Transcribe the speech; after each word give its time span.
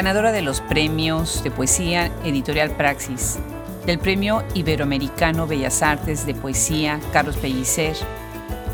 ganadora 0.00 0.32
de 0.32 0.40
los 0.40 0.62
premios 0.62 1.44
de 1.44 1.50
poesía 1.50 2.10
Editorial 2.24 2.70
Praxis, 2.70 3.38
del 3.84 3.98
Premio 3.98 4.42
Iberoamericano 4.54 5.46
Bellas 5.46 5.82
Artes 5.82 6.24
de 6.24 6.34
Poesía 6.34 6.98
Carlos 7.12 7.36
Pellicer 7.36 7.94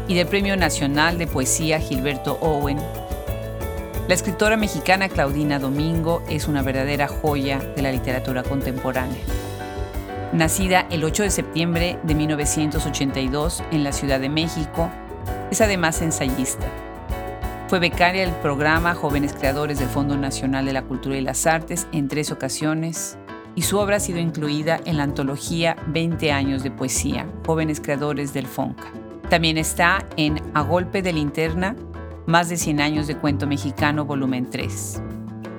y 0.07 0.15
del 0.15 0.29
Premio 0.29 0.57
Nacional 0.57 1.19
de 1.19 1.27
Poesía 1.27 1.81
Gilberto 1.81 2.39
Owen. 2.41 2.79
La 4.07 4.15
escritora 4.15 4.57
mexicana 4.57 5.09
Claudina 5.09 5.59
Domingo 5.59 6.23
es 6.29 6.47
una 6.47 6.63
verdadera 6.63 7.09
joya 7.09 7.59
de 7.59 7.83
la 7.83 7.91
literatura 7.91 8.45
contemporánea. 8.45 9.25
Nacida 10.33 10.87
el 10.91 11.03
8 11.03 11.25
de 11.25 11.31
septiembre 11.33 11.99
de 12.05 12.15
1982 12.15 13.65
en 13.73 13.83
la 13.83 13.91
Ciudad 13.91 14.21
de 14.21 14.29
México, 14.29 14.91
es 15.51 15.61
además 15.61 16.03
ensayista. 16.03 16.69
Fue 17.69 17.81
becaria 17.81 18.21
del 18.25 18.35
programa 18.37 18.95
Jóvenes 18.95 19.33
Creadores 19.33 19.81
del 19.81 19.89
Fondo 19.89 20.17
Nacional 20.17 20.67
de 20.67 20.73
la 20.73 20.83
Cultura 20.83 21.17
y 21.17 21.21
las 21.21 21.49
Artes 21.49 21.89
en 21.91 22.07
tres 22.07 22.31
ocasiones 22.31 23.19
y 23.57 23.63
su 23.63 23.79
obra 23.79 23.97
ha 23.97 24.01
sido 24.01 24.21
incluida 24.21 24.79
en 24.85 24.97
la 24.99 25.03
antología 25.03 25.77
20 25.89 26.31
años 26.31 26.63
de 26.63 26.71
poesía, 26.71 27.27
Jóvenes 27.45 27.81
Creadores 27.81 28.33
del 28.33 28.47
FONCA. 28.47 28.85
También 29.31 29.59
está 29.59 30.07
en 30.17 30.41
A 30.55 30.61
Golpe 30.61 31.03
de 31.03 31.13
Linterna, 31.13 31.75
Más 32.27 32.49
de 32.49 32.57
100 32.57 32.81
años 32.81 33.07
de 33.09 33.17
cuento 33.17 33.49
mexicano, 33.49 34.05
volumen 34.05 34.49
3. 34.49 35.03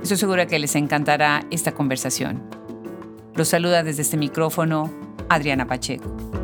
Estoy 0.01 0.17
segura 0.17 0.45
que 0.45 0.59
les 0.59 0.75
encantará 0.75 1.43
esta 1.51 1.73
conversación. 1.73 2.41
Los 3.35 3.49
saluda 3.49 3.83
desde 3.83 4.03
este 4.03 4.15
micrófono 4.15 4.89
Adriana 5.27 5.67
Pacheco. 5.67 6.36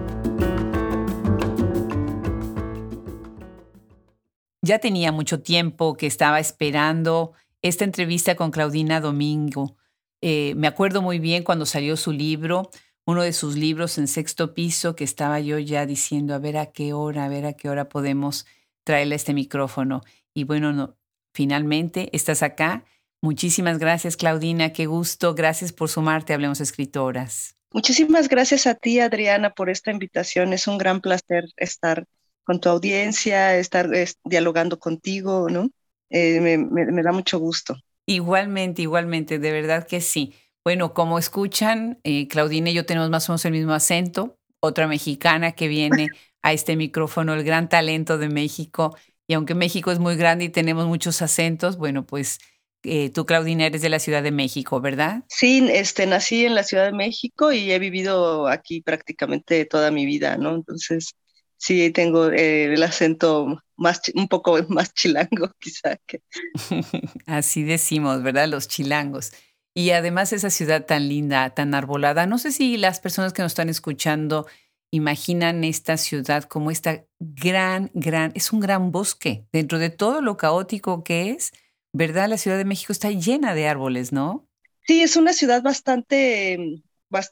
Ya 4.65 4.79
tenía 4.79 5.11
mucho 5.11 5.41
tiempo 5.41 5.97
que 5.97 6.07
estaba 6.07 6.39
esperando 6.39 7.33
esta 7.61 7.83
entrevista 7.83 8.35
con 8.35 8.49
Claudina 8.49 9.01
Domingo. 9.01 9.75
Eh, 10.21 10.53
me 10.55 10.67
acuerdo 10.67 11.01
muy 11.01 11.19
bien 11.19 11.43
cuando 11.43 11.65
salió 11.65 11.97
su 11.97 12.13
libro, 12.13 12.69
uno 13.05 13.23
de 13.23 13.33
sus 13.33 13.57
libros 13.57 13.97
en 13.97 14.07
sexto 14.07 14.53
piso, 14.53 14.95
que 14.95 15.03
estaba 15.03 15.41
yo 15.41 15.59
ya 15.59 15.85
diciendo, 15.85 16.33
a 16.33 16.39
ver 16.39 16.55
a 16.55 16.67
qué 16.67 16.93
hora, 16.93 17.25
a 17.25 17.27
ver 17.27 17.45
a 17.45 17.51
qué 17.51 17.67
hora 17.67 17.89
podemos 17.89 18.45
traerle 18.85 19.15
este 19.15 19.33
micrófono. 19.33 20.01
Y 20.33 20.45
bueno, 20.45 20.71
no, 20.71 20.95
finalmente 21.33 22.09
estás 22.13 22.41
acá. 22.41 22.85
Muchísimas 23.21 23.79
gracias, 23.79 24.15
Claudina. 24.15 24.71
Qué 24.71 24.85
gusto. 24.85 25.35
Gracias 25.35 25.73
por 25.73 25.89
sumarte. 25.89 26.33
Hablemos 26.33 26.61
Escritoras. 26.61 27.57
Muchísimas 27.73 28.29
gracias 28.29 28.65
a 28.65 28.75
ti, 28.75 29.01
Adriana, 29.01 29.49
por 29.49 29.69
esta 29.69 29.91
invitación. 29.91 30.53
Es 30.53 30.67
un 30.67 30.77
gran 30.77 31.01
placer 31.01 31.49
estar 31.57 32.05
con 32.43 32.59
tu 32.59 32.69
audiencia, 32.69 33.57
estar 33.57 33.89
dialogando 34.23 34.79
contigo, 34.79 35.49
¿no? 35.49 35.69
Eh, 36.09 36.39
me, 36.39 37.03
da 37.03 37.11
mucho 37.11 37.39
gusto. 37.39 37.75
Igualmente, 38.05 38.81
igualmente, 38.81 39.39
de 39.39 39.51
verdad 39.51 39.87
que 39.87 40.01
sí. 40.01 40.33
Bueno, 40.63 40.93
como 40.93 41.17
escuchan, 41.17 41.99
eh, 42.03 42.27
Claudine 42.27 42.71
y 42.71 42.73
yo 42.73 42.85
tenemos 42.85 43.09
más 43.09 43.27
o 43.27 43.33
menos 43.33 43.45
el 43.45 43.51
mismo 43.51 43.73
acento, 43.73 44.37
otra 44.59 44.87
mexicana 44.87 45.53
que 45.53 45.67
viene 45.67 46.09
a 46.41 46.53
este 46.53 46.75
micrófono, 46.75 47.33
el 47.33 47.43
gran 47.43 47.67
talento 47.67 48.17
de 48.17 48.29
México. 48.29 48.95
Y 49.27 49.33
aunque 49.33 49.55
México 49.55 49.91
es 49.91 49.99
muy 49.99 50.15
grande 50.15 50.45
y 50.45 50.49
tenemos 50.49 50.85
muchos 50.85 51.21
acentos, 51.21 51.77
bueno, 51.77 52.05
pues 52.05 52.39
eh, 52.83 53.09
tú, 53.09 53.25
Claudina, 53.25 53.65
eres 53.65 53.81
de 53.81 53.89
la 53.89 53.99
Ciudad 53.99 54.21
de 54.21 54.31
México, 54.31 54.81
¿verdad? 54.81 55.23
Sí, 55.29 55.65
este, 55.71 56.05
nací 56.05 56.45
en 56.45 56.55
la 56.55 56.63
Ciudad 56.63 56.85
de 56.85 56.91
México 56.91 57.51
y 57.53 57.71
he 57.71 57.79
vivido 57.79 58.47
aquí 58.47 58.81
prácticamente 58.81 59.65
toda 59.65 59.89
mi 59.89 60.05
vida, 60.05 60.37
¿no? 60.37 60.53
Entonces, 60.53 61.15
sí 61.63 61.91
tengo 61.91 62.29
eh, 62.29 62.73
el 62.73 62.83
acento 62.83 63.63
más, 63.77 64.01
un 64.15 64.27
poco 64.27 64.57
más 64.67 64.93
chilango 64.93 65.49
quizá. 65.59 65.97
Que... 66.05 66.21
Así 67.25 67.63
decimos, 67.63 68.21
¿verdad? 68.21 68.47
Los 68.47 68.67
chilangos. 68.67 69.31
Y 69.73 69.91
además 69.91 70.33
esa 70.33 70.49
ciudad 70.49 70.85
tan 70.85 71.07
linda, 71.07 71.49
tan 71.51 71.73
arbolada. 71.73 72.27
No 72.27 72.37
sé 72.37 72.51
si 72.51 72.77
las 72.77 72.99
personas 72.99 73.33
que 73.33 73.41
nos 73.41 73.53
están 73.53 73.69
escuchando 73.69 74.45
imaginan 74.91 75.63
esta 75.63 75.97
ciudad 75.97 76.43
como 76.43 76.69
esta 76.69 77.05
gran, 77.19 77.89
gran, 77.95 78.31
es 78.35 78.51
un 78.51 78.59
gran 78.59 78.91
bosque. 78.91 79.47
Dentro 79.51 79.79
de 79.79 79.89
todo 79.89 80.21
lo 80.21 80.37
caótico 80.37 81.03
que 81.03 81.31
es, 81.31 81.51
¿verdad? 81.93 82.29
La 82.29 82.37
Ciudad 82.37 82.57
de 82.57 82.65
México 82.65 82.91
está 82.91 83.09
llena 83.09 83.55
de 83.55 83.67
árboles, 83.67 84.11
¿no? 84.11 84.47
Sí, 84.85 85.01
es 85.01 85.15
una 85.15 85.33
ciudad 85.33 85.63
bastante 85.63 86.83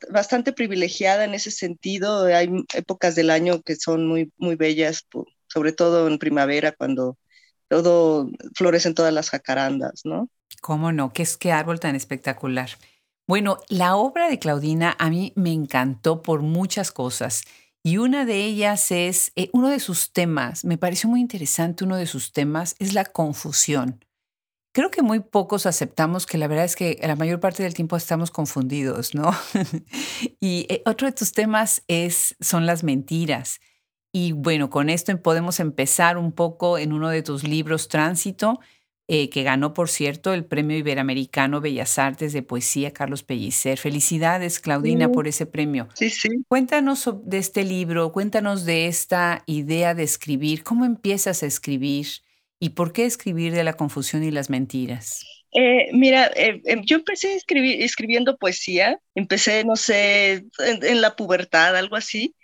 bastante 0.10 0.54
privilegiada 0.54 1.26
en 1.26 1.34
ese 1.34 1.52
sentido. 1.52 2.26
Hay 2.26 2.50
épocas 2.74 3.16
del 3.16 3.30
año 3.30 3.62
que 3.62 3.76
son 3.76 4.08
muy, 4.08 4.32
muy 4.38 4.56
bellas, 4.56 5.06
sobre 5.48 5.74
todo 5.74 6.08
en 6.08 6.20
primavera, 6.20 6.72
cuando 6.72 7.18
todo 7.68 8.30
florecen 8.56 8.96
todas 8.96 9.14
las 9.14 9.30
jacarandas, 9.30 10.02
¿no? 10.04 10.30
¿Cómo 10.62 10.92
no? 10.92 11.12
¿Qué 11.12 11.24
es 11.24 11.38
qué 11.38 11.52
árbol 11.52 11.80
tan 11.80 11.96
espectacular? 11.96 12.70
Bueno, 13.28 13.60
la 13.70 13.96
obra 13.96 14.30
de 14.30 14.40
Claudina 14.40 14.96
a 15.00 15.10
mí 15.10 15.34
me 15.36 15.54
encantó 15.54 16.22
por 16.22 16.42
muchas 16.42 16.92
cosas. 16.92 17.44
Y 17.84 17.98
una 17.98 18.26
de 18.26 18.44
ellas 18.44 18.92
es, 18.92 19.32
eh, 19.36 19.50
uno 19.54 19.70
de 19.70 19.80
sus 19.80 20.12
temas, 20.12 20.66
me 20.66 20.78
pareció 20.78 21.10
muy 21.10 21.20
interesante, 21.20 21.84
uno 21.84 21.96
de 21.96 22.06
sus 22.06 22.32
temas 22.32 22.76
es 22.78 22.94
la 22.94 23.06
confusión. 23.06 24.04
Creo 24.74 24.90
que 24.90 25.02
muy 25.02 25.20
pocos 25.20 25.66
aceptamos 25.66 26.26
que 26.26 26.38
la 26.38 26.48
verdad 26.48 26.64
es 26.64 26.78
que 26.78 26.98
la 27.02 27.18
mayor 27.18 27.42
parte 27.42 27.62
del 27.62 27.74
tiempo 27.74 27.98
estamos 27.98 28.32
confundidos, 28.32 29.14
¿no? 29.14 29.32
y 30.40 30.66
eh, 30.70 30.82
otro 30.86 31.08
de 31.08 31.14
tus 31.14 31.34
temas 31.34 31.84
es, 31.88 32.36
son 32.40 32.66
las 32.66 32.84
mentiras. 32.84 33.60
Y 34.14 34.32
bueno, 34.32 34.70
con 34.70 34.90
esto 34.90 35.16
podemos 35.22 35.60
empezar 35.60 36.18
un 36.18 36.32
poco 36.32 36.78
en 36.78 36.94
uno 36.94 37.10
de 37.10 37.22
tus 37.22 37.44
libros, 37.44 37.90
Tránsito, 37.90 38.60
eh, 39.08 39.30
que 39.30 39.44
ganó, 39.44 39.74
por 39.74 39.90
cierto, 39.90 40.34
el 40.34 40.46
Premio 40.46 40.78
Iberoamericano 40.78 41.60
Bellas 41.60 42.00
Artes 42.00 42.32
de 42.32 42.42
Poesía 42.42 42.94
Carlos 42.94 43.24
Pellicer. 43.24 43.78
Felicidades, 43.78 44.62
Claudina, 44.62 45.10
por 45.10 45.28
ese 45.28 45.46
premio. 45.46 45.90
Sí, 45.96 46.10
sí. 46.10 46.30
Cuéntanos 46.48 47.10
de 47.26 47.38
este 47.40 47.66
libro, 47.66 48.14
cuéntanos 48.14 48.64
de 48.64 48.88
esta 48.88 49.44
idea 49.48 49.94
de 49.96 50.04
escribir. 50.04 50.64
¿Cómo 50.64 50.86
empiezas 50.86 51.44
a 51.44 51.46
escribir? 51.46 52.08
¿Y 52.64 52.70
por 52.70 52.94
qué 52.94 53.06
escribir 53.06 53.54
de 53.54 53.64
la 53.64 53.74
confusión 53.74 54.24
y 54.24 54.30
las 54.30 54.52
mentiras? 54.52 55.26
Eh, 55.52 55.90
mira, 55.94 56.28
eh, 56.36 56.62
em, 56.66 56.84
yo 56.86 56.98
empecé 56.98 57.36
escribiendo 57.36 58.38
poesía, 58.38 59.00
empecé, 59.16 59.66
no 59.66 59.76
sé, 59.76 60.46
en, 60.60 61.02
la 61.02 61.16
pubertad, 61.16 61.76
algo 61.76 61.96
así, 61.96 62.36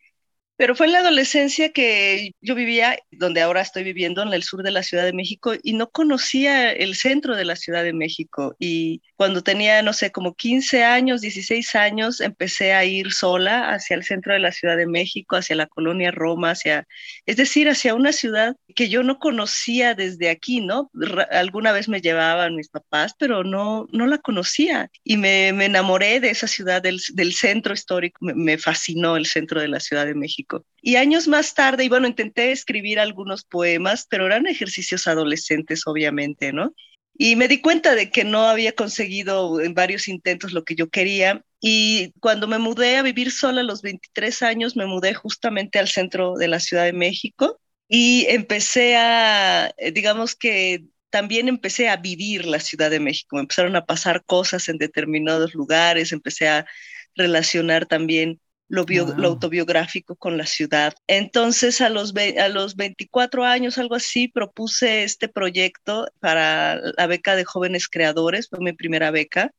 pero 0.57 0.75
fue 0.75 0.87
en 0.87 0.93
la 0.93 0.99
adolescencia 0.99 1.71
que 1.71 2.31
yo 2.41 2.55
vivía, 2.55 2.97
donde 3.11 3.41
ahora 3.41 3.61
estoy 3.61 3.83
viviendo, 3.83 4.23
en 4.23 4.33
el 4.33 4.41
sur 4.41 4.63
de 4.63 4.71
la 4.71 4.81
Ciudad 4.81 5.05
de 5.05 5.13
México, 5.13 5.53
y 5.61 5.73
no 5.73 5.89
conocía 5.89 6.71
el 6.71 6.95
centro 6.95 7.35
de 7.35 7.45
la 7.45 7.55
Ciudad 7.55 7.83
de 7.83 7.93
México. 7.93 8.55
Y 8.57 9.03
cuando 9.15 9.43
tenía, 9.43 9.83
no 9.83 9.93
sé, 9.93 10.11
como 10.11 10.33
15 10.33 10.83
años, 10.83 11.21
16 11.21 11.75
años, 11.75 12.21
empecé 12.21 12.73
a 12.73 12.83
ir 12.85 13.13
sola 13.13 13.69
hacia 13.69 13.95
el 13.95 14.03
centro 14.03 14.33
de 14.33 14.39
la 14.39 14.51
Ciudad 14.51 14.77
de 14.77 14.87
México, 14.87 15.35
hacia 15.35 15.55
la 15.55 15.67
colonia 15.67 16.09
Roma, 16.09 16.51
hacia, 16.51 16.87
es 17.27 17.37
decir, 17.37 17.69
hacia 17.69 17.93
una 17.93 18.11
ciudad 18.11 18.55
que 18.75 18.89
yo 18.89 19.03
no 19.03 19.19
conocía 19.19 19.93
desde 19.93 20.29
aquí, 20.29 20.61
¿no? 20.61 20.89
alguna 21.31 21.71
vez 21.71 21.87
me 21.87 22.01
llevaban 22.01 22.55
mis 22.55 22.69
papás, 22.69 23.13
pero 23.17 23.43
no, 23.43 23.87
no 23.91 24.07
la 24.07 24.17
conocía. 24.17 24.89
Y 25.03 25.17
me, 25.17 25.53
me 25.53 25.65
enamoré 25.65 26.19
de 26.19 26.31
esa 26.31 26.47
ciudad, 26.47 26.81
del, 26.81 26.99
del 27.13 27.33
centro 27.33 27.73
histórico, 27.75 28.17
me, 28.21 28.33
me 28.33 28.57
fascinó 28.57 29.17
el 29.17 29.27
centro 29.27 29.61
de 29.61 29.67
la 29.67 29.79
Ciudad 29.79 30.05
de 30.05 30.15
México. 30.15 30.46
Y 30.81 30.95
años 30.95 31.27
más 31.27 31.53
tarde, 31.53 31.83
y 31.85 31.89
bueno, 31.89 32.07
intenté 32.07 32.51
escribir 32.51 32.99
algunos 32.99 33.43
poemas, 33.43 34.07
pero 34.09 34.25
eran 34.25 34.47
ejercicios 34.47 35.07
adolescentes, 35.07 35.83
obviamente, 35.85 36.53
¿no? 36.53 36.73
Y 37.17 37.35
me 37.35 37.47
di 37.47 37.61
cuenta 37.61 37.95
de 37.95 38.11
que 38.11 38.23
no 38.23 38.47
había 38.47 38.73
conseguido 38.73 39.59
en 39.59 39.73
varios 39.73 40.07
intentos 40.07 40.53
lo 40.53 40.63
que 40.63 40.75
yo 40.75 40.89
quería. 40.89 41.43
Y 41.59 42.13
cuando 42.19 42.47
me 42.47 42.59
mudé 42.59 42.97
a 42.97 43.01
vivir 43.01 43.31
sola 43.31 43.61
a 43.61 43.63
los 43.63 43.81
23 43.81 44.43
años, 44.43 44.75
me 44.75 44.85
mudé 44.85 45.13
justamente 45.15 45.79
al 45.79 45.87
centro 45.87 46.35
de 46.35 46.47
la 46.47 46.59
Ciudad 46.59 46.85
de 46.85 46.93
México 46.93 47.59
y 47.87 48.25
empecé 48.29 48.97
a, 48.97 49.73
eh, 49.77 49.91
digamos 49.91 50.35
que 50.35 50.85
también 51.09 51.47
empecé 51.47 51.89
a 51.89 51.97
vivir 51.97 52.45
la 52.45 52.59
Ciudad 52.59 52.91
de 52.91 52.99
México. 52.99 53.35
Me 53.35 53.41
empezaron 53.41 53.75
a 53.75 53.85
pasar 53.85 54.23
cosas 54.25 54.69
en 54.69 54.77
determinados 54.77 55.55
lugares, 55.55 56.11
empecé 56.11 56.47
a 56.47 56.67
relacionar 57.15 57.87
también 57.87 58.39
lo, 58.69 58.85
autobiográfico 59.25 60.15
con 60.15 60.37
la 60.37 60.45
ciudad. 60.45 60.93
Entonces, 61.07 61.81
a 61.81 61.89
los, 61.89 62.13
a 62.15 62.49
los 62.49 62.75
24 62.75 63.45
años, 63.45 63.77
algo 63.77 63.95
así, 63.95 64.27
propuse 64.27 65.03
este 65.03 65.27
proyecto 65.27 66.07
para 66.19 66.79
la 66.97 67.07
beca 67.07 67.35
de 67.35 67.45
jóvenes 67.45 67.87
creadores, 67.87 68.49
fue 68.49 68.59
mi 68.59 68.73
primera 68.73 69.11
beca 69.11 69.51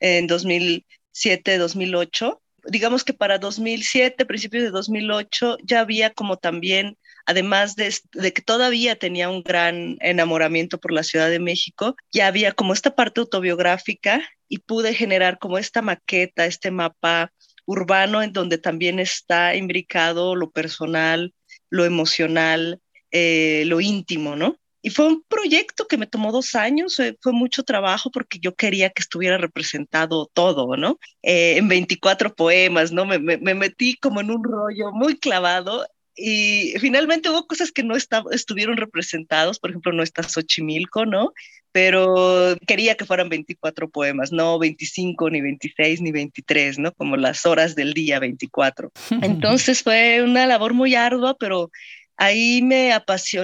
en 0.00 0.28
2007-2008. 0.28 2.40
Digamos 2.64 3.04
que 3.04 3.14
para 3.14 3.38
2007, 3.38 4.26
principios 4.26 4.64
de 4.64 4.70
2008, 4.70 5.58
ya 5.62 5.80
había 5.80 6.10
como 6.10 6.36
también, 6.36 6.98
además 7.24 7.76
de, 7.76 7.94
de 8.12 8.32
que 8.32 8.42
todavía 8.42 8.96
tenía 8.96 9.30
un 9.30 9.42
gran 9.42 9.96
enamoramiento 10.00 10.78
por 10.78 10.92
la 10.92 11.04
Ciudad 11.04 11.30
de 11.30 11.38
México, 11.38 11.96
ya 12.12 12.26
había 12.26 12.52
como 12.52 12.72
esta 12.72 12.94
parte 12.94 13.20
autobiográfica 13.20 14.20
y 14.48 14.58
pude 14.58 14.94
generar 14.94 15.38
como 15.38 15.58
esta 15.58 15.82
maqueta, 15.82 16.46
este 16.46 16.70
mapa 16.70 17.32
urbano 17.68 18.22
en 18.22 18.32
donde 18.32 18.58
también 18.58 18.98
está 18.98 19.54
imbricado 19.54 20.34
lo 20.34 20.50
personal, 20.50 21.34
lo 21.70 21.84
emocional, 21.84 22.80
eh, 23.10 23.64
lo 23.66 23.80
íntimo, 23.80 24.36
¿no? 24.36 24.58
y 24.80 24.90
fue 24.90 25.06
un 25.06 25.22
proyecto 25.28 25.86
que 25.86 25.98
me 25.98 26.06
tomó 26.06 26.32
dos 26.32 26.54
años, 26.54 27.00
fue 27.20 27.32
mucho 27.32 27.62
trabajo 27.62 28.10
porque 28.10 28.38
yo 28.38 28.54
quería 28.54 28.90
que 28.90 29.02
estuviera 29.02 29.36
representado 29.36 30.30
todo, 30.32 30.76
¿no? 30.76 30.98
Eh, 31.22 31.56
en 31.58 31.68
24 31.68 32.34
poemas, 32.34 32.92
¿no? 32.92 33.04
Me, 33.04 33.18
metí 33.18 33.96
como 33.96 34.20
en 34.20 34.30
un 34.30 34.44
rollo 34.44 34.92
muy 34.92 35.18
clavado 35.18 35.84
y 36.18 36.74
finalmente 36.80 37.30
hubo 37.30 37.46
cosas 37.46 37.70
que 37.70 37.84
no 37.84 37.94
estuvieron 37.96 38.76
representados, 38.76 39.60
por 39.60 39.70
ejemplo, 39.70 39.92
no 39.92 40.02
está 40.02 40.24
Xochimilco, 40.24 41.06
¿no? 41.06 41.32
Pero 41.70 42.56
quería 42.66 42.96
que 42.96 43.04
fueran 43.04 43.28
24 43.28 43.88
poemas, 43.88 44.32
no 44.32 44.58
25, 44.58 45.30
ni 45.30 45.40
26, 45.40 46.00
ni 46.00 46.10
23, 46.10 46.80
¿no? 46.80 46.92
Como 46.92 47.16
las 47.16 47.46
horas 47.46 47.76
del 47.76 47.94
día 47.94 48.18
24. 48.18 48.90
Entonces 49.22 49.82
fue 49.82 50.22
una 50.22 50.46
labor 50.46 50.74
muy 50.74 50.96
ardua, 50.96 51.36
pero 51.38 51.70
ahí 52.16 52.62
me, 52.62 52.92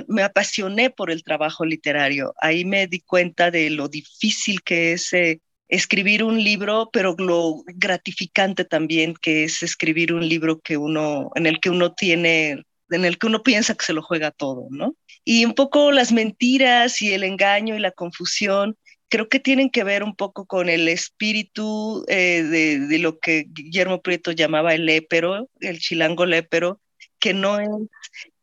me 0.09 0.23
apasioné 0.23 0.91
por 0.91 1.13
el 1.13 1.23
trabajo 1.23 1.65
literario, 1.65 2.35
ahí 2.43 2.65
me 2.65 2.89
di 2.89 3.01
cuenta 3.01 3.53
de 3.53 3.71
lo 3.71 3.89
difícil 3.89 4.63
que 4.63 4.95
es 4.95 5.13
eh, 5.13 5.41
escribir 5.69 6.23
un 6.23 6.43
libro, 6.43 6.91
pero 6.93 7.15
lo 7.19 7.63
gratificante 7.67 8.65
también 8.65 9.15
que 9.15 9.45
es 9.45 9.63
escribir 9.63 10.13
un 10.13 10.29
libro 10.29 10.61
que 10.61 10.77
uno, 10.77 11.31
en 11.35 11.47
el 11.47 11.61
que 11.61 11.71
uno 11.71 11.93
tiene, 11.93 12.65
en 12.91 13.05
el 13.05 13.19
que 13.19 13.27
uno 13.27 13.43
piensa 13.43 13.75
que 13.75 13.85
se 13.85 13.93
lo 13.93 14.03
juega 14.03 14.31
todo, 14.31 14.69
¿no? 14.71 14.95
Y 15.25 15.45
un 15.45 15.55
poco 15.55 15.91
las 15.91 16.13
mentiras 16.13 17.01
y 17.01 17.13
el 17.13 17.25
engaño 17.25 17.77
y 17.77 17.81
la 17.81 17.93
confusión 17.93 18.77
creo 19.09 19.29
que 19.29 19.41
tienen 19.41 19.71
que 19.71 19.85
ver 19.85 20.03
un 20.03 20.17
poco 20.17 20.45
con 20.45 20.69
el 20.69 20.89
espíritu 20.89 22.05
eh, 22.09 22.43
de, 22.43 22.81
de, 22.81 22.99
lo 22.99 23.19
que 23.19 23.47
Guillermo 23.49 24.03
Prieto 24.03 24.33
llamaba 24.33 24.75
el 24.75 24.87
lépero, 24.87 25.49
el 25.61 25.79
chilango 25.79 26.27
lépero, 26.27 26.81
que 27.21 27.33
no 27.33 27.61
es 27.61 27.69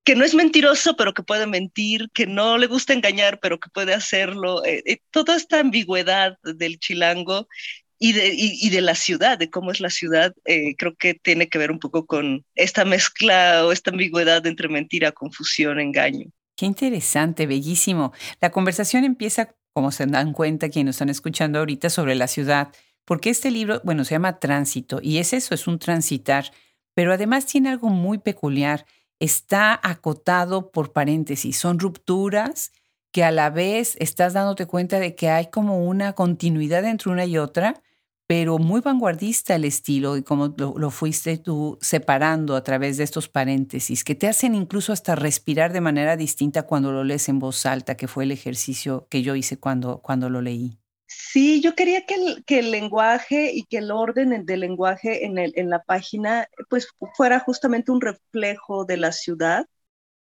que 0.03 0.15
no 0.15 0.25
es 0.25 0.33
mentiroso, 0.33 0.95
pero 0.95 1.13
que 1.13 1.23
puede 1.23 1.47
mentir, 1.47 2.09
que 2.13 2.25
no 2.25 2.57
le 2.57 2.67
gusta 2.67 2.93
engañar, 2.93 3.39
pero 3.39 3.59
que 3.59 3.69
puede 3.69 3.93
hacerlo. 3.93 4.63
Eh, 4.65 4.81
eh, 4.85 4.97
toda 5.11 5.35
esta 5.35 5.59
ambigüedad 5.59 6.37
del 6.43 6.79
chilango 6.79 7.47
y 7.99 8.13
de, 8.13 8.31
y, 8.33 8.69
de, 8.69 8.81
la 8.81 8.95
ciudad, 8.95 9.37
de 9.37 9.51
cómo 9.51 9.71
es 9.71 9.79
la 9.79 9.91
ciudad, 9.91 10.33
eh, 10.45 10.75
creo 10.75 10.95
que 10.95 11.13
tiene 11.13 11.49
que 11.49 11.59
ver 11.59 11.71
un 11.71 11.77
poco 11.77 12.07
con 12.07 12.43
esta 12.55 12.83
mezcla 12.83 13.63
o 13.63 13.71
esta 13.71 13.91
ambigüedad 13.91 14.43
entre 14.47 14.69
mentira, 14.69 15.11
confusión, 15.11 15.79
engaño. 15.79 16.25
Qué 16.55 16.65
interesante, 16.65 17.45
bellísimo. 17.45 18.11
La 18.39 18.49
conversación 18.49 19.03
empieza, 19.03 19.55
como 19.71 19.91
se 19.91 20.07
dan 20.07 20.33
cuenta 20.33 20.69
quienes 20.69 20.95
están 20.95 21.09
escuchando 21.09 21.59
ahorita, 21.59 21.91
sobre 21.91 22.15
la 22.15 22.27
ciudad, 22.27 22.73
porque 23.05 23.29
este 23.29 23.51
libro, 23.51 23.81
bueno, 23.83 24.03
se 24.03 24.15
llama 24.15 24.39
Tránsito 24.39 24.99
y 25.03 25.19
es 25.19 25.33
eso, 25.33 25.53
es 25.53 25.67
un 25.67 25.77
transitar, 25.77 26.51
pero 26.95 27.13
además 27.13 27.45
tiene 27.45 27.69
algo 27.69 27.89
muy 27.89 28.17
peculiar 28.17 28.85
está 29.21 29.79
acotado 29.83 30.71
por 30.71 30.93
paréntesis. 30.93 31.55
Son 31.55 31.79
rupturas 31.79 32.71
que 33.11 33.23
a 33.23 33.29
la 33.29 33.51
vez 33.51 33.95
estás 33.99 34.33
dándote 34.33 34.65
cuenta 34.65 34.99
de 34.99 35.15
que 35.15 35.29
hay 35.29 35.51
como 35.51 35.85
una 35.85 36.13
continuidad 36.13 36.83
entre 36.85 37.11
una 37.11 37.25
y 37.25 37.37
otra, 37.37 37.83
pero 38.25 38.57
muy 38.57 38.81
vanguardista 38.81 39.53
el 39.55 39.65
estilo 39.65 40.17
y 40.17 40.23
como 40.23 40.55
lo, 40.57 40.89
fuiste 40.89 41.37
tú 41.37 41.77
separando 41.81 42.55
a 42.55 42.63
través 42.63 42.97
de 42.97 43.03
estos 43.03 43.29
paréntesis, 43.29 44.03
que 44.03 44.15
te 44.15 44.27
hacen 44.27 44.55
incluso 44.55 44.91
hasta 44.91 45.15
respirar 45.15 45.71
de 45.71 45.81
manera 45.81 46.17
distinta 46.17 46.63
cuando 46.63 46.91
lo 46.91 47.03
lees 47.03 47.29
en 47.29 47.37
voz 47.37 47.65
alta, 47.67 47.95
que 47.95 48.07
fue 48.07 48.23
el 48.23 48.31
ejercicio 48.31 49.05
que 49.09 49.21
yo 49.21 49.35
hice 49.35 49.59
cuando, 49.59 49.99
cuando 50.01 50.29
lo 50.29 50.41
leí. 50.41 50.80
Sí, 51.13 51.61
yo 51.61 51.75
quería 51.75 52.05
que 52.05 52.15
el, 52.15 52.43
que 52.45 52.59
el 52.59 52.71
lenguaje 52.71 53.51
y 53.53 53.63
que 53.65 53.77
el 53.79 53.91
orden 53.91 54.45
del 54.45 54.59
lenguaje 54.61 55.25
en, 55.25 55.37
el, 55.37 55.51
en 55.55 55.69
la 55.69 55.83
página 55.83 56.47
pues 56.69 56.87
fuera 57.15 57.39
justamente 57.39 57.91
un 57.91 58.01
reflejo 58.01 58.85
de 58.85 58.97
la 58.97 59.11
ciudad, 59.11 59.65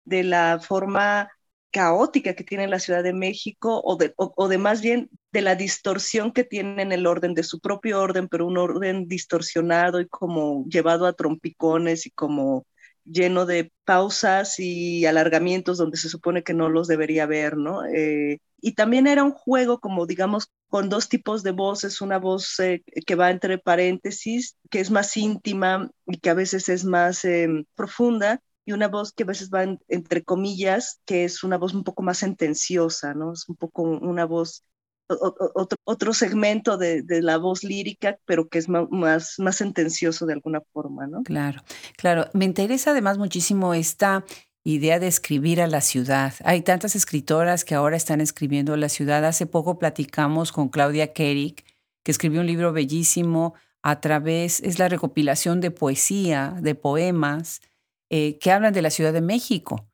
de 0.05 0.23
la 0.23 0.59
forma 0.61 1.31
caótica 1.71 2.35
que 2.35 2.43
tiene 2.45 2.67
la 2.67 2.79
Ciudad 2.79 3.03
de 3.03 3.13
México 3.13 3.81
o 3.83 3.97
de, 3.97 4.13
o, 4.17 4.47
de 4.49 4.57
más 4.59 4.81
bien 4.81 5.09
de 5.33 5.41
la 5.41 5.55
distorsión 5.55 6.31
que 6.33 6.43
tiene 6.45 6.81
en 6.83 6.91
el 6.93 7.07
orden, 7.07 7.33
de 7.35 7.43
su 7.43 7.59
propio 7.61 8.01
orden, 8.01 8.27
pero 8.29 8.47
un 8.47 8.57
orden 8.57 9.07
distorsionado 9.07 10.01
y 10.01 10.07
como 10.09 10.65
llevado 10.67 11.07
a 11.07 11.13
trompicones 11.13 12.05
y 12.07 12.11
como 12.11 12.65
lleno 13.05 13.45
de 13.45 13.71
pausas 13.85 14.59
y 14.59 15.05
alargamientos 15.05 15.77
donde 15.77 15.97
se 15.97 16.09
supone 16.09 16.43
que 16.43 16.53
no 16.53 16.69
los 16.69 16.87
debería 16.87 17.23
haber, 17.23 17.57
¿no? 17.57 17.85
Eh, 17.85 18.39
y 18.59 18.73
también 18.73 19.07
era 19.07 19.23
un 19.23 19.31
juego 19.31 19.79
como, 19.79 20.05
digamos, 20.05 20.51
con 20.69 20.89
dos 20.89 21.07
tipos 21.07 21.43
de 21.43 21.51
voces, 21.51 22.01
una 22.01 22.17
voz 22.17 22.59
eh, 22.59 22.83
que 23.05 23.15
va 23.15 23.31
entre 23.31 23.57
paréntesis, 23.59 24.57
que 24.69 24.79
es 24.79 24.91
más 24.91 25.15
íntima 25.17 25.89
y 26.07 26.17
que 26.17 26.29
a 26.29 26.33
veces 26.33 26.69
es 26.69 26.83
más 26.83 27.23
em, 27.25 27.65
profunda, 27.75 28.41
y 28.65 28.71
una 28.73 28.87
voz 28.87 29.13
que 29.13 29.23
a 29.23 29.27
veces 29.27 29.51
va 29.51 29.63
entre 29.87 30.23
comillas, 30.23 30.99
que 31.05 31.23
es 31.23 31.43
una 31.43 31.57
voz 31.57 31.73
un 31.73 31.83
poco 31.83 32.01
más 32.03 32.17
sentenciosa, 32.17 33.13
¿no? 33.13 33.33
Es 33.33 33.47
un 33.47 33.55
poco 33.55 33.83
una 33.83 34.25
voz 34.25 34.63
otro, 35.07 35.77
otro 35.83 36.13
segmento 36.13 36.77
de, 36.77 37.01
de, 37.01 37.21
la 37.21 37.37
voz 37.37 37.63
lírica, 37.63 38.17
pero 38.25 38.47
que 38.47 38.57
es 38.57 38.67
más, 38.69 39.39
más 39.39 39.55
sentencioso 39.55 40.25
de 40.25 40.33
alguna 40.33 40.61
forma, 40.73 41.07
¿no? 41.07 41.23
Claro, 41.23 41.63
claro. 41.97 42.27
Me 42.33 42.45
interesa 42.45 42.91
además 42.91 43.17
muchísimo 43.17 43.73
esta 43.73 44.25
idea 44.63 44.99
de 44.99 45.07
escribir 45.07 45.61
a 45.61 45.67
la 45.67 45.81
ciudad. 45.81 46.33
Hay 46.43 46.61
tantas 46.61 46.95
escritoras 46.95 47.63
que 47.63 47.75
ahora 47.75 47.95
están 47.95 48.19
escribiendo 48.19 48.75
la 48.77 48.89
ciudad. 48.89 49.23
Hace 49.23 49.45
poco 49.45 49.77
platicamos 49.77 50.51
con 50.51 50.69
Claudia 50.69 51.13
Kerik, 51.13 51.63
que 52.03 52.11
escribió 52.11 52.41
un 52.41 52.47
libro 52.47 52.73
bellísimo 52.73 53.53
a 53.83 54.01
través, 54.01 54.61
es 54.61 54.79
la 54.79 54.89
recopilación 54.89 55.61
de 55.61 55.69
poesía, 55.69 56.55
de 56.59 56.73
poemas, 56.73 57.61
eh, 58.09 58.39
que 58.39 58.51
hablan 58.51 58.73
de 58.73 58.81
la 58.81 58.89
Ciudad 58.89 59.13
de 59.13 59.21
México 59.21 59.87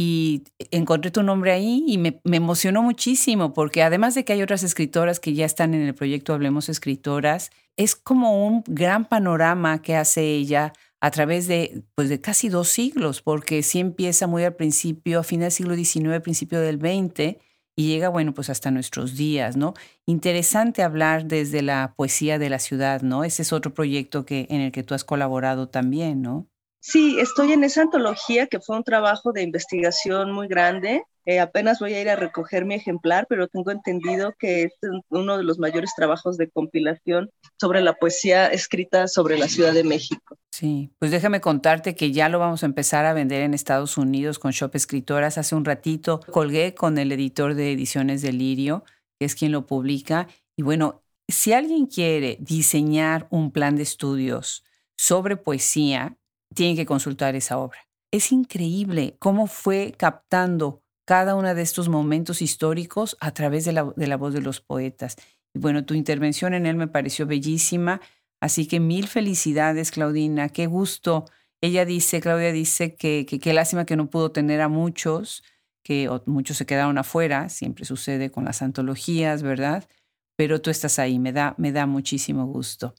y 0.00 0.44
encontré 0.70 1.10
tu 1.10 1.24
nombre 1.24 1.50
ahí 1.50 1.82
y 1.88 1.98
me, 1.98 2.20
emocionó 2.22 2.84
muchísimo 2.84 3.52
porque 3.52 3.82
además 3.82 4.14
de 4.14 4.24
que 4.24 4.32
hay 4.32 4.42
otras 4.42 4.62
escritoras 4.62 5.18
que 5.18 5.34
ya 5.34 5.44
están 5.44 5.74
en 5.74 5.82
el 5.82 5.92
proyecto 5.92 6.32
Hablemos 6.32 6.68
Escritoras, 6.68 7.50
es 7.76 7.96
como 7.96 8.46
un 8.46 8.62
gran 8.68 9.06
panorama 9.08 9.82
que 9.82 9.96
hace 9.96 10.22
ella 10.22 10.72
a 11.00 11.10
través 11.10 11.48
de, 11.48 11.82
pues 11.96 12.08
de 12.08 12.20
casi 12.20 12.48
dos 12.48 12.68
siglos, 12.68 13.22
porque 13.22 13.64
sí 13.64 13.80
empieza 13.80 14.28
muy 14.28 14.44
al 14.44 14.54
principio, 14.54 15.18
a 15.18 15.24
fin 15.24 15.40
del 15.40 15.50
siglo 15.50 15.74
XIX, 15.74 16.20
principio 16.22 16.60
del 16.60 16.78
XX, 16.78 17.36
y 17.74 17.88
llega, 17.88 18.08
bueno, 18.08 18.34
pues 18.34 18.50
hasta 18.50 18.70
nuestros 18.70 19.16
días, 19.16 19.56
¿no? 19.56 19.74
Interesante 20.06 20.84
hablar 20.84 21.26
desde 21.26 21.60
la 21.60 21.94
poesía 21.96 22.38
de 22.38 22.50
la 22.50 22.60
ciudad, 22.60 23.02
¿no? 23.02 23.24
Ese 23.24 23.42
es 23.42 23.52
otro 23.52 23.74
proyecto 23.74 24.24
que, 24.24 24.46
en 24.48 24.60
el 24.60 24.70
que 24.70 24.84
tú 24.84 24.94
has 24.94 25.02
colaborado 25.02 25.68
también, 25.68 26.22
¿no? 26.22 26.48
Sí, 26.90 27.18
estoy 27.20 27.52
en 27.52 27.64
esa 27.64 27.82
antología 27.82 28.46
que 28.46 28.60
fue 28.60 28.74
un 28.74 28.82
trabajo 28.82 29.32
de 29.32 29.42
investigación 29.42 30.32
muy 30.32 30.48
grande. 30.48 31.02
Eh, 31.26 31.38
apenas 31.38 31.80
voy 31.80 31.92
a 31.92 32.00
ir 32.00 32.08
a 32.08 32.16
recoger 32.16 32.64
mi 32.64 32.76
ejemplar, 32.76 33.26
pero 33.28 33.46
tengo 33.46 33.70
entendido 33.72 34.32
que 34.38 34.62
es 34.62 34.72
uno 35.10 35.36
de 35.36 35.44
los 35.44 35.58
mayores 35.58 35.90
trabajos 35.94 36.38
de 36.38 36.48
compilación 36.48 37.28
sobre 37.60 37.82
la 37.82 37.92
poesía 37.92 38.46
escrita 38.46 39.06
sobre 39.06 39.36
la 39.36 39.48
Ciudad 39.48 39.74
de 39.74 39.84
México. 39.84 40.38
Sí, 40.50 40.90
pues 40.98 41.10
déjame 41.10 41.42
contarte 41.42 41.94
que 41.94 42.10
ya 42.10 42.30
lo 42.30 42.38
vamos 42.38 42.62
a 42.62 42.66
empezar 42.66 43.04
a 43.04 43.12
vender 43.12 43.42
en 43.42 43.52
Estados 43.52 43.98
Unidos 43.98 44.38
con 44.38 44.52
Shop 44.52 44.74
Escritoras. 44.74 45.36
Hace 45.36 45.54
un 45.54 45.66
ratito 45.66 46.20
colgué 46.32 46.74
con 46.74 46.96
el 46.96 47.12
editor 47.12 47.52
de 47.52 47.70
Ediciones 47.72 48.22
Delirio, 48.22 48.82
que 49.18 49.26
es 49.26 49.34
quien 49.34 49.52
lo 49.52 49.66
publica. 49.66 50.26
Y 50.56 50.62
bueno, 50.62 51.02
si 51.28 51.52
alguien 51.52 51.84
quiere 51.84 52.38
diseñar 52.40 53.26
un 53.28 53.52
plan 53.52 53.76
de 53.76 53.82
estudios 53.82 54.64
sobre 54.96 55.36
poesía, 55.36 56.16
tienen 56.54 56.76
que 56.76 56.86
consultar 56.86 57.34
esa 57.36 57.58
obra. 57.58 57.78
Es 58.10 58.32
increíble 58.32 59.16
cómo 59.18 59.46
fue 59.46 59.94
captando 59.96 60.82
cada 61.06 61.34
uno 61.34 61.54
de 61.54 61.62
estos 61.62 61.88
momentos 61.88 62.42
históricos 62.42 63.16
a 63.20 63.32
través 63.32 63.64
de 63.64 63.72
la, 63.72 63.92
de 63.96 64.06
la 64.06 64.16
voz 64.16 64.34
de 64.34 64.42
los 64.42 64.60
poetas. 64.60 65.16
Y 65.54 65.58
bueno, 65.58 65.84
tu 65.84 65.94
intervención 65.94 66.54
en 66.54 66.66
él 66.66 66.76
me 66.76 66.88
pareció 66.88 67.26
bellísima, 67.26 68.00
así 68.40 68.66
que 68.66 68.80
mil 68.80 69.08
felicidades, 69.08 69.90
Claudina, 69.90 70.48
qué 70.48 70.66
gusto. 70.66 71.24
Ella 71.60 71.84
dice, 71.84 72.20
Claudia 72.20 72.52
dice 72.52 72.94
que 72.94 73.26
qué 73.26 73.52
lástima 73.52 73.86
que 73.86 73.96
no 73.96 74.10
pudo 74.10 74.32
tener 74.32 74.60
a 74.60 74.68
muchos, 74.68 75.42
que 75.82 76.10
muchos 76.26 76.58
se 76.58 76.66
quedaron 76.66 76.98
afuera, 76.98 77.48
siempre 77.48 77.86
sucede 77.86 78.30
con 78.30 78.44
las 78.44 78.60
antologías, 78.60 79.42
¿verdad? 79.42 79.88
Pero 80.36 80.60
tú 80.60 80.68
estás 80.68 80.98
ahí, 80.98 81.18
me 81.18 81.32
da, 81.32 81.54
me 81.56 81.72
da 81.72 81.86
muchísimo 81.86 82.46
gusto. 82.46 82.94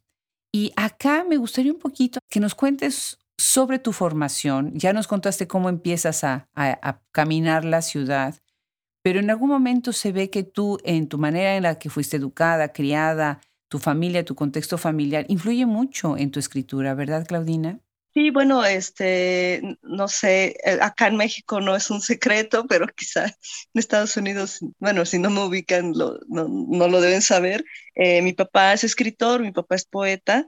Y 0.52 0.74
acá 0.76 1.24
me 1.30 1.38
gustaría 1.38 1.72
un 1.72 1.78
poquito 1.78 2.20
que 2.28 2.40
nos 2.40 2.56
cuentes 2.56 3.20
sobre 3.40 3.80
tu 3.80 3.94
formación. 3.94 4.74
Ya 4.76 4.94
nos 4.94 5.08
contaste 5.08 5.48
cómo 5.48 5.70
empiezas 5.70 6.24
a, 6.24 6.50
caminar 7.12 7.66
la 7.66 7.82
ciudad, 7.82 8.36
pero 9.02 9.20
en 9.20 9.30
algún 9.30 9.50
momento 9.50 9.94
se 9.94 10.12
ve 10.12 10.30
que 10.30 10.44
tú, 10.44 10.78
en 10.84 11.08
tu 11.08 11.18
manera 11.18 11.56
en 11.56 11.64
la 11.64 11.80
que 11.80 11.90
fuiste 11.90 12.18
educada, 12.18 12.74
criada, 12.74 13.40
tu 13.70 13.80
familia, 13.80 14.26
tu 14.26 14.36
contexto 14.36 14.78
familiar, 14.78 15.26
influye 15.30 15.66
mucho 15.66 16.18
en 16.18 16.32
tu 16.32 16.40
escritura, 16.40 16.94
¿verdad, 16.96 17.26
Claudina? 17.26 17.80
Sí, 18.14 18.32
bueno, 18.32 18.66
este, 18.66 19.62
no 19.84 20.08
sé, 20.08 20.58
eh, 20.66 20.80
acá 20.82 21.08
en 21.08 21.16
México 21.16 21.62
no 21.62 21.76
es 21.76 21.90
un 21.92 22.02
secreto, 22.02 22.66
pero 22.68 22.88
quizá 22.96 23.26
en 23.26 23.34
Estados 23.74 24.18
Unidos, 24.18 24.60
bueno, 24.80 25.06
si 25.06 25.20
no 25.20 25.30
me 25.30 25.42
ubican, 25.44 25.92
no, 25.92 26.88
lo 26.88 27.02
deben 27.02 27.22
saber. 27.22 27.64
Eh, 27.96 28.22
mi 28.22 28.34
papá 28.34 28.74
es 28.74 28.84
escritor, 28.84 29.42
mi 29.42 29.52
papá 29.52 29.76
es 29.76 29.86
poeta, 29.86 30.48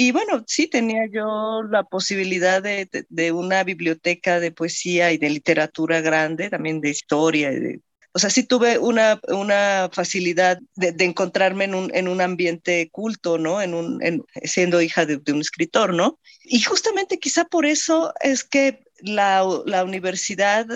y 0.00 0.12
bueno, 0.12 0.44
sí 0.46 0.68
tenía 0.68 1.06
yo 1.10 1.64
la 1.68 1.82
posibilidad 1.82 2.62
de, 2.62 3.32
una 3.32 3.64
biblioteca 3.64 4.38
de 4.38 4.52
poesía 4.52 5.10
y 5.10 5.18
de 5.18 5.28
literatura 5.28 6.00
grande, 6.00 6.48
también 6.50 6.80
de 6.80 6.90
historia 6.90 7.50
y 7.50 7.58
de 7.58 7.80
o 8.12 8.20
sea, 8.20 8.30
sí 8.30 8.44
tuve 8.44 8.78
una, 8.78 9.20
una 9.28 9.90
facilidad 9.92 10.58
de, 10.76 10.94
encontrarme 11.04 11.64
en 11.64 11.74
un, 11.74 11.90
en 11.94 12.06
un, 12.06 12.20
ambiente 12.20 12.88
culto, 12.90 13.38
¿no? 13.38 13.60
En 13.60 13.74
un, 13.74 14.24
siendo 14.44 14.80
hija 14.80 15.04
de, 15.04 15.18
de, 15.18 15.32
un 15.32 15.40
escritor, 15.40 15.92
¿no? 15.92 16.20
Y 16.44 16.60
justamente 16.60 17.18
quizá 17.18 17.44
por 17.44 17.66
eso 17.66 18.12
es 18.20 18.44
que 18.44 18.84
la, 19.00 19.44
la 19.66 19.84
universidad, 19.84 20.66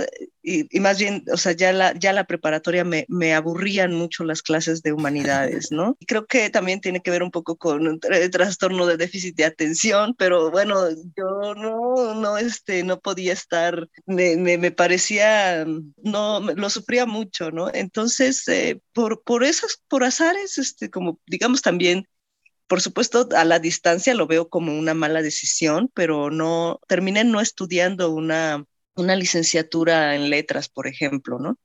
y, 0.43 0.67
más 0.81 0.99
bien, 0.99 1.25
o 1.33 1.37
sea, 1.37 1.53
ya 1.53 1.73
la, 1.73 1.95
ya 1.95 2.13
la 2.13 2.25
preparatoria 2.25 2.85
me, 2.85 3.05
me, 3.09 3.35
aburrían 3.35 3.95
mucho 3.95 4.25
las 4.25 4.43
clases 4.43 4.83
de 4.83 4.93
humanidades, 4.93 5.71
¿no? 5.71 5.97
Y 6.01 6.07
creo 6.07 6.27
que 6.27 6.51
también 6.51 6.81
tiene 6.81 7.01
que 7.01 7.11
ver 7.11 7.23
un 7.23 7.31
poco 7.31 7.57
con 7.57 7.87
un 7.87 8.01
trastorno 8.01 8.87
de 8.87 8.97
déficit 8.97 9.37
de 9.37 9.45
atención, 9.45 10.15
pero 10.19 10.51
bueno, 10.51 10.89
yo 11.17 11.55
no, 11.55 12.15
no, 12.15 12.39
este, 12.39 12.83
no 12.83 12.99
podía 12.99 13.33
estar, 13.33 13.89
me, 14.07 14.37
me, 14.37 14.71
parecía, 14.73 15.65
no, 16.03 16.41
lo 16.41 16.71
sufría 16.71 17.07
mucho, 17.07 17.51
¿no? 17.51 17.71
Entonces, 17.73 18.47
eh, 18.49 18.81
por, 18.93 19.23
por 19.23 19.45
esas, 19.45 19.81
por 19.89 20.05
azares, 20.05 20.59
este, 20.59 20.91
como 20.91 21.21
digamos 21.27 21.63
también 21.63 22.07
por 22.67 22.81
supuesto, 22.81 23.29
a 23.37 23.45
la 23.45 23.59
distancia 23.59 24.15
lo 24.15 24.27
veo 24.27 24.49
como 24.49 24.77
una 24.79 24.95
mala 24.95 25.23
decisión, 25.23 25.91
pero 25.95 26.31
no 26.31 26.81
terminé 26.89 27.25
no 27.25 27.41
estudiando 27.41 28.11
una, 28.11 28.65
una 28.95 29.17
licenciatura 29.17 30.15
en 30.15 30.31
letras, 30.31 30.69
por 30.69 30.87
ejemplo, 30.87 31.39
¿no? 31.39 31.59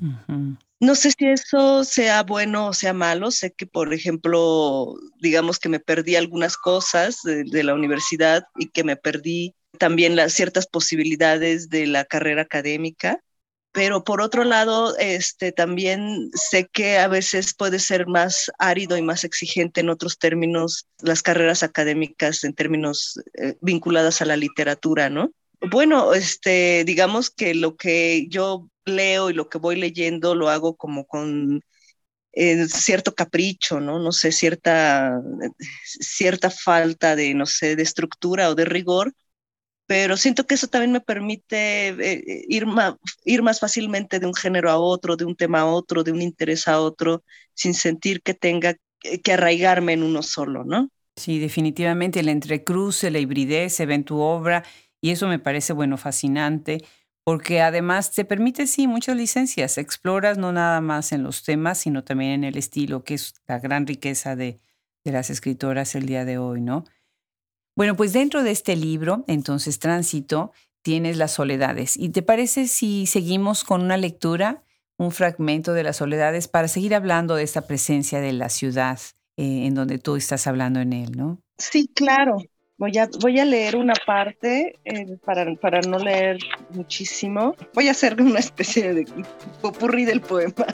No 0.79 0.95
sé 0.95 1.11
si 1.11 1.25
eso 1.25 1.83
sea 1.83 2.23
bueno 2.23 2.67
o 2.67 2.73
sea 2.73 2.93
malo. 2.93 3.31
Sé 3.31 3.51
que, 3.51 3.65
por 3.65 3.93
ejemplo, 3.93 4.95
digamos 5.19 5.59
que 5.59 5.69
me 5.69 5.79
perdí 5.79 6.15
algunas 6.15 6.57
cosas 6.57 7.19
de, 7.23 7.43
de 7.43 7.63
la 7.63 7.73
universidad 7.73 8.43
y 8.57 8.69
que 8.69 8.83
me 8.83 8.95
perdí 8.95 9.55
también 9.79 10.15
las 10.15 10.33
ciertas 10.33 10.67
posibilidades 10.67 11.69
de 11.69 11.87
la 11.87 12.05
carrera 12.05 12.43
académica 12.43 13.21
pero 13.77 14.03
por 14.03 14.21
otro 14.21 14.43
lado, 14.43 14.97
este, 14.97 15.51
también 15.51 16.31
sé 16.33 16.67
que 16.67 16.97
a 16.97 17.07
veces 17.07 17.53
puede 17.53 17.77
ser 17.77 18.07
más 18.07 18.51
árido 18.57 18.97
y 18.97 19.03
más 19.03 19.23
exigente 19.23 19.81
en 19.81 19.89
otros 19.89 20.17
términos 20.17 20.87
las 20.99 21.21
carreras 21.21 21.61
académicas 21.61 22.43
en 22.43 22.55
términos 22.55 23.21
eh, 23.35 23.55
vinculadas 23.61 24.19
a 24.23 24.25
la 24.25 24.35
literatura, 24.35 25.11
¿no? 25.11 25.29
Bueno, 25.61 26.15
este, 26.15 26.85
digamos 26.85 27.29
que 27.29 27.53
lo 27.53 27.75
que 27.75 28.25
yo 28.29 28.67
leo 28.83 29.29
y 29.29 29.33
lo 29.33 29.47
que 29.47 29.59
voy 29.59 29.75
leyendo 29.75 30.33
lo 30.33 30.49
hago 30.49 30.75
como 30.75 31.05
con 31.05 31.61
eh, 32.31 32.67
cierto 32.69 33.13
capricho, 33.13 33.79
¿no? 33.79 33.99
No 33.99 34.11
sé, 34.11 34.31
cierta, 34.31 35.21
cierta 35.83 36.49
falta 36.49 37.15
de, 37.15 37.35
no 37.35 37.45
sé, 37.45 37.75
de 37.75 37.83
estructura 37.83 38.49
o 38.49 38.55
de 38.55 38.65
rigor, 38.65 39.13
pero 39.87 40.17
siento 40.17 40.45
que 40.45 40.55
eso 40.55 40.67
también 40.67 40.91
me 40.91 41.01
permite 41.01 41.89
eh, 41.89 42.45
ir, 42.47 42.65
más, 42.65 42.95
ir 43.25 43.41
más 43.41 43.59
fácilmente 43.59 44.19
de 44.19 44.27
un 44.27 44.35
género 44.35 44.69
a 44.69 44.77
otro, 44.77 45.15
de 45.15 45.25
un 45.25 45.35
tema 45.35 45.61
a 45.61 45.65
otro, 45.65 46.03
de 46.03 46.11
un 46.11 46.21
interés 46.21 46.67
a 46.67 46.79
otro, 46.79 47.23
sin 47.53 47.73
sentir 47.73 48.21
que 48.21 48.33
tenga 48.33 48.75
que 48.99 49.33
arraigarme 49.33 49.93
en 49.93 50.03
uno 50.03 50.21
solo, 50.21 50.63
¿no? 50.63 50.89
Sí, 51.15 51.39
definitivamente 51.39 52.19
el 52.19 52.29
entrecruce, 52.29 53.09
la 53.09 53.19
hibridez 53.19 53.73
se 53.73 53.85
ve 53.85 53.95
en 53.95 54.03
tu 54.03 54.19
obra 54.19 54.63
y 55.01 55.11
eso 55.11 55.27
me 55.27 55.39
parece, 55.39 55.73
bueno, 55.73 55.97
fascinante 55.97 56.83
porque 57.27 57.59
además 57.59 58.13
te 58.13 58.23
permite, 58.23 58.67
sí, 58.67 58.87
muchas 58.87 59.17
licencias, 59.17 59.77
exploras 59.77 60.37
no 60.37 60.53
nada 60.53 60.79
más 60.79 61.11
en 61.11 61.23
los 61.23 61.43
temas, 61.43 61.77
sino 61.77 62.05
también 62.05 62.31
en 62.31 62.43
el 62.45 62.57
estilo, 62.57 63.03
que 63.03 63.15
es 63.15 63.33
la 63.47 63.59
gran 63.59 63.85
riqueza 63.85 64.37
de, 64.37 64.61
de 65.03 65.11
las 65.11 65.29
escritoras 65.29 65.93
el 65.95 66.05
día 66.05 66.23
de 66.23 66.37
hoy, 66.37 66.61
¿no? 66.61 66.85
Bueno, 67.77 67.95
pues 67.95 68.11
dentro 68.11 68.41
de 68.41 68.49
este 68.49 68.75
libro, 68.75 69.23
entonces 69.27 69.77
Tránsito, 69.77 70.51
tienes 70.81 71.15
las 71.15 71.33
soledades. 71.33 71.95
¿Y 71.95 72.09
te 72.09 72.23
parece 72.23 72.67
si 72.67 73.05
seguimos 73.05 73.63
con 73.63 73.83
una 73.83 73.97
lectura, 73.97 74.63
un 74.97 75.11
fragmento 75.11 75.73
de 75.73 75.83
las 75.83 75.97
soledades, 75.97 76.47
para 76.47 76.69
seguir 76.69 76.95
hablando 76.95 77.35
de 77.35 77.43
esta 77.43 77.67
presencia 77.67 78.19
de 78.19 78.33
la 78.33 78.49
ciudad 78.49 78.99
eh, 79.37 79.67
en 79.67 79.75
donde 79.75 79.99
tú 79.99 80.15
estás 80.15 80.47
hablando 80.47 80.79
en 80.79 80.91
él, 80.91 81.11
¿no? 81.15 81.39
Sí, 81.59 81.87
claro. 81.93 82.37
Voy 82.79 82.97
a, 82.97 83.45
leer 83.45 83.75
una 83.75 83.93
parte 84.07 84.79
eh, 84.83 85.17
para, 85.23 85.53
para 85.57 85.81
no 85.81 85.99
leer 85.99 86.39
muchísimo. 86.71 87.55
Voy 87.75 87.89
a 87.89 87.91
hacer 87.91 88.19
una 88.19 88.39
especie 88.39 88.91
de 88.95 89.05
popurrí 89.61 90.03
del 90.03 90.21
poema. 90.21 90.65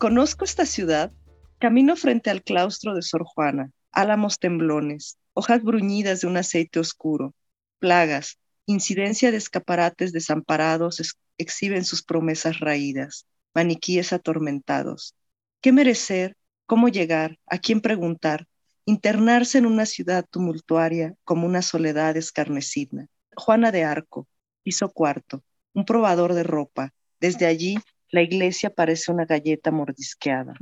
Conozco 0.00 0.46
esta 0.46 0.64
ciudad, 0.64 1.12
camino 1.58 1.94
frente 1.94 2.30
al 2.30 2.42
claustro 2.42 2.94
de 2.94 3.02
Sor 3.02 3.22
Juana, 3.22 3.70
álamos 3.92 4.38
temblones, 4.38 5.18
hojas 5.34 5.62
bruñidas 5.62 6.22
de 6.22 6.26
un 6.26 6.38
aceite 6.38 6.80
oscuro, 6.80 7.34
plagas, 7.80 8.38
incidencia 8.64 9.30
de 9.30 9.36
escaparates 9.36 10.14
desamparados 10.14 11.02
exhiben 11.36 11.84
sus 11.84 12.02
promesas 12.02 12.60
raídas, 12.60 13.26
maniquíes 13.54 14.14
atormentados. 14.14 15.14
¿Qué 15.60 15.70
merecer? 15.70 16.34
¿Cómo 16.64 16.88
llegar? 16.88 17.38
¿A 17.44 17.58
quién 17.58 17.82
preguntar? 17.82 18.46
Internarse 18.86 19.58
en 19.58 19.66
una 19.66 19.84
ciudad 19.84 20.24
tumultuaria 20.30 21.14
como 21.24 21.46
una 21.46 21.60
soledad 21.60 22.16
escarnecida. 22.16 23.04
Juana 23.36 23.70
de 23.70 23.84
Arco, 23.84 24.26
piso 24.62 24.88
cuarto, 24.88 25.44
un 25.74 25.84
probador 25.84 26.32
de 26.32 26.42
ropa. 26.42 26.94
Desde 27.20 27.44
allí 27.44 27.76
la 28.10 28.22
iglesia 28.22 28.70
parece 28.70 29.12
una 29.12 29.24
galleta 29.24 29.70
mordisqueada. 29.70 30.54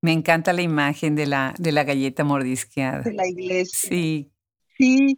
Me 0.00 0.12
encanta 0.12 0.52
la 0.52 0.62
imagen 0.62 1.14
de 1.16 1.26
la, 1.26 1.54
de 1.58 1.72
la 1.72 1.84
galleta 1.84 2.24
mordisqueada. 2.24 3.02
De 3.02 3.12
la 3.14 3.26
iglesia. 3.26 3.88
Sí. 3.88 4.30
Sí. 4.76 5.16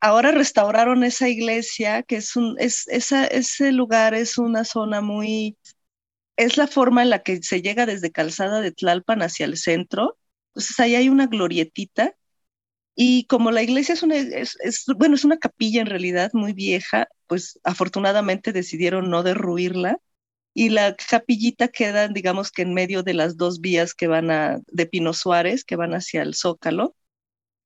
Ahora 0.00 0.32
restauraron 0.32 1.04
esa 1.04 1.28
iglesia, 1.28 2.02
que 2.02 2.16
es 2.16 2.34
un, 2.36 2.56
es, 2.58 2.88
esa, 2.88 3.26
ese 3.26 3.72
lugar 3.72 4.14
es 4.14 4.38
una 4.38 4.64
zona 4.64 5.00
muy, 5.00 5.56
es 6.36 6.56
la 6.56 6.66
forma 6.66 7.02
en 7.02 7.10
la 7.10 7.22
que 7.22 7.42
se 7.42 7.62
llega 7.62 7.86
desde 7.86 8.12
Calzada 8.12 8.60
de 8.60 8.72
Tlalpan 8.72 9.22
hacia 9.22 9.46
el 9.46 9.56
centro. 9.56 10.18
Entonces 10.50 10.80
ahí 10.80 10.94
hay 10.94 11.08
una 11.08 11.26
glorietita 11.26 12.14
y 13.00 13.26
como 13.26 13.52
la 13.52 13.62
iglesia 13.62 13.92
es 13.92 14.02
una, 14.02 14.16
es, 14.16 14.56
bueno, 14.96 15.14
es 15.14 15.24
una 15.24 15.36
capilla 15.38 15.80
en 15.80 15.86
realidad 15.86 16.30
muy 16.32 16.52
vieja, 16.52 17.06
pues 17.28 17.60
afortunadamente 17.62 18.52
decidieron 18.52 19.10
no 19.10 19.22
derruirla 19.22 19.98
y 20.54 20.70
la 20.70 20.96
capillita 20.96 21.68
queda, 21.68 22.08
digamos 22.08 22.50
que 22.50 22.62
en 22.62 22.74
medio 22.74 23.02
de 23.02 23.14
las 23.14 23.36
dos 23.36 23.60
vías 23.60 23.94
que 23.94 24.08
van 24.08 24.30
a, 24.30 24.60
de 24.66 24.86
Pino 24.86 25.12
Suárez, 25.12 25.64
que 25.64 25.76
van 25.76 25.94
hacia 25.94 26.22
el 26.22 26.34
Zócalo, 26.34 26.96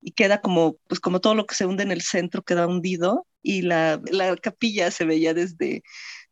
y 0.00 0.12
queda 0.12 0.40
como, 0.40 0.78
pues 0.88 1.00
como 1.00 1.20
todo 1.20 1.34
lo 1.34 1.46
que 1.46 1.54
se 1.54 1.66
hunde 1.66 1.84
en 1.84 1.92
el 1.92 2.02
centro 2.02 2.42
queda 2.42 2.66
hundido, 2.66 3.26
y 3.42 3.62
la, 3.62 4.00
la 4.10 4.36
capilla 4.36 4.90
se 4.90 5.04
veía 5.04 5.34
desde 5.34 5.82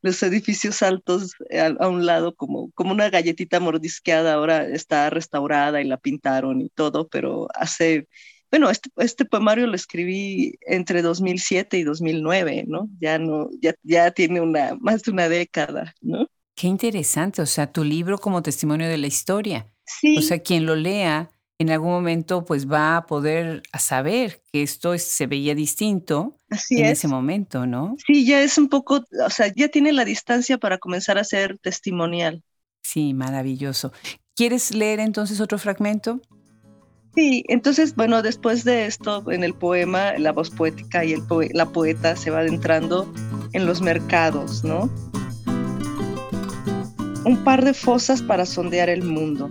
los 0.03 0.23
edificios 0.23 0.83
altos 0.83 1.35
a, 1.79 1.89
un 1.89 2.07
lado 2.07 2.35
como, 2.35 2.71
como 2.73 2.93
una 2.93 3.11
galletita 3.11 3.61
mordisqueada, 3.61 4.35
ahora 4.35 4.67
está 4.67 5.11
restaurada 5.11 5.81
y 5.81 5.85
la 5.85 5.99
pintaron 5.99 6.61
y 6.63 6.71
todo, 6.71 7.09
pero 7.09 7.49
hace, 7.55 8.09
bueno, 8.51 8.71
este, 8.71 8.91
este 8.97 9.25
poemario 9.25 9.67
lo 9.67 9.77
escribí 9.77 10.55
entre 10.63 11.03
2007 11.03 11.79
y 11.79 11.85
2009, 11.85 12.65
¿no? 12.67 12.89
Ya 13.01 13.19
no, 13.19 13.51
ya, 13.61 13.75
ya 13.83 14.11
tiene 14.13 14.41
una, 14.41 14.77
más 14.81 15.03
de 15.03 15.11
una 15.13 15.29
década, 15.29 15.95
¿no? 16.01 16.30
Qué 16.61 16.67
interesante, 16.67 17.41
o 17.41 17.47
sea, 17.47 17.73
tu 17.73 17.83
libro 17.83 18.19
como 18.19 18.43
testimonio 18.43 18.87
de 18.87 18.99
la 18.99 19.07
historia. 19.07 19.73
Sí. 19.87 20.19
O 20.19 20.21
sea, 20.21 20.41
quien 20.41 20.67
lo 20.67 20.77
lea 20.77 21.31
en 21.59 21.71
algún 21.71 21.91
momento 21.91 22.45
pues 22.45 22.71
va 22.71 22.99
a 22.99 23.07
poder 23.07 23.63
a 23.73 23.79
saber 23.79 24.43
que 24.53 24.63
esto 24.63 24.99
se 24.99 25.27
veía 25.27 25.55
distinto 25.55 26.37
en 26.69 26.85
ese 26.85 27.09
momento, 27.09 27.67
¿no? 27.67 27.97
Sí, 28.07 28.27
ya 28.27 28.43
es 28.43 28.59
un 28.59 28.69
poco, 28.69 29.07
o 29.27 29.31
sea, 29.31 29.51
ya 29.57 29.69
tiene 29.69 29.91
la 29.93 30.05
distancia 30.05 30.59
para 30.59 30.77
comenzar 30.77 31.17
a 31.17 31.25
ser 31.25 31.59
testimonial. 31.63 32.43
Sí, 32.83 33.15
maravilloso. 33.15 33.95
¿Quieres 34.37 34.75
leer 34.75 35.01
entonces 35.01 35.41
otro 35.41 35.57
fragmento? 35.57 36.21
Sí, 37.15 37.43
entonces, 37.49 37.97
bueno, 37.97 38.21
después 38.21 38.65
de 38.65 38.85
esto, 38.85 39.25
en 39.31 39.45
el 39.45 39.55
poema, 39.55 40.13
la 40.19 40.33
voz 40.33 40.51
poética 40.51 41.07
y 41.07 41.15
el 41.15 41.23
la 41.55 41.65
poeta 41.71 42.17
se 42.17 42.31
va 42.31 42.41
adentrando 42.41 43.11
en 43.55 43.65
los 43.65 43.81
mercados, 43.81 44.63
¿no? 44.63 44.91
Un 47.25 47.45
par 47.45 47.65
de 47.65 47.75
fosas 47.75 48.23
para 48.23 48.47
sondear 48.47 48.89
el 48.89 49.03
mundo, 49.03 49.51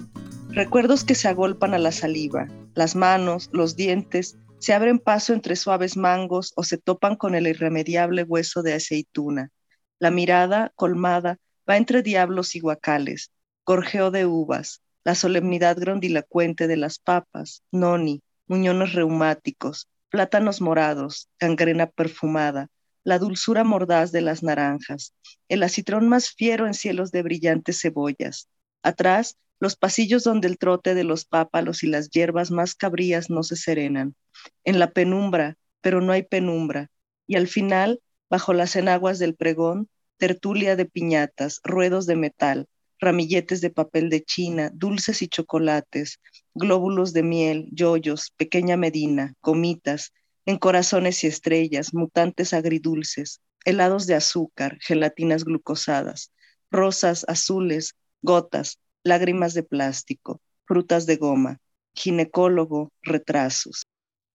recuerdos 0.49 1.03
que 1.03 1.13
se 1.13 1.27
agolpan 1.27 1.75
a 1.75 1.77
la 1.77 1.91
saliva, 1.91 2.47
las 2.73 2.95
manos, 2.95 3.49
los 3.53 3.75
dientes, 3.75 4.39
se 4.57 4.73
abren 4.73 4.97
paso 4.97 5.33
entre 5.33 5.55
suaves 5.55 5.95
mangos 5.95 6.51
o 6.55 6.63
se 6.63 6.79
topan 6.79 7.15
con 7.15 7.35
el 7.35 7.45
irremediable 7.45 8.23
hueso 8.23 8.63
de 8.63 8.73
aceituna. 8.73 9.51
La 9.99 10.09
mirada, 10.09 10.71
colmada, 10.75 11.37
va 11.69 11.77
entre 11.77 12.01
diablos 12.01 12.55
y 12.55 12.59
guacales, 12.59 13.31
gorjeo 13.65 14.09
de 14.09 14.25
uvas, 14.25 14.81
la 15.03 15.13
solemnidad 15.13 15.77
grandilocuente 15.79 16.67
de 16.67 16.77
las 16.77 16.97
papas, 16.97 17.61
noni, 17.71 18.23
muñones 18.47 18.93
reumáticos, 18.93 19.87
plátanos 20.09 20.59
morados, 20.59 21.29
gangrena 21.39 21.85
perfumada, 21.85 22.67
la 23.03 23.19
dulzura 23.19 23.63
mordaz 23.63 24.11
de 24.11 24.21
las 24.21 24.43
naranjas, 24.43 25.13
el 25.47 25.63
acitrón 25.63 26.07
más 26.09 26.29
fiero 26.29 26.67
en 26.67 26.73
cielos 26.73 27.11
de 27.11 27.23
brillantes 27.23 27.81
cebollas. 27.81 28.49
Atrás, 28.83 29.37
los 29.59 29.75
pasillos 29.75 30.23
donde 30.23 30.47
el 30.47 30.57
trote 30.57 30.95
de 30.95 31.03
los 31.03 31.25
pápalos 31.25 31.83
y 31.83 31.87
las 31.87 32.09
hierbas 32.09 32.51
más 32.51 32.75
cabrías 32.75 33.29
no 33.29 33.43
se 33.43 33.55
serenan. 33.55 34.15
En 34.63 34.79
la 34.79 34.91
penumbra, 34.91 35.57
pero 35.81 36.01
no 36.01 36.13
hay 36.13 36.23
penumbra. 36.23 36.89
Y 37.27 37.35
al 37.35 37.47
final, 37.47 38.01
bajo 38.29 38.53
las 38.53 38.75
enaguas 38.75 39.19
del 39.19 39.35
pregón, 39.35 39.89
tertulia 40.17 40.75
de 40.75 40.85
piñatas, 40.85 41.59
ruedos 41.63 42.05
de 42.05 42.15
metal, 42.15 42.67
ramilletes 42.99 43.61
de 43.61 43.69
papel 43.69 44.09
de 44.09 44.23
China, 44.23 44.71
dulces 44.73 45.21
y 45.21 45.27
chocolates, 45.27 46.19
glóbulos 46.53 47.13
de 47.13 47.23
miel, 47.23 47.69
yoyos, 47.71 48.31
pequeña 48.35 48.77
medina, 48.77 49.35
comitas, 49.41 50.13
en 50.49 50.57
corazones 50.57 51.23
y 51.23 51.27
estrellas, 51.27 51.93
mutantes 51.93 52.55
agridulces, 52.55 53.39
helados 53.65 54.07
de 54.07 54.15
azúcar, 54.15 54.79
gelatinas 54.81 55.45
glucosadas, 55.45 56.31
rosas, 56.71 57.23
azules, 57.27 57.93
gotas, 58.23 58.79
lágrimas 59.03 59.53
de 59.53 59.61
plástico, 59.61 60.41
frutas 60.65 61.05
de 61.05 61.17
goma, 61.17 61.59
ginecólogo, 61.93 62.91
retrasos. 63.03 63.83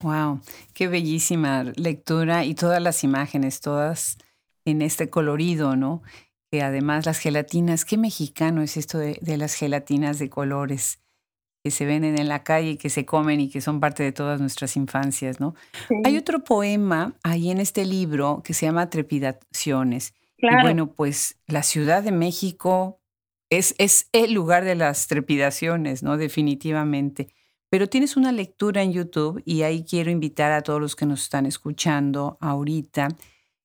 Wow, 0.04 0.40
qué 0.73 0.87
bellísima 0.87 1.64
lectura 1.75 2.44
y 2.44 2.54
todas 2.54 2.80
las 2.80 3.02
imágenes, 3.02 3.61
todas 3.61 4.16
en 4.64 4.83
este 4.83 5.11
colorido, 5.11 5.75
¿no? 5.75 6.04
Que 6.52 6.62
además 6.62 7.06
las 7.06 7.18
gelatinas, 7.18 7.85
qué 7.85 7.99
mexicano 7.99 8.62
es 8.62 8.76
esto 8.76 8.99
de, 8.99 9.18
las 9.37 9.54
gelatinas 9.54 10.21
de 10.21 10.30
colores 10.30 11.00
que 11.64 11.71
se 11.71 11.87
venden 11.87 12.18
en 12.18 12.28
la 12.28 12.44
calle 12.44 12.73
y 12.73 12.76
que 12.76 12.90
se 12.90 13.06
comen 13.06 13.40
y 13.40 13.49
que 13.49 13.62
son 13.62 13.80
parte 13.80 14.02
de 14.02 14.12
todas 14.12 14.38
nuestras 14.38 14.76
infancias, 14.76 15.40
¿no? 15.40 15.54
Hay 16.04 16.18
otro 16.18 16.44
poema 16.44 17.14
ahí 17.23 17.50
en 17.50 17.59
este 17.59 17.87
libro 17.87 18.42
que 18.44 18.52
se 18.52 18.66
llama 18.66 18.90
Trepidaciones. 18.90 20.12
Y 20.37 20.62
bueno, 20.62 20.92
pues 20.92 21.40
la 21.47 21.62
Ciudad 21.62 22.02
de 22.02 22.12
México 22.12 23.00
es, 23.49 23.75
es 23.78 24.11
el 24.12 24.35
lugar 24.35 24.64
de 24.64 24.75
las 24.75 25.06
trepidaciones, 25.06 26.02
¿no? 26.02 26.18
Definitivamente. 26.18 27.28
Pero 27.71 27.88
tienes 27.88 28.18
una 28.18 28.30
lectura 28.30 28.83
en 28.83 28.92
YouTube 28.92 29.42
y 29.47 29.62
ahí 29.62 29.87
quiero 29.88 30.11
invitar 30.11 30.52
a 30.52 30.61
todos 30.61 30.83
los 30.83 30.94
que 30.94 31.06
nos 31.06 31.23
están 31.23 31.47
escuchando 31.47 32.37
ahorita 32.42 33.09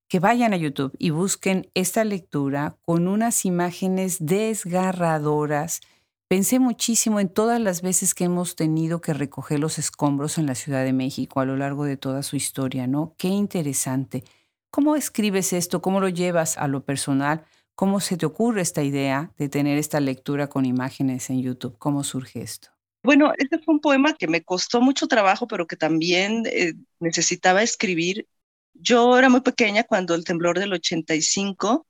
que 0.07 0.21
vayan 0.21 0.53
a 0.53 0.57
YouTube 0.57 0.95
y 0.97 1.09
busquen 1.09 1.69
esta 1.73 2.05
lectura 2.05 2.77
con 2.81 3.09
unas 3.09 3.43
imágenes 3.43 4.17
desgarradoras. 4.25 5.81
Pensé 6.29 6.59
muchísimo 6.59 7.19
en 7.19 7.27
todas 7.27 7.59
las 7.59 7.81
veces 7.81 8.13
que 8.13 8.25
hemos 8.25 8.55
tenido 8.55 9.01
que 9.01 9.15
recoger 9.15 9.59
los 9.59 9.79
escombros 9.79 10.37
en 10.37 10.45
la 10.45 10.53
Ciudad 10.53 10.83
de 10.83 10.93
México 10.93 11.39
a 11.39 11.45
lo 11.45 11.57
largo 11.57 11.85
de 11.85 11.97
toda 11.97 12.21
su 12.21 12.35
historia, 12.35 12.85
¿no? 12.85 13.15
Qué 13.17 13.29
interesante. 13.29 14.23
¿Cómo 14.69 14.95
escribes 14.95 15.53
esto? 15.53 15.81
¿Cómo 15.81 15.99
lo 15.99 16.07
llevas 16.07 16.55
a 16.59 16.67
lo 16.67 16.85
personal? 16.85 17.45
¿Cómo 17.73 17.99
se 17.99 18.15
te 18.15 18.27
ocurre 18.27 18.61
esta 18.61 18.83
idea 18.83 19.31
de 19.39 19.49
tener 19.49 19.79
esta 19.79 19.99
lectura 19.99 20.49
con 20.49 20.65
imágenes 20.65 21.31
en 21.31 21.41
YouTube? 21.41 21.79
¿Cómo 21.79 22.03
surge 22.03 22.43
esto? 22.43 22.69
Bueno, 23.01 23.33
este 23.35 23.57
fue 23.57 23.73
un 23.73 23.81
poema 23.81 24.13
que 24.13 24.27
me 24.27 24.43
costó 24.43 24.81
mucho 24.81 25.07
trabajo, 25.07 25.47
pero 25.47 25.65
que 25.65 25.77
también 25.77 26.43
eh, 26.45 26.73
necesitaba 26.99 27.63
escribir. 27.63 28.27
Yo 28.75 29.17
era 29.17 29.29
muy 29.29 29.41
pequeña 29.41 29.83
cuando 29.83 30.13
el 30.13 30.25
temblor 30.25 30.59
del 30.59 30.73
85, 30.73 31.87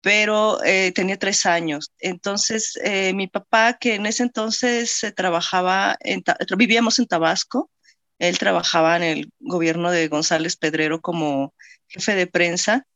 pero 0.00 0.62
eh, 0.64 0.92
tenía 0.92 1.18
tres 1.18 1.46
años. 1.46 1.92
Entonces, 1.98 2.78
eh, 2.84 3.12
mi 3.14 3.26
papá, 3.28 3.78
que 3.78 3.94
en 3.96 4.06
ese 4.06 4.22
entonces 4.22 5.00
trabajaba, 5.16 5.96
en, 6.00 6.22
vivíamos 6.56 6.98
en 6.98 7.06
Tabasco, 7.06 7.70
él 8.18 8.38
trabajaba 8.38 8.96
en 8.96 9.02
el 9.02 9.32
gobierno 9.40 9.90
de 9.90 10.08
González 10.08 10.56
Pedrero 10.56 11.00
como 11.00 11.54
jefe 11.88 12.14
de 12.14 12.26
prensa 12.26 12.86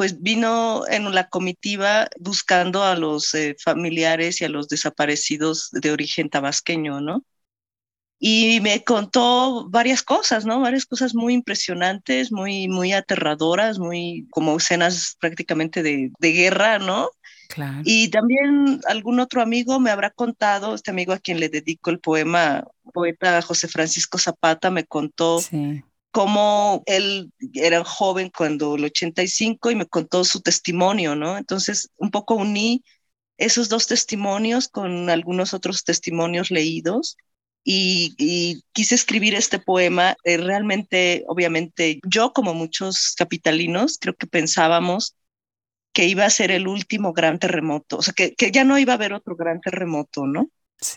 pues 0.00 0.22
vino 0.22 0.84
en 0.88 1.14
la 1.14 1.28
comitiva 1.28 2.08
buscando 2.18 2.82
a 2.82 2.96
los 2.96 3.34
eh, 3.34 3.54
familiares 3.62 4.40
y 4.40 4.46
a 4.46 4.48
los 4.48 4.66
desaparecidos 4.66 5.68
de 5.72 5.92
origen 5.92 6.30
tabasqueño, 6.30 7.02
¿no? 7.02 7.22
Y 8.22 8.60
me 8.60 8.84
contó 8.84 9.68
varias 9.70 10.02
cosas, 10.02 10.44
¿no? 10.44 10.60
Varias 10.60 10.84
cosas 10.84 11.14
muy 11.14 11.32
impresionantes, 11.34 12.30
muy, 12.30 12.68
muy 12.68 12.92
aterradoras, 12.92 13.78
muy 13.78 14.26
como 14.30 14.58
escenas 14.58 15.16
prácticamente 15.18 15.82
de, 15.82 16.12
de 16.18 16.32
guerra, 16.32 16.78
¿no? 16.78 17.08
Claro. 17.48 17.80
Y 17.84 18.08
también 18.08 18.80
algún 18.86 19.18
otro 19.20 19.40
amigo 19.40 19.80
me 19.80 19.90
habrá 19.90 20.10
contado, 20.10 20.74
este 20.74 20.90
amigo 20.90 21.14
a 21.14 21.18
quien 21.18 21.40
le 21.40 21.48
dedico 21.48 21.90
el 21.90 21.98
poema, 21.98 22.64
poeta 22.92 23.40
José 23.42 23.66
Francisco 23.66 24.18
Zapata, 24.18 24.70
me 24.70 24.84
contó 24.84 25.40
sí 25.40 25.82
cómo 26.10 26.82
él 26.86 27.32
era 27.54 27.84
joven 27.84 28.30
cuando 28.36 28.74
el 28.76 28.84
85 28.84 29.70
y 29.70 29.76
me 29.76 29.86
contó 29.86 30.24
su 30.24 30.40
testimonio, 30.40 31.14
¿no? 31.14 31.36
Entonces, 31.36 31.90
un 31.96 32.10
poco 32.10 32.34
uní 32.34 32.84
esos 33.38 33.68
dos 33.68 33.86
testimonios 33.86 34.68
con 34.68 35.08
algunos 35.08 35.54
otros 35.54 35.84
testimonios 35.84 36.50
leídos 36.50 37.16
y, 37.64 38.62
quise 38.72 38.94
escribir 38.94 39.34
este 39.34 39.58
poema. 39.58 40.16
Eh, 40.24 40.36
realmente, 40.38 41.24
obviamente, 41.28 42.00
yo 42.06 42.32
como 42.32 42.54
muchos 42.54 43.14
capitalinos, 43.16 43.98
creo 44.00 44.14
que 44.14 44.26
pensábamos 44.26 45.16
que 45.92 46.06
iba 46.06 46.24
a 46.24 46.30
ser 46.30 46.50
el 46.50 46.68
último 46.68 47.12
gran 47.12 47.38
terremoto, 47.38 47.98
o 47.98 48.02
sea, 48.02 48.14
que, 48.14 48.34
que 48.34 48.52
ya 48.52 48.64
no 48.64 48.78
iba 48.78 48.92
a 48.92 48.96
haber 48.96 49.12
otro 49.12 49.34
gran 49.36 49.60
terremoto, 49.60 50.26
¿no? 50.26 50.48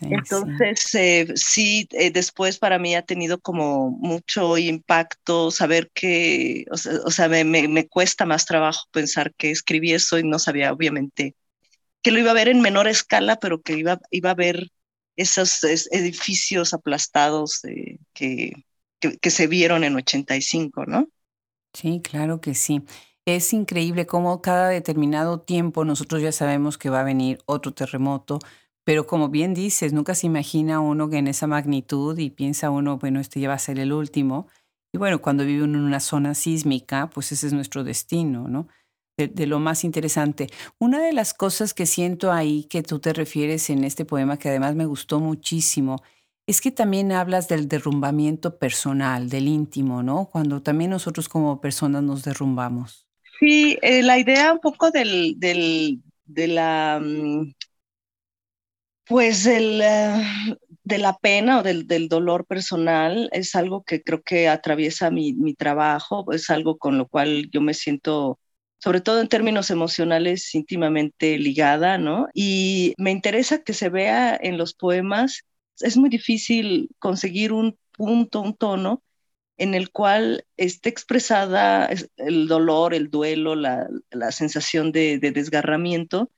Entonces, 0.01 0.95
eh, 0.95 1.27
sí, 1.35 1.87
eh, 1.91 2.09
después 2.09 2.57
para 2.57 2.79
mí 2.79 2.95
ha 2.95 3.01
tenido 3.01 3.39
como 3.41 3.89
mucho 3.89 4.57
impacto 4.57 5.51
saber 5.51 5.91
que, 5.93 6.65
o 6.71 6.77
sea, 7.11 7.27
me, 7.27 7.43
me, 7.43 7.87
cuesta 7.87 8.25
más 8.25 8.45
trabajo 8.45 8.87
pensar 8.91 9.33
que 9.33 9.51
escribí 9.51 9.91
eso 9.91 10.17
y 10.17 10.23
no 10.23 10.39
sabía 10.39 10.71
obviamente 10.71 11.35
que 12.01 12.11
lo 12.11 12.19
iba 12.19 12.31
a 12.31 12.35
ver 12.35 12.49
en 12.49 12.61
menor 12.61 12.87
escala, 12.87 13.37
pero 13.37 13.61
que 13.61 13.73
iba, 13.73 13.99
iba 14.11 14.31
a 14.31 14.35
ver 14.35 14.69
esos 15.15 15.63
edificios 15.91 16.73
aplastados 16.73 17.61
que, 18.13 18.51
que, 18.99 19.29
se 19.29 19.47
vieron 19.47 19.83
en 19.83 19.95
85, 19.95 20.85
¿no? 20.85 21.07
Sí, 21.73 22.01
claro 22.03 22.41
que 22.41 22.55
sí. 22.55 22.81
Es 23.25 23.53
increíble 23.53 24.05
cómo 24.05 24.41
cada 24.41 24.69
determinado 24.69 25.39
tiempo 25.39 25.85
nosotros 25.85 26.21
ya 26.21 26.31
sabemos 26.31 26.77
que 26.77 26.89
va 26.89 27.01
a 27.01 27.05
venir 27.05 27.39
otro 27.45 27.73
terremoto, 27.73 28.39
pero 28.83 29.07
como 29.07 29.29
bien 29.29 29.53
dices, 29.53 29.93
nunca 29.93 30.13
se 30.13 30.27
imagina 30.27 30.81
uno 30.81 31.09
que 31.09 31.17
en 31.17 31.27
esa 31.27 31.47
magnitud 31.47 32.17
y 32.17 32.29
piensa 32.31 32.69
uno, 32.69 32.97
bueno, 32.97 33.19
este 33.19 33.39
ya 33.39 33.47
va 33.47 33.55
a 33.55 33.59
ser 33.59 33.79
el 33.79 33.93
último. 33.93 34.47
Y 34.91 34.97
bueno, 34.97 35.21
cuando 35.21 35.45
vive 35.45 35.63
uno 35.63 35.77
en 35.77 35.85
una 35.85 35.99
zona 35.99 36.35
sísmica, 36.35 37.09
pues 37.09 37.31
ese 37.31 37.47
es 37.47 37.53
nuestro 37.53 37.83
destino, 37.83 38.47
¿no? 38.47 38.67
De, 39.15 39.45
lo 39.45 39.59
más 39.59 39.83
interesante. 39.83 40.47
Una 40.79 40.99
de 40.99 41.13
las 41.13 41.35
cosas 41.35 41.75
que 41.75 41.85
siento 41.85 42.31
ahí 42.31 42.63
que 42.63 42.81
tú 42.81 42.99
te 42.99 43.13
refieres 43.13 43.69
en 43.69 43.83
este 43.83 44.05
poema, 44.05 44.37
que 44.37 44.49
además 44.49 44.73
me 44.73 44.87
gustó 44.87 45.19
muchísimo, 45.19 46.01
es 46.47 46.61
que 46.61 46.71
también 46.71 47.11
hablas 47.11 47.47
del 47.47 47.67
derrumbamiento 47.67 48.57
personal, 48.57 49.29
del 49.29 49.47
íntimo, 49.47 50.01
¿no? 50.01 50.29
Cuando 50.31 50.63
también 50.63 50.89
nosotros 50.89 51.29
como 51.29 51.61
personas 51.61 52.01
nos 52.01 52.23
derrumbamos. 52.23 53.07
Sí, 53.39 53.77
eh, 53.81 54.01
la 54.01 54.17
idea 54.17 54.51
un 54.51 54.59
poco 54.59 54.89
del, 54.89 55.39
del, 55.39 56.01
de 56.25 56.47
la 56.47 56.99
mm, 56.99 57.53
pues 59.05 59.45
el, 59.45 59.81
eh, 59.81 60.57
de 60.83 60.97
la 60.97 61.17
pena 61.17 61.59
o 61.59 61.63
del, 61.63 61.87
del, 61.87 62.07
dolor 62.09 62.45
personal 62.45 63.29
es 63.31 63.55
algo 63.55 63.83
que 63.83 64.01
creo 64.01 64.21
que 64.21 64.47
atraviesa 64.47 65.11
mi, 65.11 65.33
mi, 65.33 65.53
trabajo, 65.53 66.25
es 66.31 66.49
algo 66.49 66.77
con 66.77 66.97
lo 66.97 67.07
cual 67.07 67.49
yo 67.51 67.61
me 67.61 67.73
siento, 67.73 68.39
sobre 68.83 68.99
todo 68.99 69.21
en 69.21 69.29
términos 69.29 69.71
emocionales, 69.71 70.53
íntimamente 70.53 71.37
ligada, 71.37 71.97
¿no? 71.97 72.27
Y 72.33 72.93
me 72.97 73.11
interesa 73.11 73.63
que 73.63 73.71
se 73.73 73.87
vea 73.87 74.37
en 74.41 74.57
los 74.57 74.73
poemas, 74.73 75.45
es 75.79 75.95
muy 75.95 76.09
difícil 76.09 76.89
conseguir 76.99 77.53
un 77.53 77.77
punto, 77.93 78.41
un 78.41 78.57
tono 78.57 79.01
en 79.55 79.73
el 79.73 79.89
cual 79.89 80.45
esté 80.57 80.89
expresada 80.89 81.89
el 82.17 82.47
dolor, 82.49 82.93
el 82.93 83.09
duelo, 83.09 83.55
la, 83.55 83.87
la 84.11 84.33
sensación 84.33 84.91
de, 84.91 85.17
de 85.17 85.31
desgarramiento 85.31 86.29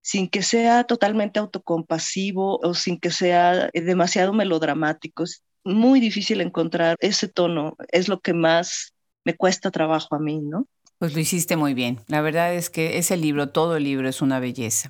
sin 0.00 0.28
que 0.28 0.42
sea 0.42 0.82
totalmente 0.82 1.38
autocompasivo 1.38 2.58
o 2.58 2.74
sin 2.74 2.98
que 2.98 3.12
sea 3.12 3.70
demasiado 3.74 4.32
melodramático. 4.32 5.22
Es 5.22 5.44
muy 5.62 6.00
difícil 6.00 6.40
encontrar 6.40 6.96
ese 6.98 7.28
tono, 7.28 7.76
es 7.92 8.08
lo 8.08 8.18
que 8.20 8.32
más 8.34 8.92
me 9.24 9.36
cuesta 9.36 9.70
trabajo 9.70 10.16
a 10.16 10.18
mí, 10.18 10.40
¿no? 10.40 10.66
Pues 11.02 11.14
lo 11.14 11.20
hiciste 11.20 11.56
muy 11.56 11.74
bien. 11.74 11.98
La 12.06 12.20
verdad 12.20 12.54
es 12.54 12.70
que 12.70 12.96
ese 12.96 13.16
libro, 13.16 13.48
todo 13.48 13.74
el 13.74 13.82
libro 13.82 14.08
es 14.08 14.22
una 14.22 14.38
belleza. 14.38 14.88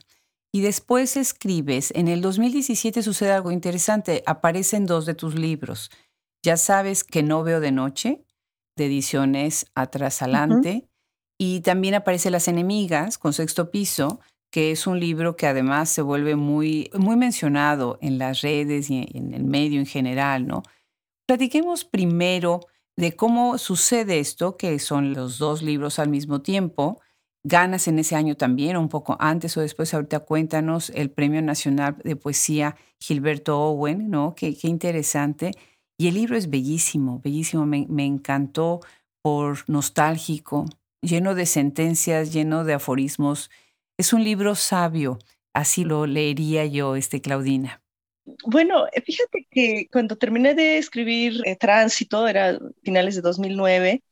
Y 0.53 0.61
después 0.61 1.16
escribes, 1.16 1.90
en 1.96 2.07
el 2.07 2.20
2017 2.20 3.03
sucede 3.03 3.33
algo 3.33 3.51
interesante, 3.51 4.22
aparecen 4.27 4.85
dos 4.85 5.07
de 5.07 5.14
tus 5.14 5.35
libros. 5.35 5.90
Ya 6.44 6.59
sabes 6.59 7.03
que 7.03 7.22
no 7.22 7.42
veo 7.44 7.61
de 7.61 7.72
noche, 7.72 8.27
de 8.77 8.85
ediciones 8.85 9.64
atrás 9.75 10.20
adelante, 10.20 10.87
y 11.38 11.62
también 11.62 11.94
aparece 11.94 12.31
Las 12.31 12.46
enemigas 12.46 13.16
con 13.16 13.33
sexto 13.33 13.70
piso, 13.70 14.20
que 14.51 14.70
es 14.70 14.87
un 14.87 15.01
libro 15.01 15.35
que 15.35 15.46
además 15.46 15.88
se 15.88 16.03
vuelve 16.03 16.37
muy, 16.37 16.90
muy 16.92 17.16
mencionado 17.16 17.98
en 18.03 18.18
las 18.18 18.42
redes 18.42 18.90
y 18.90 19.09
en 19.14 19.33
el 19.33 19.44
medio 19.44 19.81
en 19.81 19.87
general, 19.87 20.46
¿no? 20.46 20.62
Platiquemos 21.27 21.87
primero 21.87 22.61
de 22.96 23.16
cómo 23.16 23.59
sucede 23.59 24.18
esto, 24.18 24.57
que 24.57 24.78
son 24.78 25.14
los 25.14 25.38
dos 25.38 25.62
libros 25.62 25.98
al 25.98 26.09
mismo 26.09 26.42
tiempo. 26.42 27.00
Ganas 27.44 27.88
en 27.88 27.98
ese 27.98 28.14
año 28.14 28.37
también, 28.37 28.76
un 28.76 28.88
poco 28.88 29.16
antes 29.18 29.57
o 29.57 29.61
después, 29.61 29.92
ahorita 29.92 30.20
cuéntanos 30.20 30.90
el 30.90 31.11
Premio 31.11 31.42
Nacional 31.42 31.96
de 32.05 32.16
Poesía 32.16 32.76
Gilberto 33.00 33.59
Owen, 33.59 34.11
¿no? 34.11 34.35
Qué, 34.35 34.57
qué 34.57 34.68
interesante. 34.68 35.52
Y 35.98 36.09
el 36.09 36.14
libro 36.14 36.37
es 36.37 36.50
bellísimo, 36.50 37.20
bellísimo, 37.22 37.66
me, 37.66 37.87
me 37.88 38.07
encantó 38.07 38.81
por 39.22 39.68
nostálgico, 39.68 40.66
lleno 41.00 41.35
de 41.35 41.46
sentencias, 41.46 42.33
lleno 42.33 42.64
de 42.64 42.74
aforismos. 42.74 43.50
Es 43.98 44.12
un 44.12 44.24
libro 44.24 44.55
sabio, 44.55 45.18
así 45.55 45.85
lo 45.85 46.07
leería 46.07 46.64
yo, 46.66 46.96
este 46.96 47.20
Claudina. 47.20 47.82
Bueno, 48.47 48.87
eh, 48.93 49.01
fíjate 49.03 49.47
que 49.51 49.89
cuando 49.91 50.17
terminé 50.17 50.55
de 50.55 50.79
escribir 50.79 51.41
eh, 51.45 51.57
Tránsito, 51.57 52.27
era 52.29 52.59
finales 52.83 53.17
de 53.17 53.23
2009, 53.23 54.03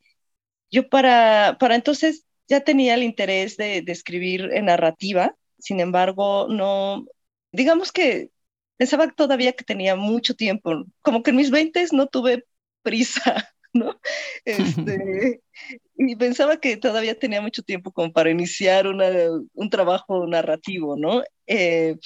yo 0.70 0.88
para, 0.88 1.57
para 1.61 1.75
entonces 1.77 2.25
ya 2.49 2.61
tenía 2.61 2.94
el 2.94 3.03
interés 3.03 3.57
de, 3.57 3.83
de 3.83 3.92
escribir 3.92 4.51
en 4.53 4.66
narrativa, 4.66 5.37
sin 5.59 5.81
embargo, 5.81 6.49
no, 6.49 7.07
digamos 7.53 7.92
que 7.92 8.31
pensaba 8.77 9.11
todavía 9.11 9.53
que 9.53 9.64
tenía 9.64 9.94
mucho 9.96 10.35
tiempo, 10.35 10.85
como 11.03 11.23
que 11.23 11.31
en 11.31 11.37
mis 11.37 11.51
20 11.51 11.85
no 11.92 12.07
tuve 12.09 12.44
prisa, 12.83 13.55
¿no? 13.73 14.01
Este, 14.44 15.42
y 15.96 16.16
pensaba 16.16 16.57
que 16.59 16.77
todavía 16.79 17.18
tenía 17.18 17.42
mucho 17.42 17.62
tiempo 17.62 17.92
como 17.92 18.12
para 18.12 18.31
iniciar 18.31 18.87
una, 18.87 19.07
un 19.55 19.70
trabajo 19.70 20.27
narrativo, 20.27 20.96
¿no? 20.96 21.23
Eh, 21.46 21.96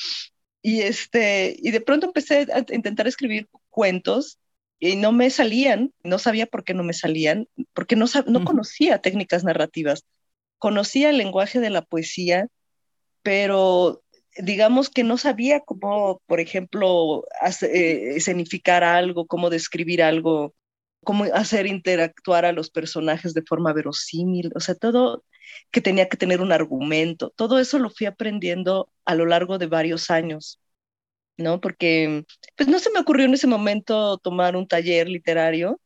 y, 0.65 0.81
este, 0.81 1.55
y 1.59 1.73
de 1.73 1.83
pronto 1.83 2.07
empecé 2.07 2.47
a 2.51 2.65
intentar 2.75 3.07
escribir 3.07 3.49
cuentos 3.69 4.39
y 4.79 4.97
no 4.97 5.13
me 5.13 5.29
salían, 5.29 5.93
no 6.03 6.19
sabía 6.19 6.47
por 6.47 6.65
qué 6.65 6.73
no 6.73 6.83
me 6.83 6.95
salían, 6.95 7.49
porque 7.75 7.97
no, 7.97 8.07
no 8.27 8.45
conocía 8.47 9.03
técnicas 9.03 9.45
narrativas, 9.45 10.07
conocía 10.57 11.11
el 11.11 11.19
lenguaje 11.19 11.61
de 11.61 11.69
la 11.69 11.83
poesía, 11.83 12.49
pero 13.23 14.03
digamos 14.39 14.89
que 14.89 15.05
no 15.05 15.19
sabía 15.19 15.61
cómo, 15.61 16.23
por 16.25 16.41
ejemplo, 16.41 17.27
eh, 17.61 18.15
escenificar 18.17 18.85
algo, 18.85 19.27
cómo 19.27 19.51
describir 19.51 20.03
algo, 20.03 20.55
cómo 21.05 21.25
hacer 21.25 21.67
interactuar 21.67 22.47
a 22.47 22.53
los 22.53 22.71
personajes 22.71 23.35
de 23.35 23.43
forma 23.43 23.75
verosímil, 23.75 24.51
o 24.55 24.61
sea, 24.61 24.75
todo 24.75 25.25
que 25.71 25.81
tenía 25.81 26.09
que 26.09 26.17
tener 26.17 26.41
un 26.41 26.53
argumento. 26.53 27.31
Todo 27.37 27.59
eso 27.59 27.79
lo 27.79 27.91
fui 27.91 28.07
aprendiendo 28.07 28.91
a 29.05 29.15
lo 29.15 29.27
largo 29.27 29.59
de 29.59 29.67
varios 29.67 30.11
años, 30.11 30.61
¿no? 31.37 31.61
Porque 31.61 32.25
pues 32.57 32.69
no 32.69 32.79
se 32.79 32.91
me 32.91 33.01
ocurrió 33.01 33.27
en 33.27 33.35
ese 33.35 33.47
momento 33.47 34.19
tomar 34.19 34.57
un 34.57 34.69
taller 34.69 35.09
literario, 35.09 35.81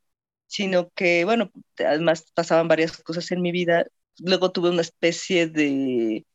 sino 0.47 0.91
que, 0.91 1.25
bueno, 1.25 1.51
además 1.79 2.27
pasaban 2.35 2.69
varias 2.69 2.97
cosas 2.99 3.31
en 3.33 3.43
mi 3.43 3.53
vida. 3.53 3.87
Luego 4.19 4.53
tuve 4.53 4.71
una 4.71 4.83
especie 4.83 5.47
de, 5.49 6.27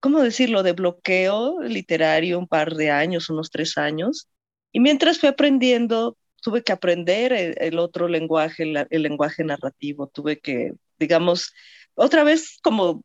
¿cómo 0.00 0.20
decirlo?, 0.22 0.62
de 0.62 0.72
bloqueo 0.72 1.62
literario 1.62 2.38
un 2.38 2.48
par 2.48 2.74
de 2.76 2.90
años, 2.90 3.30
unos 3.30 3.50
tres 3.50 3.78
años. 3.78 4.28
Y 4.72 4.80
mientras 4.80 5.18
fui 5.18 5.28
aprendiendo, 5.28 6.16
tuve 6.42 6.62
que 6.62 6.72
aprender 6.72 7.32
el, 7.32 7.78
otro 7.78 8.08
lenguaje, 8.08 8.64
el 8.90 9.02
lenguaje 9.02 9.44
narrativo. 9.44 10.08
Tuve 10.08 10.40
que, 10.40 10.72
digamos, 10.98 11.52
otra 11.94 12.24
vez 12.24 12.58
como, 12.62 13.04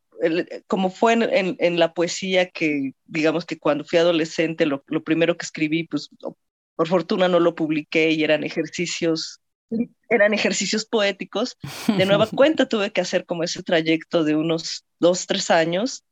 como 0.68 0.90
fue 0.90 1.14
en, 1.14 1.80
la 1.80 1.94
poesía 1.94 2.50
que, 2.50 2.94
digamos 3.06 3.46
que 3.46 3.60
cuando 3.60 3.86
fui 3.86 4.00
adolescente, 4.00 4.66
lo, 4.66 4.84
primero 5.04 5.38
que 5.38 5.46
escribí, 5.46 5.86
pues 5.86 6.10
por 6.76 6.88
fortuna 6.88 7.28
no 7.28 7.40
lo 7.40 7.56
publiqué 7.56 8.12
y 8.12 8.24
eran 8.24 8.44
ejercicios 8.44 9.42
eran 10.10 10.34
ejercicios 10.34 10.86
poéticos. 10.86 11.58
De 11.88 12.06
nueva 12.06 12.28
cuenta 12.36 12.68
tuve 12.70 12.92
que 12.92 13.02
hacer 13.02 13.26
como 13.26 13.44
ese 13.44 13.64
trayecto 13.64 14.24
de 14.24 14.36
unos 14.36 14.86
dos, 15.00 15.28
tres 15.28 15.52
años, 15.52 16.04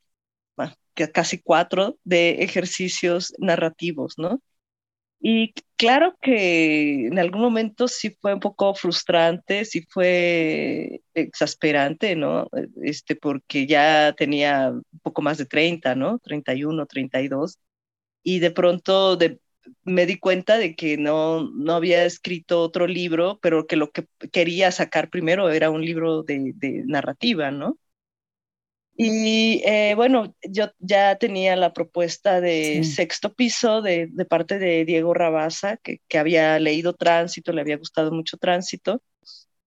casi 1.13 1.39
cuatro, 1.39 1.97
de 2.03 2.43
ejercicios 2.43 3.33
narrativos, 3.37 4.15
¿no? 4.17 4.41
Y 5.27 5.55
claro 5.75 6.15
que 6.21 7.07
en 7.07 7.17
algún 7.17 7.41
momento 7.41 7.87
sí 7.87 8.11
fue 8.21 8.35
un 8.35 8.39
poco 8.39 8.75
frustrante, 8.75 9.65
sí 9.65 9.81
fue 9.89 11.01
exasperante, 11.15 12.15
¿no? 12.15 12.47
Este, 12.83 13.15
porque 13.15 13.65
ya 13.65 14.13
tenía 14.15 14.69
un 14.69 14.83
poco 15.01 15.23
más 15.23 15.39
de 15.39 15.47
30, 15.47 15.95
¿no? 15.95 16.19
31, 16.19 16.85
32. 16.85 17.57
Y 18.23 18.37
de 18.39 18.51
pronto 18.51 19.17
me 19.83 20.05
di 20.05 20.19
cuenta 20.19 20.59
de 20.59 20.75
que 20.75 20.97
no, 20.97 21.49
no 21.51 21.73
había 21.73 22.05
escrito 22.05 22.61
otro 22.61 22.85
libro, 22.87 23.39
pero 23.41 23.65
que 23.67 23.77
lo 23.77 23.91
que 23.91 24.05
quería 24.31 24.71
sacar 24.71 25.09
primero 25.09 25.49
era 25.49 25.71
un 25.71 25.83
libro 25.83 26.21
de, 26.23 26.53
de 26.55 26.83
narrativa, 26.85 27.49
¿no? 27.51 27.79
Y 28.97 29.61
eh, 29.65 29.93
bueno, 29.95 30.33
yo 30.41 30.71
ya 30.79 31.17
tenía 31.17 31.57
la 31.57 31.73
propuesta 31.73 32.39
de 32.39 32.83
sexto 32.85 33.33
piso 33.33 33.81
de, 33.81 34.07
de, 34.09 34.25
parte 34.25 34.57
de 34.57 34.85
Diego 34.85 35.13
Rabasa, 35.13 35.75
que, 35.77 35.99
que, 36.07 36.17
había 36.17 36.57
leído 36.59 36.93
Tránsito, 36.93 37.51
le 37.51 37.59
había 37.59 37.77
gustado 37.77 38.13
mucho 38.13 38.37
Tránsito. 38.37 39.01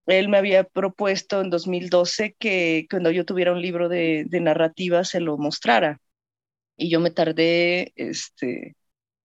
Él 0.06 0.30
me 0.30 0.38
había 0.38 0.64
propuesto 0.64 1.42
en 1.42 1.50
2012 1.50 2.36
que 2.38 2.86
cuando 2.90 3.10
yo 3.10 3.26
tuviera 3.26 3.52
un 3.52 3.60
libro 3.60 3.90
de, 3.90 4.24
de 4.26 4.40
narrativa 4.40 5.04
se 5.04 5.20
lo 5.20 5.36
mostrara. 5.36 6.00
Y 6.78 6.88
yo 6.88 6.98
me 6.98 7.10
tardé 7.10 7.92
este, 7.96 8.76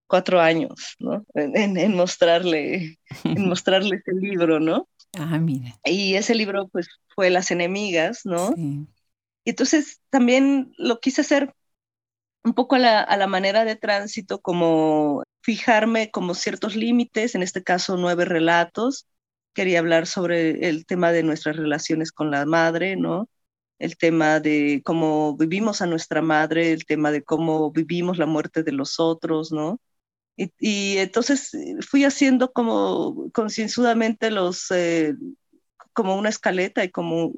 cuatro 0.05 0.41
años, 0.41 0.95
¿no? 0.99 1.25
En, 1.33 1.77
en, 1.77 1.95
mostrarle, 1.95 2.99
en 3.23 3.47
mostrarle 3.47 3.97
ese 4.05 4.19
libro, 4.19 4.59
¿no? 4.59 4.89
Ah, 5.17 5.39
mira. 5.39 5.79
Y 5.85 6.15
ese 6.15 6.35
libro, 6.35 6.67
pues, 6.67 6.89
fue 7.15 7.29
Las 7.29 7.51
Enemigas, 7.51 8.25
¿no? 8.25 8.53
Sí 8.53 8.85
y 9.43 9.51
entonces 9.51 10.01
también 10.09 10.73
lo 10.77 10.99
quise 10.99 11.21
hacer 11.21 11.53
un 12.43 12.53
poco 12.53 12.75
a 12.75 12.79
la, 12.79 13.27
manera 13.27 13.65
de 13.65 13.75
tránsito, 13.75 14.41
como 14.41 15.23
fijarme 15.41 16.11
como 16.11 16.33
ciertos 16.35 16.75
límites, 16.75 17.35
en 17.35 17.43
este 17.43 17.63
caso 17.63 17.97
nueve 17.97 18.25
relatos. 18.25 19.07
Quería 19.53 19.79
hablar 19.79 20.07
sobre 20.07 20.69
el 20.69 20.85
tema 20.85 21.11
de 21.11 21.23
nuestras 21.23 21.57
relaciones 21.57 22.11
con 22.11 22.31
la 22.31 22.45
madre, 22.45 22.95
¿no? 22.95 23.29
El 23.79 23.97
tema 23.97 24.39
de 24.39 24.81
cómo 24.85 25.35
vivimos 25.37 25.81
a 25.81 25.85
nuestra 25.87 26.21
madre, 26.21 26.71
el 26.73 26.85
tema 26.85 27.11
de 27.11 27.23
cómo 27.23 27.71
vivimos 27.71 28.17
la 28.17 28.25
muerte 28.25 28.63
de 28.63 28.71
los 28.73 28.99
otros, 28.99 29.51
¿no? 29.51 29.79
Y, 30.37 30.97
entonces 30.97 31.53
eh, 31.53 31.77
fui 31.87 32.05
haciendo 32.05 32.51
como 32.53 33.29
concienzudamente 33.33 34.31
los, 34.31 34.71
eh, 34.71 35.15
como 35.93 36.15
una 36.17 36.29
escaleta 36.29 36.83
y 36.83 36.91
como 36.91 37.33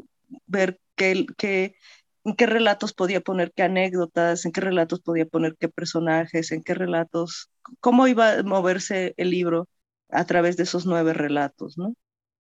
ver 0.48 0.80
qué, 0.96 1.26
qué, 1.38 1.76
en 2.24 2.36
qué 2.36 2.46
relatos 2.48 2.94
podía 2.94 3.22
poner 3.22 3.54
qué 3.54 3.64
anécdotas, 3.64 4.46
en 4.46 4.52
qué 4.52 4.62
relatos 4.62 5.02
podía 5.02 5.26
poner 5.26 5.56
qué 5.60 5.70
personajes, 5.70 6.52
en 6.52 6.64
qué 6.64 6.74
relatos, 6.74 7.50
cómo 7.80 8.08
iba 8.08 8.34
a 8.34 8.44
moverse 8.44 9.14
el 9.18 9.30
libro 9.32 9.68
a 10.10 10.26
través 10.26 10.58
de 10.58 10.64
esos 10.64 10.86
nueve 10.86 11.14
relatos, 11.14 11.78
¿no? 11.78 11.94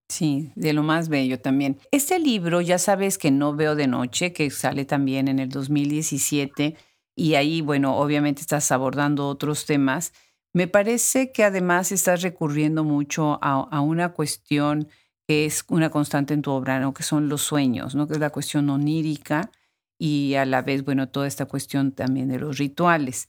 Sí, 0.09 0.51
de 0.55 0.73
lo 0.73 0.83
más 0.83 1.09
bello 1.09 1.39
también. 1.41 1.79
Este 1.91 2.19
libro, 2.19 2.61
ya 2.61 2.77
sabes 2.77 3.17
que 3.17 3.31
no 3.31 3.55
veo 3.55 3.75
de 3.75 3.87
noche, 3.87 4.33
que 4.33 4.49
sale 4.51 4.85
también 4.85 5.27
en 5.27 5.39
el 5.39 5.49
2017, 5.49 6.75
y 7.15 7.35
ahí, 7.35 7.61
bueno, 7.61 7.97
obviamente 7.97 8.41
estás 8.41 8.71
abordando 8.71 9.27
otros 9.27 9.65
temas. 9.65 10.13
Me 10.53 10.67
parece 10.67 11.31
que 11.31 11.43
además 11.43 11.91
estás 11.91 12.21
recurriendo 12.21 12.83
mucho 12.83 13.39
a, 13.41 13.67
a 13.71 13.81
una 13.81 14.13
cuestión 14.13 14.89
que 15.27 15.45
es 15.45 15.65
una 15.69 15.89
constante 15.89 16.33
en 16.33 16.41
tu 16.41 16.51
obra, 16.51 16.79
¿no? 16.79 16.93
que 16.93 17.03
son 17.03 17.29
los 17.29 17.41
sueños, 17.41 17.95
¿no? 17.95 18.07
que 18.07 18.13
es 18.13 18.19
la 18.19 18.29
cuestión 18.29 18.69
onírica 18.69 19.51
y 19.97 20.35
a 20.35 20.45
la 20.45 20.61
vez, 20.61 20.83
bueno, 20.83 21.09
toda 21.09 21.27
esta 21.27 21.45
cuestión 21.45 21.91
también 21.91 22.27
de 22.27 22.39
los 22.39 22.57
rituales. 22.57 23.27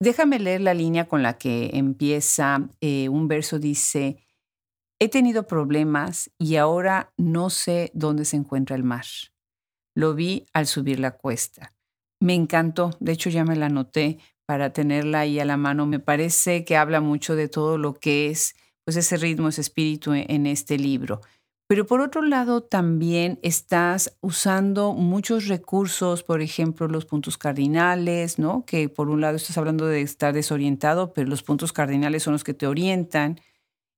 Déjame 0.00 0.38
leer 0.38 0.60
la 0.60 0.74
línea 0.74 1.06
con 1.06 1.22
la 1.22 1.38
que 1.38 1.70
empieza 1.74 2.68
eh, 2.80 3.08
un 3.08 3.28
verso, 3.28 3.58
dice, 3.58 4.18
he 4.98 5.08
tenido 5.08 5.46
problemas 5.46 6.30
y 6.38 6.56
ahora 6.56 7.12
no 7.16 7.50
sé 7.50 7.90
dónde 7.94 8.24
se 8.24 8.36
encuentra 8.36 8.76
el 8.76 8.82
mar. 8.82 9.04
Lo 9.94 10.14
vi 10.14 10.46
al 10.52 10.66
subir 10.66 10.98
la 10.98 11.12
cuesta. 11.12 11.74
Me 12.20 12.34
encantó, 12.34 12.90
de 13.00 13.12
hecho 13.12 13.30
ya 13.30 13.44
me 13.44 13.56
la 13.56 13.66
anoté 13.66 14.18
para 14.46 14.72
tenerla 14.72 15.20
ahí 15.20 15.38
a 15.40 15.44
la 15.44 15.56
mano. 15.56 15.86
Me 15.86 15.98
parece 15.98 16.64
que 16.64 16.76
habla 16.76 17.00
mucho 17.00 17.36
de 17.36 17.48
todo 17.48 17.78
lo 17.78 17.94
que 17.94 18.28
es 18.28 18.54
pues 18.84 18.96
ese 18.96 19.16
ritmo, 19.16 19.48
ese 19.48 19.60
espíritu 19.60 20.12
e, 20.12 20.26
en 20.28 20.46
este 20.46 20.78
libro. 20.78 21.20
Pero 21.68 21.86
por 21.86 22.02
otro 22.02 22.20
lado, 22.20 22.62
también 22.62 23.38
estás 23.42 24.18
usando 24.20 24.92
muchos 24.92 25.46
recursos, 25.46 26.22
por 26.22 26.42
ejemplo, 26.42 26.86
los 26.86 27.06
puntos 27.06 27.38
cardinales, 27.38 28.38
¿no? 28.38 28.66
Que 28.66 28.90
por 28.90 29.08
un 29.08 29.22
lado 29.22 29.36
estás 29.36 29.56
hablando 29.56 29.86
de 29.86 30.02
estar 30.02 30.34
desorientado, 30.34 31.14
pero 31.14 31.30
los 31.30 31.42
puntos 31.42 31.72
cardinales 31.72 32.24
son 32.24 32.34
los 32.34 32.44
que 32.44 32.52
te 32.52 32.66
orientan. 32.66 33.40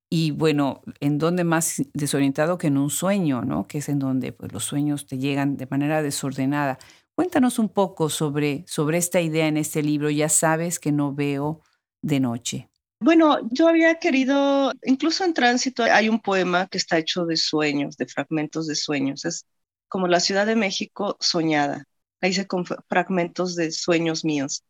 Y 0.09 0.31
bueno, 0.31 0.83
¿en 1.01 1.17
dónde 1.17 1.43
más 1.43 1.81
desorientado 1.93 2.57
que 2.57 2.67
en 2.67 2.77
un 2.77 2.89
sueño, 2.89 3.41
¿no? 3.41 3.67
Que 3.67 3.79
es 3.79 3.89
en 3.89 3.99
donde 3.99 4.31
pues, 4.31 4.53
los 4.53 4.63
sueños 4.63 5.05
te 5.07 5.17
llegan 5.17 5.57
de 5.57 5.67
manera 5.67 6.01
desordenada. 6.01 6.77
Cuéntanos 7.15 7.59
un 7.59 7.69
poco 7.69 8.09
sobre, 8.09 8.63
sobre 8.67 8.97
esta 8.99 9.19
idea 9.19 9.47
en 9.47 9.57
este 9.57 9.83
libro. 9.83 10.09
Ya 10.09 10.29
sabes 10.29 10.79
que 10.79 10.93
no 10.93 11.13
veo 11.13 11.61
de 12.01 12.19
noche. 12.21 12.69
Bueno, 12.99 13.39
yo 13.51 13.67
había 13.67 13.99
querido, 13.99 14.71
incluso 14.83 15.25
en 15.25 15.33
tránsito 15.33 15.83
hay 15.83 16.09
un 16.09 16.19
poema 16.21 16.67
que 16.67 16.77
está 16.77 16.97
hecho 16.97 17.25
de 17.25 17.37
sueños, 17.37 17.97
de 17.97 18.07
fragmentos 18.07 18.67
de 18.67 18.75
sueños. 18.75 19.25
Es 19.25 19.45
como 19.87 20.07
la 20.07 20.19
Ciudad 20.19 20.45
de 20.45 20.55
México 20.55 21.17
soñada. 21.19 21.85
Ahí 22.21 22.33
se 22.33 22.47
con 22.47 22.65
fragmentos 22.65 23.55
de 23.55 23.71
sueños 23.71 24.25
míos. 24.25 24.63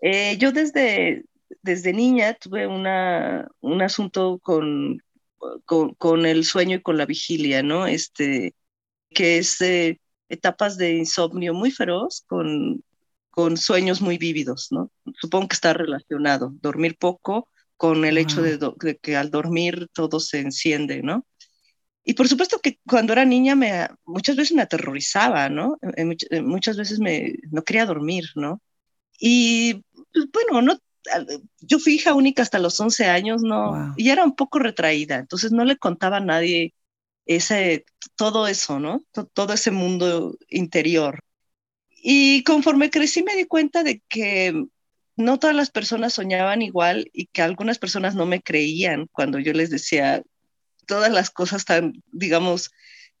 Eh, 0.00 0.36
yo 0.38 0.52
desde, 0.52 1.24
desde 1.62 1.92
niña 1.92 2.34
tuve 2.34 2.66
una, 2.66 3.48
un 3.60 3.82
asunto 3.82 4.38
con, 4.42 5.02
con, 5.64 5.94
con, 5.94 6.26
el 6.26 6.44
sueño 6.44 6.78
y 6.78 6.82
con 6.82 6.96
la 6.98 7.06
vigilia, 7.06 7.62
¿no? 7.62 7.86
Este, 7.86 8.54
que 9.10 9.38
es 9.38 9.60
eh, 9.60 10.00
etapas 10.28 10.76
de 10.78 10.94
insomnio 10.96 11.54
muy 11.54 11.70
feroz 11.70 12.24
con, 12.26 12.82
con 13.30 13.56
sueños 13.56 14.00
muy 14.02 14.18
vívidos, 14.18 14.68
¿no? 14.72 14.90
Supongo 15.20 15.48
que 15.48 15.54
está 15.54 15.72
relacionado. 15.74 16.52
Dormir 16.62 16.96
poco 16.98 17.48
con 17.76 18.04
el 18.04 18.18
hecho 18.18 18.42
de, 18.42 18.58
que 19.00 19.16
al 19.16 19.30
dormir 19.30 19.88
todo 19.92 20.20
se 20.20 20.40
enciende, 20.40 21.02
¿no? 21.02 21.26
Y 22.04 22.14
por 22.14 22.28
supuesto 22.28 22.60
que 22.60 22.78
cuando 22.86 23.12
era 23.12 23.24
niña 23.24 23.56
me, 23.56 23.88
muchas 24.04 24.36
veces 24.36 24.54
me 24.56 24.62
aterrorizaba, 24.62 25.48
¿no? 25.48 25.76
Muchas 26.42 26.76
veces 26.76 27.00
me, 27.00 27.34
no 27.50 27.62
quería 27.62 27.84
dormir, 27.84 28.26
¿no? 28.36 28.62
Y 29.18 29.82
pues, 30.12 30.26
bueno, 30.32 30.62
no, 30.62 30.78
yo 31.60 31.78
fui 31.78 31.94
hija 31.94 32.14
única 32.14 32.42
hasta 32.42 32.58
los 32.58 32.78
11 32.78 33.06
años, 33.06 33.42
¿no? 33.42 33.94
Y 33.96 34.10
era 34.10 34.24
un 34.24 34.36
poco 34.36 34.58
retraída, 34.58 35.16
entonces 35.16 35.52
no 35.52 35.64
le 35.64 35.76
contaba 35.76 36.18
a 36.18 36.20
nadie 36.20 36.74
ese, 37.26 37.84
todo 38.14 38.46
eso, 38.46 38.78
¿no? 38.78 39.04
Todo 39.32 39.52
ese 39.52 39.70
mundo 39.70 40.36
interior. 40.48 41.20
Y 41.90 42.44
conforme 42.44 42.90
crecí 42.90 43.22
me 43.22 43.34
di 43.34 43.46
cuenta 43.46 43.82
de 43.82 44.00
que 44.08 44.66
no 45.16 45.38
todas 45.38 45.56
las 45.56 45.70
personas 45.70 46.14
soñaban 46.14 46.62
igual 46.62 47.10
y 47.12 47.26
que 47.26 47.42
algunas 47.42 47.78
personas 47.78 48.14
no 48.14 48.26
me 48.26 48.42
creían 48.42 49.08
cuando 49.12 49.38
yo 49.38 49.52
les 49.52 49.70
decía 49.70 50.22
todas 50.86 51.10
las 51.12 51.30
cosas 51.30 51.64
tan, 51.64 52.02
digamos, 52.12 52.70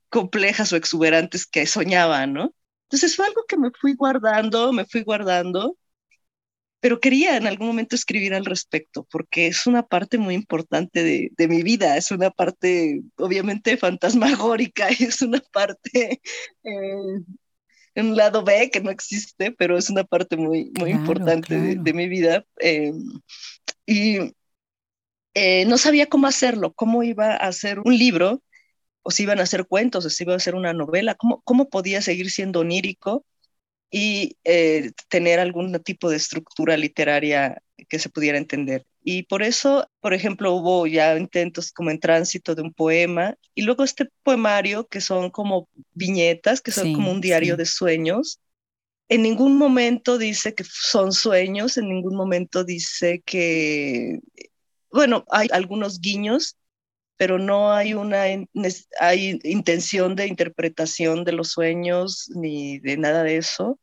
complejas 0.08 0.72
o 0.72 0.76
exuberantes 0.76 1.46
que 1.46 1.66
soñaban, 1.66 2.32
¿no? 2.34 2.54
Entonces 2.84 3.16
fue 3.16 3.26
algo 3.26 3.44
que 3.48 3.56
me 3.56 3.70
fui 3.80 3.94
guardando, 3.94 4.72
me 4.72 4.84
fui 4.86 5.02
guardando, 5.02 5.76
pero 6.80 7.00
quería 7.00 7.36
en 7.36 7.46
algún 7.46 7.66
momento 7.66 7.96
escribir 7.96 8.34
al 8.34 8.44
respecto, 8.44 9.06
porque 9.10 9.48
es 9.48 9.66
una 9.66 9.82
parte 9.84 10.18
muy 10.18 10.34
importante 10.34 11.02
de, 11.02 11.32
de 11.36 11.48
mi 11.48 11.62
vida, 11.62 11.96
es 11.96 12.10
una 12.12 12.30
parte 12.30 13.02
obviamente 13.16 13.76
fantasmagórica, 13.78 14.88
es 14.88 15.22
una 15.22 15.40
parte 15.52 16.20
eh, 16.62 17.24
un 17.96 18.16
lado 18.16 18.44
B 18.44 18.70
que 18.70 18.80
no 18.80 18.90
existe, 18.90 19.52
pero 19.52 19.78
es 19.78 19.90
una 19.90 20.04
parte 20.04 20.36
muy, 20.36 20.70
muy 20.78 20.90
importante 20.90 21.76
De, 21.76 21.92
mi 21.92 22.08
vida. 22.08 22.44
Eh, 22.60 22.92
y 23.86 24.34
eh, 25.34 25.64
no 25.66 25.78
sabía 25.78 26.06
cómo 26.06 26.26
hacerlo, 26.26 26.72
cómo 26.72 27.02
iba 27.02 27.32
a 27.32 27.48
hacer 27.48 27.80
un 27.80 27.96
libro, 27.96 28.42
o 29.02 29.10
si 29.10 29.22
iban 29.22 29.38
a 29.38 29.44
hacer 29.44 29.66
cuentos, 29.66 30.04
o 30.04 30.10
si 30.10 30.24
iba 30.24 30.32
a 30.32 30.36
hacer 30.36 30.54
una 30.54 30.72
novela, 30.72 31.14
cómo, 31.14 31.40
cómo 31.42 31.68
podía 31.68 32.02
seguir 32.02 32.30
siendo 32.30 32.60
onírico 32.60 33.24
y 33.90 34.36
eh, 34.44 34.90
tener 35.08 35.38
algún 35.38 35.72
tipo 35.82 36.10
de 36.10 36.16
estructura 36.16 36.76
literaria 36.76 37.62
que 37.88 37.98
se 37.98 38.08
pudiera 38.08 38.38
entender. 38.38 38.84
Y 39.08 39.22
por 39.22 39.44
eso, 39.44 39.88
por 40.00 40.14
ejemplo, 40.14 40.52
hubo 40.52 40.84
ya 40.88 41.16
intentos 41.16 41.70
como 41.70 41.92
en 41.92 42.00
tránsito 42.00 42.56
de 42.56 42.62
un 42.62 42.74
poema 42.74 43.36
y 43.54 43.62
luego 43.62 43.84
este 43.84 44.10
poemario 44.24 44.88
que 44.88 45.00
son 45.00 45.30
como 45.30 45.68
viñetas, 45.94 46.60
que 46.60 46.72
son 46.72 46.92
como 46.92 47.12
un 47.12 47.20
diario 47.20 47.56
de 47.56 47.66
sueños. 47.66 48.40
En 49.08 49.22
ningún 49.22 49.56
momento 49.58 50.18
dice 50.18 50.56
que 50.56 50.64
son 50.64 51.12
sueños, 51.12 51.76
en 51.76 51.88
ningún 51.88 52.16
momento 52.16 52.64
dice 52.64 53.22
que, 53.24 54.18
bueno, 54.90 55.24
hay 55.30 55.46
algunos 55.52 56.00
guiños, 56.00 56.56
pero 57.16 57.38
no 57.38 57.72
hay 57.72 57.94
una 57.94 58.24
hay 58.98 59.38
intención 59.44 60.16
de 60.16 60.26
interpretación 60.26 61.22
de 61.22 61.30
los 61.30 61.50
sueños 61.52 62.28
ni 62.34 62.80
de 62.80 62.96
nada 62.96 63.22
de 63.22 63.36
eso 63.36 63.78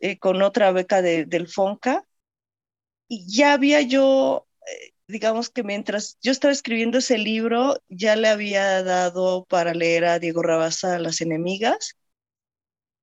eh, 0.00 0.18
con 0.18 0.42
otra 0.42 0.72
beca 0.72 1.02
de, 1.02 1.24
del 1.24 1.48
FONCA. 1.48 2.04
Y 3.08 3.26
ya 3.26 3.54
había 3.54 3.80
yo, 3.80 4.46
eh, 4.66 4.92
digamos 5.08 5.50
que 5.50 5.62
mientras 5.62 6.18
yo 6.22 6.32
estaba 6.32 6.52
escribiendo 6.52 6.98
ese 6.98 7.18
libro, 7.18 7.80
ya 7.88 8.16
le 8.16 8.28
había 8.28 8.82
dado 8.82 9.44
para 9.46 9.74
leer 9.74 10.04
a 10.04 10.18
Diego 10.18 10.42
Rabasa 10.42 10.98
Las 10.98 11.20
enemigas 11.20 11.96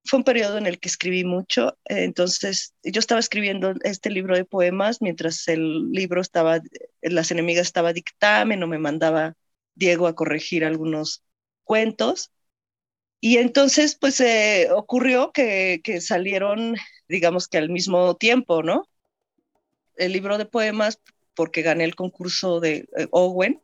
fue 0.05 0.17
un 0.17 0.23
periodo 0.23 0.57
en 0.57 0.65
el 0.67 0.79
que 0.79 0.89
escribí 0.89 1.23
mucho, 1.23 1.77
eh, 1.85 2.03
entonces 2.03 2.73
yo 2.83 2.99
estaba 2.99 3.19
escribiendo 3.19 3.73
este 3.83 4.09
libro 4.09 4.35
de 4.35 4.45
poemas 4.45 5.01
mientras 5.01 5.47
el 5.47 5.91
libro 5.91 6.21
estaba, 6.21 6.59
Las 7.01 7.31
enemigas 7.31 7.67
estaba 7.67 7.93
dictamen 7.93 8.63
o 8.63 8.67
me 8.67 8.79
mandaba 8.79 9.35
Diego 9.75 10.07
a 10.07 10.15
corregir 10.15 10.65
algunos 10.65 11.23
cuentos. 11.63 12.31
Y 13.19 13.37
entonces, 13.37 13.95
pues 13.99 14.19
eh, 14.21 14.69
ocurrió 14.71 15.31
que, 15.31 15.81
que, 15.83 16.01
salieron, 16.01 16.75
digamos 17.07 17.47
que 17.47 17.59
al 17.59 17.69
mismo 17.69 18.15
tiempo, 18.15 18.63
¿no? 18.63 18.89
El 19.95 20.13
libro 20.13 20.37
de 20.37 20.45
poemas, 20.45 20.99
porque 21.35 21.61
gané 21.61 21.83
el 21.85 21.95
concurso 21.95 22.59
de 22.59 22.89
eh, 22.97 23.07
Owen, 23.11 23.61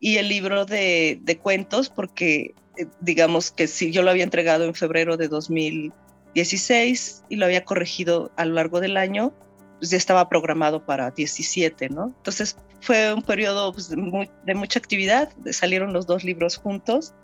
y 0.00 0.16
el 0.16 0.28
libro 0.28 0.64
de, 0.64 1.20
de 1.22 1.38
cuentos, 1.38 1.90
porque 1.90 2.54
eh, 2.78 2.86
digamos 3.00 3.52
que 3.52 3.68
si 3.68 3.92
yo 3.92 4.02
lo 4.02 4.10
había 4.10 4.24
entregado 4.24 4.64
en 4.64 4.74
febrero 4.74 5.16
de 5.16 5.28
2016 5.28 7.24
y 7.28 7.36
lo 7.36 7.44
había 7.44 7.64
corregido 7.64 8.32
a 8.36 8.46
lo 8.46 8.54
largo 8.54 8.80
del 8.80 8.96
año, 8.96 9.32
pues 9.78 9.90
ya 9.90 9.98
estaba 9.98 10.28
programado 10.28 10.84
para 10.84 11.10
17, 11.10 11.90
¿no? 11.90 12.14
Entonces 12.16 12.56
fue 12.80 13.12
un 13.12 13.22
periodo 13.22 13.72
pues, 13.72 13.88
de, 13.90 14.54
mucha 14.54 14.78
actividad, 14.78 15.30
salieron 15.52 15.92
los 15.92 16.06
dos 16.06 16.24
libros 16.24 16.56
juntos 16.56 17.14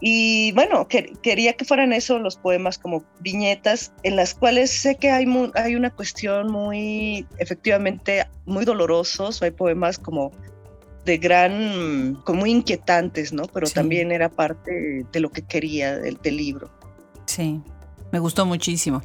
y 0.00 0.52
bueno, 0.52 0.86
quería 0.86 1.54
que 1.54 1.64
fueran 1.64 1.92
eso 1.92 2.18
los 2.20 2.36
poemas 2.36 2.78
como 2.78 3.04
viñetas, 3.20 3.92
en 4.04 4.14
las 4.14 4.32
cuales 4.32 4.70
sé 4.70 4.94
que 4.94 5.10
hay, 5.10 5.26
hay 5.54 5.74
una 5.74 5.90
cuestión 5.90 6.52
muy, 6.52 7.26
efectivamente, 7.38 8.24
muy 8.46 8.64
dolorosos, 8.64 9.42
hay 9.42 9.50
poemas 9.50 9.98
como 9.98 10.30
de 11.08 11.16
gran, 11.16 12.20
como 12.24 12.40
muy 12.40 12.50
inquietantes, 12.50 13.32
¿no? 13.32 13.44
Pero 13.46 13.66
también 13.66 14.12
era 14.12 14.28
parte 14.28 15.06
de 15.10 15.20
lo 15.20 15.30
que 15.30 15.40
quería 15.40 15.96
del, 15.96 16.18
libro. 16.22 16.70
Sí, 17.24 17.62
me 18.12 18.18
gustó 18.18 18.44
muchísimo. 18.44 19.00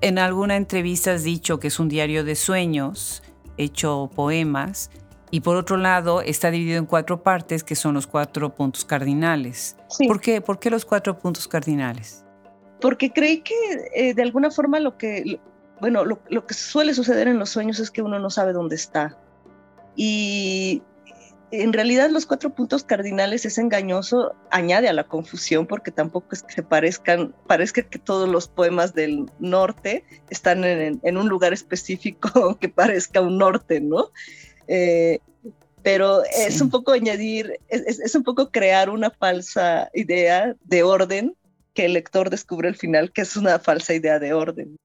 En 0.00 0.18
alguna 0.18 0.56
entrevista 0.56 1.12
has 1.12 1.22
dicho 1.22 1.60
que 1.60 1.68
es 1.68 1.78
un 1.78 1.88
diario 1.88 2.24
de 2.24 2.34
sueños, 2.34 3.22
hecho 3.56 4.10
poemas, 4.16 4.90
y 5.30 5.42
por 5.42 5.54
otro 5.54 5.76
lado 5.76 6.22
está 6.22 6.50
dividido 6.50 6.78
en 6.78 6.86
cuatro 6.86 7.22
partes 7.22 7.62
que 7.62 7.76
son 7.76 7.94
los 7.94 8.08
cuatro 8.08 8.52
puntos 8.52 8.84
cardinales. 8.84 9.76
¿Por, 10.08 10.20
qué? 10.20 10.40
¿Por 10.40 10.58
qué 10.58 10.70
los 10.70 10.84
cuatro 10.84 11.16
puntos 11.16 11.46
cardinales? 11.46 12.24
Porque 12.80 13.12
creí 13.12 13.42
que 13.42 13.54
eh, 13.94 14.12
de 14.12 14.22
alguna 14.22 14.50
forma 14.50 14.80
lo 14.80 14.98
que, 14.98 15.38
bueno, 15.80 16.04
lo, 16.04 16.20
lo 16.28 16.46
que 16.46 16.54
suele 16.54 16.94
suceder 16.94 17.28
en 17.28 17.38
los 17.38 17.50
sueños 17.50 17.78
es 17.78 17.92
que 17.92 18.02
uno 18.02 18.18
no 18.18 18.28
sabe 18.28 18.52
dónde 18.52 18.74
está. 18.74 19.16
Y 19.94 20.82
en 21.62 21.72
realidad 21.72 22.10
los 22.10 22.26
cuatro 22.26 22.54
puntos 22.54 22.84
cardinales 22.84 23.44
es 23.44 23.58
engañoso, 23.58 24.34
añade 24.50 24.88
a 24.88 24.92
la 24.92 25.04
confusión 25.04 25.66
porque 25.66 25.90
tampoco 25.90 26.28
es 26.32 26.42
que 26.42 26.54
se 26.54 26.62
parezcan, 26.62 27.34
parezca 27.46 27.82
que 27.82 27.98
todos 27.98 28.28
los 28.28 28.48
poemas 28.48 28.94
del 28.94 29.26
norte 29.38 30.04
están 30.30 30.64
en, 30.64 31.16
un 31.16 31.28
lugar 31.28 31.52
específico 31.52 32.56
que 32.60 32.68
parezca 32.68 33.20
un 33.20 33.38
norte, 33.38 33.80
¿no? 33.80 34.10
Eh, 34.68 35.20
pero 35.82 36.22
es 36.24 36.60
un 36.60 36.70
poco 36.70 36.92
añadir, 36.92 37.60
es, 37.68 38.00
es, 38.00 38.14
un 38.14 38.22
poco 38.22 38.50
crear 38.50 38.88
una 38.88 39.10
falsa 39.10 39.90
idea 39.92 40.56
de 40.64 40.82
orden 40.82 41.36
que 41.74 41.84
el 41.84 41.92
lector 41.92 42.30
descubre 42.30 42.68
al 42.68 42.76
final 42.76 43.12
que 43.12 43.22
es 43.22 43.36
una 43.36 43.58
falsa 43.58 43.92
idea 43.92 44.18
de 44.18 44.32
orden. 44.32 44.76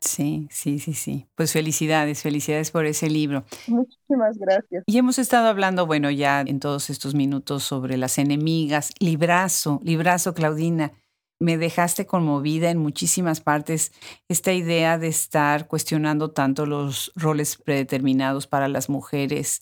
Sí, 0.00 0.46
sí, 0.50 0.78
sí, 0.78 0.94
sí. 0.94 1.26
Pues 1.34 1.52
felicidades, 1.52 2.22
felicidades 2.22 2.70
por 2.70 2.86
ese 2.86 3.08
libro. 3.08 3.44
Muchísimas 3.66 4.38
gracias. 4.38 4.84
Y 4.86 4.98
hemos 4.98 5.18
estado 5.18 5.48
hablando, 5.48 5.86
bueno, 5.86 6.10
ya 6.10 6.42
en 6.42 6.60
todos 6.60 6.90
estos 6.90 7.14
minutos 7.14 7.64
sobre 7.64 7.96
las 7.96 8.18
enemigas. 8.18 8.92
Librazo, 9.00 9.80
librazo, 9.82 10.34
Claudina. 10.34 10.92
Me 11.38 11.58
dejaste 11.58 12.06
conmovida 12.06 12.70
en 12.70 12.78
muchísimas 12.78 13.40
partes 13.40 13.92
esta 14.28 14.52
idea 14.52 14.96
de 14.98 15.08
estar 15.08 15.66
cuestionando 15.66 16.30
tanto 16.30 16.64
los 16.64 17.12
roles 17.14 17.56
predeterminados 17.56 18.46
para 18.46 18.68
las 18.68 18.88
mujeres. 18.88 19.60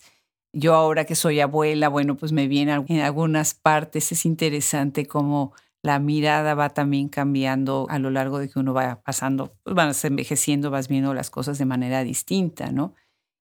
Yo 0.53 0.73
ahora 0.73 1.03
que 1.03 1.15
soy 1.15 1.41
abuela, 1.41 1.89
bueno, 1.89 2.15
pues 2.15 2.31
me 2.31 2.47
viene 2.47 2.73
en 2.87 3.01
algunas 3.01 3.53
partes, 3.55 4.13
es 4.13 4.25
interesante 4.25 5.05
cómo 5.05 5.53
la 5.85 5.99
mirada 5.99 6.55
va 6.55 6.69
también 6.69 7.09
cambiando 7.09 7.85
a 7.89 7.99
lo 7.99 8.09
largo 8.09 8.39
de 8.39 8.49
que 8.49 8.57
uno 8.57 8.73
va 8.73 9.03
pasando, 9.03 9.55
pues 9.63 9.75
vas 9.75 10.03
envejeciendo, 10.03 10.71
vas 10.71 10.87
viendo 10.87 11.13
las 11.13 11.29
cosas 11.29 11.59
de 11.59 11.65
manera 11.65 12.03
distinta, 12.03 12.71
¿no? 12.71 12.95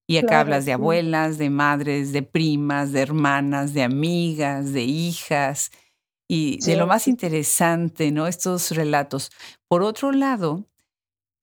Y 0.07 0.19
acá 0.19 0.41
hablas 0.41 0.67
de 0.67 0.75
abuelas, 0.75 1.39
de 1.39 1.49
madres, 1.49 2.13
de 2.13 2.23
primas, 2.23 2.93
de 2.93 3.01
hermanas, 3.01 3.73
de 3.73 3.83
amigas, 3.83 4.75
de 4.75 4.83
hijas 4.83 5.71
y 6.29 6.59
de 6.59 6.77
lo 6.77 6.87
más 6.87 7.09
interesante, 7.09 8.13
¿no? 8.13 8.27
Estos 8.27 8.73
relatos. 8.73 9.33
Por 9.67 9.83
otro 9.83 10.13
lado, 10.13 10.69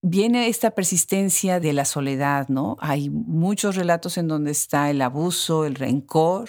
viene 0.04 0.50
esta 0.50 0.70
persistencia 0.70 1.60
de 1.60 1.74
la 1.74 1.86
soledad, 1.86 2.48
¿no? 2.50 2.78
Hay 2.80 3.10
muchos 3.10 3.76
relatos 3.76 4.20
en 4.20 4.28
donde 4.28 4.52
está 4.52 4.92
el 4.92 5.02
abuso, 5.02 5.66
el 5.66 5.74
rencor, 5.74 6.48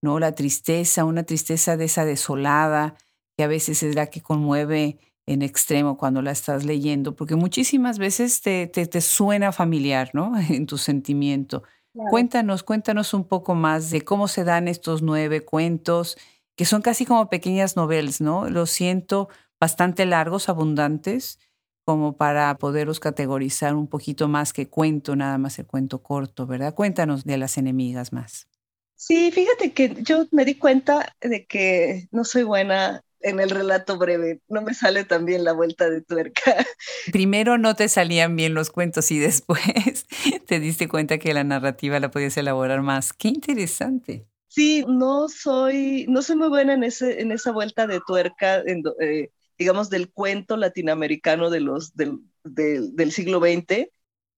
¿no? 0.00 0.20
La 0.20 0.36
tristeza, 0.36 1.04
una 1.04 1.24
tristeza 1.24 1.76
de 1.76 1.86
esa 1.86 2.04
desolada, 2.04 2.94
que 3.36 3.44
a 3.44 3.48
veces 3.48 3.82
es 3.82 3.94
la 3.94 4.06
que 4.06 4.20
conmueve 4.20 4.98
en 5.26 5.42
extremo 5.42 5.96
cuando 5.96 6.20
la 6.22 6.32
estás 6.32 6.64
leyendo, 6.64 7.14
porque 7.14 7.36
muchísimas 7.36 7.98
veces 7.98 8.40
te, 8.40 8.66
te, 8.66 9.00
suena 9.00 9.52
familiar, 9.52 10.10
¿no? 10.12 10.32
En 10.50 10.66
tu 10.66 10.78
sentimiento. 10.78 11.62
Cuéntanos, 12.10 12.62
cuéntanos 12.62 13.12
un 13.12 13.28
poco 13.28 13.54
más 13.54 13.90
de 13.90 14.00
cómo 14.00 14.26
se 14.26 14.44
dan 14.44 14.66
estos 14.66 15.02
nueve 15.02 15.42
cuentos, 15.42 16.16
que 16.56 16.64
son 16.64 16.80
casi 16.80 17.04
como 17.04 17.28
pequeñas 17.28 17.76
novelas, 17.76 18.20
¿no? 18.20 18.48
Lo 18.48 18.64
siento, 18.64 19.28
bastante 19.60 20.06
largos, 20.06 20.48
abundantes, 20.48 21.38
como 21.84 22.16
para 22.16 22.56
poderos 22.56 22.98
categorizar 22.98 23.74
un 23.74 23.88
poquito 23.88 24.26
más 24.26 24.52
que 24.52 24.68
cuento, 24.68 25.16
nada 25.16 25.36
más 25.36 25.58
el 25.58 25.66
cuento 25.66 26.02
corto, 26.02 26.46
¿verdad? 26.46 26.74
Cuéntanos 26.74 27.24
de 27.24 27.36
las 27.36 27.58
enemigas 27.58 28.12
más. 28.12 28.48
Sí, 28.96 29.30
fíjate 29.32 29.72
que 29.72 29.96
yo 30.02 30.26
me 30.30 30.44
di 30.44 30.54
cuenta 30.54 31.14
de 31.20 31.44
que 31.44 32.08
no 32.12 32.24
soy 32.24 32.44
buena 32.44 33.02
en 33.22 33.40
el 33.40 33.50
relato 33.50 33.98
breve, 33.98 34.40
no 34.48 34.62
me 34.62 34.74
sale 34.74 35.04
tan 35.04 35.24
bien 35.24 35.44
la 35.44 35.52
vuelta 35.52 35.88
de 35.88 36.00
tuerca. 36.02 36.66
Primero 37.12 37.58
no 37.58 37.74
te 37.74 37.88
salían 37.88 38.36
bien 38.36 38.54
los 38.54 38.70
cuentos 38.70 39.10
y 39.10 39.18
después 39.18 39.60
te 40.46 40.60
diste 40.60 40.88
cuenta 40.88 41.18
que 41.18 41.34
la 41.34 41.44
narrativa 41.44 42.00
la 42.00 42.10
podías 42.10 42.36
elaborar 42.36 42.82
más. 42.82 43.12
Qué 43.12 43.28
interesante. 43.28 44.26
Sí, 44.48 44.84
no 44.86 45.28
soy, 45.28 46.06
no 46.08 46.22
soy 46.22 46.36
muy 46.36 46.48
buena 46.48 46.74
en, 46.74 46.84
ese, 46.84 47.22
en 47.22 47.32
esa 47.32 47.52
vuelta 47.52 47.86
de 47.86 48.00
tuerca, 48.06 48.62
eh, 48.66 49.30
digamos, 49.58 49.88
del 49.88 50.10
cuento 50.10 50.56
latinoamericano 50.56 51.48
de 51.48 51.60
los, 51.60 51.94
del, 51.94 52.20
del 52.44 53.12
siglo 53.12 53.40
XX 53.40 53.88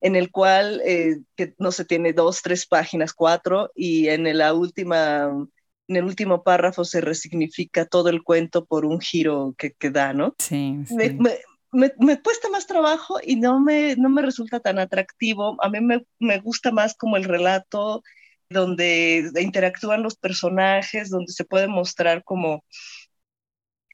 en 0.05 0.17
el 0.17 0.31
cual, 0.31 0.83
eh, 0.85 1.23
que 1.35 1.55
no 1.59 1.73
se 1.73 1.87
tiene 1.87 2.13
dos, 2.13 2.43
tres 2.43 2.67
páginas, 2.67 3.15
cuatro, 3.15 3.71
y 3.75 4.09
en 4.09 4.37
la 4.37 4.53
última, 4.53 5.49
en 5.89 5.97
el 5.97 6.05
último 6.05 6.43
párrafo 6.43 6.85
se 6.85 7.01
resignifica 7.01 7.87
todo 7.87 8.09
el 8.09 8.23
cuento 8.23 8.65
por 8.65 8.85
un 8.85 9.01
giro 9.01 9.55
que, 9.59 9.73
que 9.73 9.91
da, 9.91 10.13
¿no? 10.13 10.35
Sí. 10.39 10.77
Me, 10.91 11.91
me, 11.99 12.23
cuesta 12.23 12.49
más 12.51 12.67
trabajo 12.67 13.19
y 13.23 13.37
no 13.37 13.61
me, 13.61 13.97
no 13.97 14.09
me 14.09 14.23
resulta 14.23 14.61
tan 14.61 14.79
atractivo. 14.79 15.57
A 15.63 15.69
mí 15.69 15.81
me, 15.81 16.07
me 16.19 16.39
gusta 16.39 16.71
más 16.71 16.95
como 16.95 17.17
el 17.17 17.25
relato 17.25 18.03
donde 18.49 19.31
interactúan 19.41 20.03
los 20.03 20.17
personajes, 20.17 21.11
donde 21.11 21.33
se 21.33 21.45
puede 21.45 21.67
mostrar 21.67 22.23
como 22.23 22.65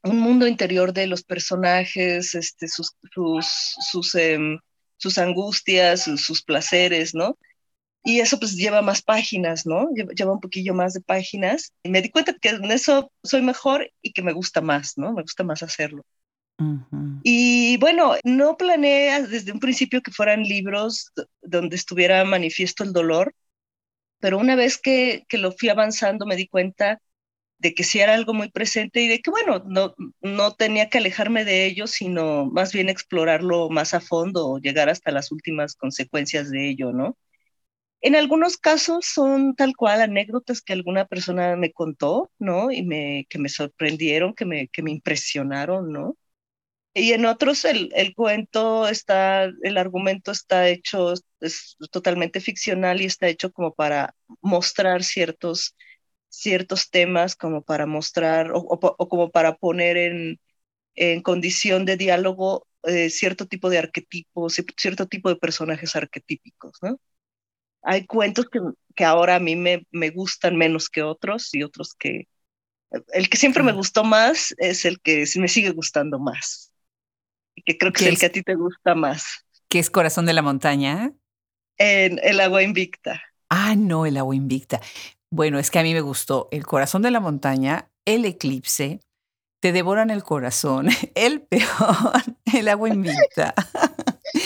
un 0.03 0.19
mundo 0.19 0.47
interior 0.47 0.93
de 0.93 1.07
los 1.07 1.23
personajes, 1.23 2.35
este, 2.35 2.67
sus, 2.67 2.95
sus, 3.13 3.47
sus 3.91 4.15
em, 4.15 4.59
sus 5.01 5.17
angustias, 5.17 6.03
sus, 6.03 6.43
placeres, 6.43 7.15
¿no? 7.15 7.37
Y 8.03 8.19
eso 8.19 8.39
pues 8.39 8.55
lleva 8.55 8.81
más 8.81 9.01
páginas, 9.01 9.65
¿no? 9.65 9.87
Lleva, 9.93 10.33
un 10.33 10.39
poquillo 10.39 10.73
más 10.73 10.93
de 10.93 11.01
páginas. 11.01 11.73
Y 11.83 11.89
me 11.89 12.01
di 12.01 12.09
cuenta 12.09 12.33
que 12.33 12.49
en 12.49 12.71
eso 12.71 13.11
soy 13.23 13.41
mejor 13.41 13.91
y 14.01 14.13
que 14.13 14.23
me 14.23 14.33
gusta 14.33 14.61
más, 14.61 14.97
¿no? 14.97 15.13
Me 15.13 15.21
gusta 15.21 15.43
más 15.43 15.61
hacerlo. 15.63 16.03
Y 17.23 17.77
bueno, 17.77 18.15
no 18.23 18.57
planeé 18.57 19.27
desde 19.27 19.51
un 19.51 19.59
principio 19.59 20.01
que 20.01 20.11
fueran 20.11 20.43
libros 20.43 21.11
donde 21.41 21.75
estuviera 21.75 22.23
manifiesto 22.25 22.83
el 22.83 22.93
dolor, 22.93 23.33
pero 24.19 24.37
una 24.39 24.55
vez 24.55 24.79
que, 24.79 25.23
que 25.27 25.37
lo 25.37 25.51
fui 25.51 25.69
avanzando 25.69 26.25
me 26.25 26.35
di 26.35 26.47
cuenta 26.47 26.99
de 27.61 27.75
que 27.75 27.83
sí 27.83 27.99
era 27.99 28.15
algo 28.15 28.33
muy 28.33 28.49
presente 28.49 29.01
y 29.01 29.07
de 29.07 29.19
que, 29.19 29.29
bueno, 29.29 29.63
no, 29.67 29.93
no 30.21 30.53
tenía 30.55 30.89
que 30.89 30.97
alejarme 30.97 31.45
de 31.45 31.65
ello, 31.65 31.85
sino 31.87 32.47
más 32.47 32.73
bien 32.73 32.89
explorarlo 32.89 33.69
más 33.69 33.93
a 33.93 34.01
fondo 34.01 34.47
o 34.49 34.59
llegar 34.59 34.89
hasta 34.89 35.11
las 35.11 35.31
últimas 35.31 35.75
consecuencias 35.75 36.49
de 36.49 36.69
ello, 36.69 36.91
¿no? 36.91 37.17
En 38.01 38.15
algunos 38.15 38.57
casos 38.57 39.05
son 39.05 39.55
tal 39.55 39.75
cual 39.75 40.01
anécdotas 40.01 40.61
que 40.61 40.73
alguna 40.73 41.05
persona 41.05 41.55
me 41.55 41.71
contó, 41.71 42.31
¿no? 42.39 42.71
Y 42.71 42.83
me, 42.83 43.27
que 43.29 43.37
me 43.39 43.49
sorprendieron, 43.49 44.33
que 44.33 44.45
me, 44.45 44.67
que 44.69 44.81
me 44.83 44.91
impresionaron, 44.91 45.91
¿no? 45.91 46.17
Y 46.93 47.13
en 47.13 47.25
otros 47.25 47.65
el, 47.65 47.91
el 47.95 48.13
cuento 48.15 48.87
está, 48.87 49.45
el 49.63 49.77
argumento 49.77 50.31
está 50.31 50.67
hecho, 50.69 51.13
es 51.41 51.77
totalmente 51.91 52.41
ficcional 52.41 53.01
y 53.01 53.05
está 53.05 53.27
hecho 53.29 53.51
como 53.53 53.73
para 53.73 54.15
mostrar 54.41 55.03
ciertos 55.03 55.75
ciertos 56.29 56.89
temas 56.91 57.35
como 57.35 57.63
para 57.63 57.85
mostrar 57.87 58.51
o, 58.53 58.65
como 59.09 59.31
para 59.31 59.55
poner 59.57 59.97
en, 59.97 60.39
en 60.95 61.21
condición 61.23 61.85
de 61.85 61.97
diálogo 61.97 62.67
eh, 62.83 63.09
cierto 63.11 63.47
tipo 63.47 63.69
de 63.69 63.79
arquetipos, 63.79 64.55
cierto 64.77 65.07
tipo 65.07 65.29
de 65.29 65.37
personajes 65.37 65.95
arquetípicos, 65.95 66.73
¿no? 66.83 66.99
Hay 67.83 68.05
cuentos 68.05 68.45
que, 68.51 68.59
que 68.95 69.05
ahora 69.05 69.35
a 69.35 69.39
mí 69.39 69.55
me, 69.55 69.85
me, 69.91 70.09
gustan 70.09 70.55
menos 70.57 70.89
que 70.89 71.03
otros 71.03 71.53
y 71.53 71.63
otros 71.63 71.93
que... 71.97 72.27
El 73.13 73.29
que 73.29 73.37
siempre 73.37 73.63
me 73.63 73.71
gustó 73.71 74.03
más 74.03 74.53
es 74.57 74.85
el 74.85 74.99
que 74.99 75.25
me 75.37 75.47
sigue 75.47 75.71
gustando 75.71 76.19
más. 76.19 76.73
Y 77.55 77.63
que 77.63 77.77
creo 77.77 77.93
que 77.93 78.03
es 78.03 78.09
el 78.09 78.19
que 78.19 78.25
a 78.25 78.31
ti 78.31 78.43
te 78.43 78.55
gusta 78.55 78.95
más. 78.95 79.45
¿Qué 79.69 79.79
es 79.79 79.89
Corazón 79.89 80.25
de 80.25 80.33
la 80.33 80.41
Montaña? 80.41 81.13
En 81.77 82.19
El 82.21 82.41
Agua 82.41 82.63
Invicta. 82.63 83.21
Ah, 83.49 83.75
no, 83.77 84.05
El 84.05 84.17
Agua 84.17 84.35
Invicta. 84.35 84.81
Bueno, 85.33 85.59
es 85.59 85.71
que 85.71 85.79
a 85.79 85.83
mí 85.83 85.93
me 85.93 86.01
gustó 86.01 86.49
El 86.51 86.65
corazón 86.65 87.01
de 87.01 87.11
la 87.11 87.21
montaña, 87.21 87.89
El 88.03 88.25
eclipse, 88.25 88.99
Te 89.61 89.71
devoran 89.71 90.09
el 90.09 90.23
corazón, 90.23 90.89
El 91.15 91.41
peón, 91.43 92.37
El 92.53 92.67
agua 92.67 92.89
invita. 92.89 93.53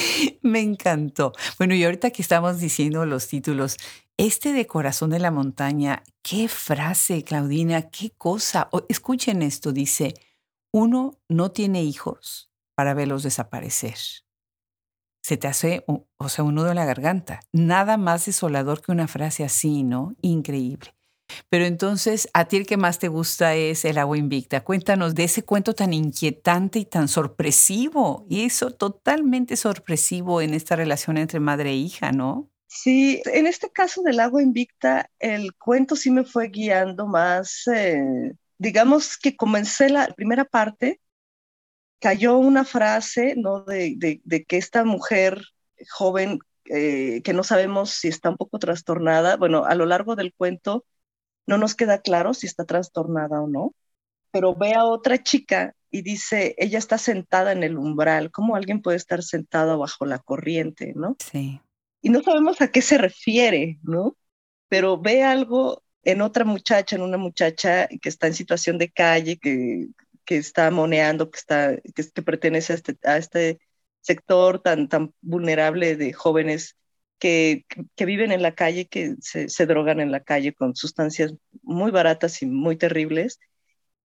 me 0.42 0.62
encantó. 0.62 1.34
Bueno, 1.58 1.74
y 1.76 1.84
ahorita 1.84 2.12
que 2.12 2.22
estamos 2.22 2.60
diciendo 2.60 3.06
los 3.06 3.28
títulos, 3.28 3.78
este 4.18 4.54
de 4.54 4.68
corazón 4.68 5.10
de 5.10 5.20
la 5.20 5.32
montaña, 5.32 6.04
qué 6.22 6.48
frase, 6.48 7.24
Claudina, 7.24 7.90
qué 7.90 8.12
cosa. 8.12 8.70
escuchen 8.90 9.42
esto, 9.42 9.72
dice, 9.72 10.14
uno 10.72 11.20
no 11.30 11.52
tiene 11.52 11.84
hijos 11.84 12.50
para 12.76 12.94
verlos 12.94 13.24
desaparecer 13.24 13.98
se 15.26 15.38
te 15.38 15.48
hace, 15.48 15.84
o 15.88 16.30
sea, 16.30 16.44
un 16.44 16.54
nudo 16.54 16.70
en 16.70 16.76
la 16.76 16.86
garganta. 16.86 17.40
Nada 17.52 17.98
más 17.98 18.28
desolador 18.28 18.84
que 18.84 18.92
una 18.92 19.08
frase 19.08 19.44
así, 19.44 19.82
¿no? 19.82 20.14
Increíble. 20.22 20.95
Pero 21.50 21.66
entonces, 21.66 22.30
a 22.34 22.46
ti 22.46 22.58
el 22.58 22.66
que 22.66 22.78
más 22.78 23.00
te 23.00 23.08
gusta 23.08 23.56
es 23.56 23.86
El 23.86 23.98
agua 23.98 24.18
invicta. 24.18 24.64
Cuéntanos 24.64 25.16
de 25.16 25.26
ese 25.26 25.44
cuento 25.44 25.74
tan 25.74 25.94
inquietante 25.94 26.80
y 26.80 26.86
tan 26.86 27.08
sorpresivo, 27.08 28.26
y 28.30 28.46
eso 28.46 28.72
totalmente 28.72 29.56
sorpresivo 29.56 30.42
en 30.42 30.54
esta 30.54 30.76
relación 30.76 31.18
entre 31.18 31.40
madre 31.40 31.72
e 31.72 31.76
hija, 31.76 32.12
¿no? 32.12 32.50
Sí, 32.68 33.22
en 33.26 33.48
este 33.48 33.72
caso 33.72 34.02
del 34.02 34.20
agua 34.20 34.42
invicta, 34.42 35.10
el 35.20 35.56
cuento 35.56 35.96
sí 35.96 36.12
me 36.12 36.26
fue 36.26 36.50
guiando 36.50 37.08
más, 37.08 37.68
eh, 37.68 38.34
digamos 38.58 39.18
que 39.18 39.36
comencé 39.36 39.90
la 39.90 40.08
primera 40.08 40.46
parte 40.46 41.00
cayó 42.00 42.38
una 42.38 42.66
frase, 42.66 43.34
¿no? 43.36 43.62
De, 43.62 44.22
que 44.48 44.58
esta 44.58 44.84
mujer 44.84 45.42
joven, 45.90 46.40
eh, 46.66 47.22
que 47.24 47.34
no 47.34 47.44
sabemos 47.44 47.92
si 47.92 48.10
está 48.10 48.30
un 48.30 48.38
poco 48.38 48.60
trastornada, 48.60 49.38
bueno, 49.38 49.66
a 49.66 49.74
lo 49.74 49.88
largo 49.88 50.16
del 50.16 50.32
cuento 50.32 50.86
no 51.48 51.58
nos 51.58 51.76
queda 51.76 52.00
claro 52.00 52.34
si 52.34 52.48
está 52.48 52.66
trastornada 52.66 53.42
o 53.42 53.48
no, 53.48 53.74
pero 54.32 54.56
ve 54.56 54.74
a 54.74 54.86
otra 54.86 55.22
chica 55.22 55.76
y 55.92 56.02
dice, 56.02 56.56
ella 56.58 56.78
está 56.78 56.98
sentada 56.98 57.52
en 57.52 57.64
el 57.64 57.78
umbral, 57.78 58.32
¿cómo 58.32 58.56
alguien 58.56 58.82
puede 58.82 58.98
estar 58.98 59.24
sentado 59.24 59.78
bajo 59.78 60.06
la 60.06 60.20
corriente, 60.20 60.94
no? 60.96 61.16
Sí. 61.20 61.62
Y 62.02 62.10
no 62.10 62.22
sabemos 62.22 62.62
a 62.62 62.68
qué 62.70 62.82
se 62.82 62.98
refiere, 62.98 63.80
¿no? 63.82 64.18
Pero 64.68 65.00
ve 65.00 65.24
algo 65.24 65.82
en 66.04 66.22
otra 66.22 66.44
muchacha, 66.44 66.96
en 66.96 67.02
una 67.02 67.18
muchacha 67.18 67.88
que 67.88 68.10
está 68.10 68.28
en 68.28 68.34
situación 68.34 68.78
de 68.78 68.92
calle, 68.92 69.38
que 69.38 69.88
que 70.26 70.38
está 70.38 70.72
moneando, 70.72 71.30
que, 71.32 71.38
está, 71.38 71.78
que, 71.78 72.22
pertenece 72.24 72.74
a 72.74 72.76
este, 72.76 72.98
a 73.04 73.18
este 73.18 73.60
sector 74.02 74.60
tan, 74.60 74.90
tan 74.90 75.14
vulnerable 75.22 75.96
de 75.96 76.14
jóvenes 76.14 76.76
que, 77.20 77.66
que 77.96 78.06
viven 78.06 78.32
en 78.32 78.42
la 78.42 78.56
calle, 78.56 78.88
que 78.88 79.16
se, 79.22 79.50
se, 79.50 79.66
drogan 79.66 80.00
en 80.00 80.12
la 80.12 80.22
calle 80.22 80.54
con 80.54 80.76
sustancias 80.76 81.34
muy 81.64 81.92
baratas 81.92 82.42
y 82.42 82.46
muy 82.46 82.78
terribles. 82.78 83.40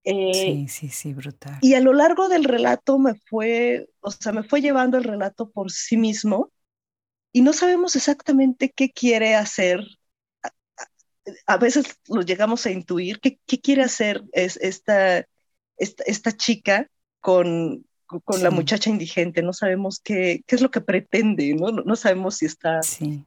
Eh, 0.05 0.33
sí, 0.33 0.69
sí, 0.69 0.89
sí, 0.89 1.15
brutal. 1.15 1.59
Y 1.61 1.75
a 1.75 1.81
lo 1.81 1.93
largo 1.93 2.29
del 2.29 2.45
relato 2.45 2.99
me 2.99 3.15
fue, 3.15 3.89
o 4.01 4.11
sea, 4.11 4.33
me 4.33 4.43
fue 4.43 4.61
llevando 4.61 4.97
el 4.97 5.05
relato 5.05 5.51
por 5.51 5.71
sí 5.71 5.97
mismo 5.97 6.51
y 7.33 7.43
no 7.43 7.53
sabemos 7.53 7.97
exactamente 7.97 8.71
qué 8.71 8.91
quiere 8.91 9.35
hacer. 9.35 9.81
A, 11.47 11.59
veces 11.59 11.99
lo 12.09 12.23
llegamos 12.23 12.65
a 12.67 12.71
intuir, 12.71 13.21
qué, 13.21 13.39
qué 13.47 13.61
quiere 13.61 13.83
hacer 13.83 14.23
es 14.33 14.57
esta, 14.57 15.27
esta, 15.77 16.33
chica 16.33 16.91
con, 17.21 17.85
con 18.25 18.43
la 18.43 18.51
muchacha 18.51 18.91
indigente, 18.91 19.43
no 19.43 19.53
sabemos 19.53 20.01
qué, 20.03 20.43
qué 20.47 20.57
es 20.57 20.63
lo 20.63 20.71
que 20.71 20.81
pretende, 20.81 21.55
¿no? 21.55 21.71
No, 21.71 21.97
sabemos 21.97 22.39
si 22.39 22.47
está 22.47 22.81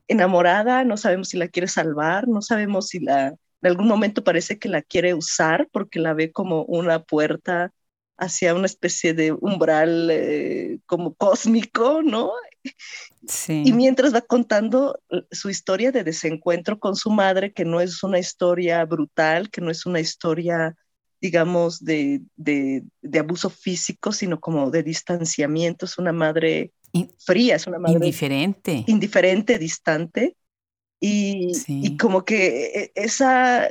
enamorada, 0.08 0.84
no 0.84 0.98
sabemos 0.98 1.30
si 1.30 1.38
la 1.38 1.48
quiere 1.48 1.68
salvar, 1.68 2.28
no 2.28 2.42
sabemos 2.42 2.90
si 2.90 3.00
la, 3.00 3.28
en 3.28 3.70
algún 3.70 3.88
momento 3.88 4.24
parece 4.24 4.60
que 4.60 4.68
la 4.68 4.82
quiere 4.82 5.14
usar 5.14 5.70
porque 5.72 6.00
la 6.00 6.14
ve 6.14 6.32
como 6.32 6.64
una 6.64 7.02
puerta 7.02 7.72
hacia 8.18 8.54
una 8.54 8.66
especie 8.66 9.14
de 9.14 9.32
umbral 9.32 10.10
eh, 10.12 10.80
como 10.86 11.14
cósmico, 11.14 12.02
¿no? 12.04 12.32
Sí. 13.28 13.64
Y 13.66 13.74
mientras 13.74 14.14
va 14.14 14.22
contando 14.22 15.00
eh, 15.10 15.24
su 15.32 15.50
historia 15.50 15.92
de 15.92 16.04
desencuentro 16.04 16.80
con 16.80 16.96
su 16.96 17.10
madre, 17.10 17.54
que 17.54 17.66
no 17.66 17.82
es 17.82 18.04
una 18.04 18.20
historia 18.20 18.84
brutal, 18.86 19.50
que 19.50 19.62
no 19.62 19.72
es 19.72 19.86
una 19.86 20.00
historia, 20.00 20.76
digamos, 21.24 21.86
de, 21.86 22.21
de, 22.36 22.84
abuso 23.17 23.49
físico, 23.49 24.11
sino 24.11 24.41
como 24.41 24.69
de 24.71 24.84
distanciamiento, 24.84 25.86
es 25.86 25.97
una 25.97 26.11
madre 26.11 26.74
fría, 27.17 27.55
es 27.55 27.65
una 27.65 27.80
madre 27.80 27.93
indiferente. 27.93 28.84
Indiferente, 28.88 29.57
distante. 29.57 30.36
Y, 30.99 31.53
y, 31.67 31.95
como 31.95 32.26
que 32.26 32.65
eh, 32.76 32.91
esa 32.95 33.69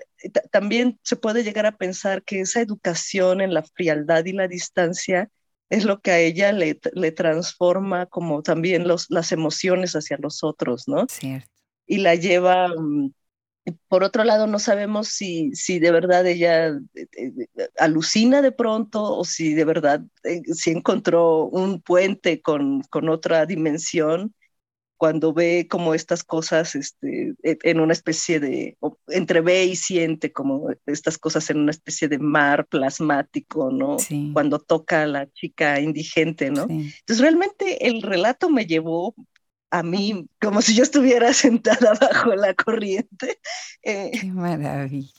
también 0.51 0.99
se 1.03 1.17
puede 1.17 1.45
llegar 1.45 1.67
a 1.67 1.77
pensar 1.77 2.23
que 2.23 2.41
esa 2.41 2.63
educación 2.63 3.43
en 3.43 3.53
la 3.53 3.63
frialdad 3.63 4.25
y 4.25 4.33
la 4.33 4.49
distancia 4.49 5.31
es 5.69 5.85
lo 5.85 6.01
que 6.01 6.11
a 6.11 6.21
ella 6.21 6.53
le, 6.53 6.81
le 6.95 7.13
transforma 7.13 8.07
como 8.07 8.43
también 8.43 8.89
los, 8.89 9.11
las 9.11 9.31
emociones 9.31 9.93
hacia 9.93 10.17
los 10.17 10.43
otros, 10.43 10.89
¿no? 10.89 11.07
Cierto. 11.11 11.51
Y 11.87 11.99
la 11.99 12.15
lleva, 12.15 12.69
mm, 12.69 13.13
por 13.89 14.03
otro 14.03 14.25
lado, 14.25 14.47
no 14.47 14.59
sabemos 14.59 15.09
si, 15.09 15.55
si 15.55 15.79
de 15.79 15.93
verdad 15.93 16.27
ella 16.27 16.69
eh, 16.69 17.07
eh, 17.17 17.69
alucina 17.79 18.43
de 18.43 18.53
pronto 18.53 19.03
o 19.03 19.25
si 19.25 19.55
de 19.55 19.65
verdad 19.65 20.03
eh, 20.25 20.43
si 20.53 20.71
encontró 20.71 21.45
un 21.45 21.81
puente 21.81 22.43
con, 22.43 22.83
con 22.83 23.09
otra 23.09 23.47
dimensión 23.47 24.35
cuando 24.97 25.33
ve 25.33 25.67
como 25.69 25.95
estas 25.95 26.23
cosas 26.23 26.77
este, 26.77 27.35
e, 27.43 27.59
en 27.65 27.81
una 27.81 27.93
especie 27.93 28.39
de, 28.39 28.79
entre 29.09 29.41
ve 29.41 29.65
y 29.65 29.75
siente 29.75 30.33
como 30.33 30.69
estas 30.87 31.19
cosas 31.19 31.51
en 31.51 31.59
una 31.59 31.73
especie 31.73 32.07
de 32.07 32.21
mar 32.21 32.67
plasmático, 32.67 33.73
¿no? 33.73 33.97
Cuando 34.33 34.61
toca 34.61 35.03
a 35.03 35.07
la 35.07 35.27
chica 35.33 35.81
indigente, 35.81 36.53
¿no? 36.53 36.69
Entonces 36.69 37.19
realmente 37.19 37.89
el 37.89 38.01
relato 38.01 38.49
me 38.49 38.65
llevó 38.65 39.17
a 39.73 39.83
mí 39.83 40.27
como 40.41 40.63
si 40.63 40.77
yo 40.77 40.85
estuviera 40.85 41.33
sentada 41.35 41.95
bajo 42.01 42.35
la 42.37 42.55
corriente. 42.55 43.41
Eh, 43.83 44.11
Qué 44.13 44.27
maravilla. 44.27 45.11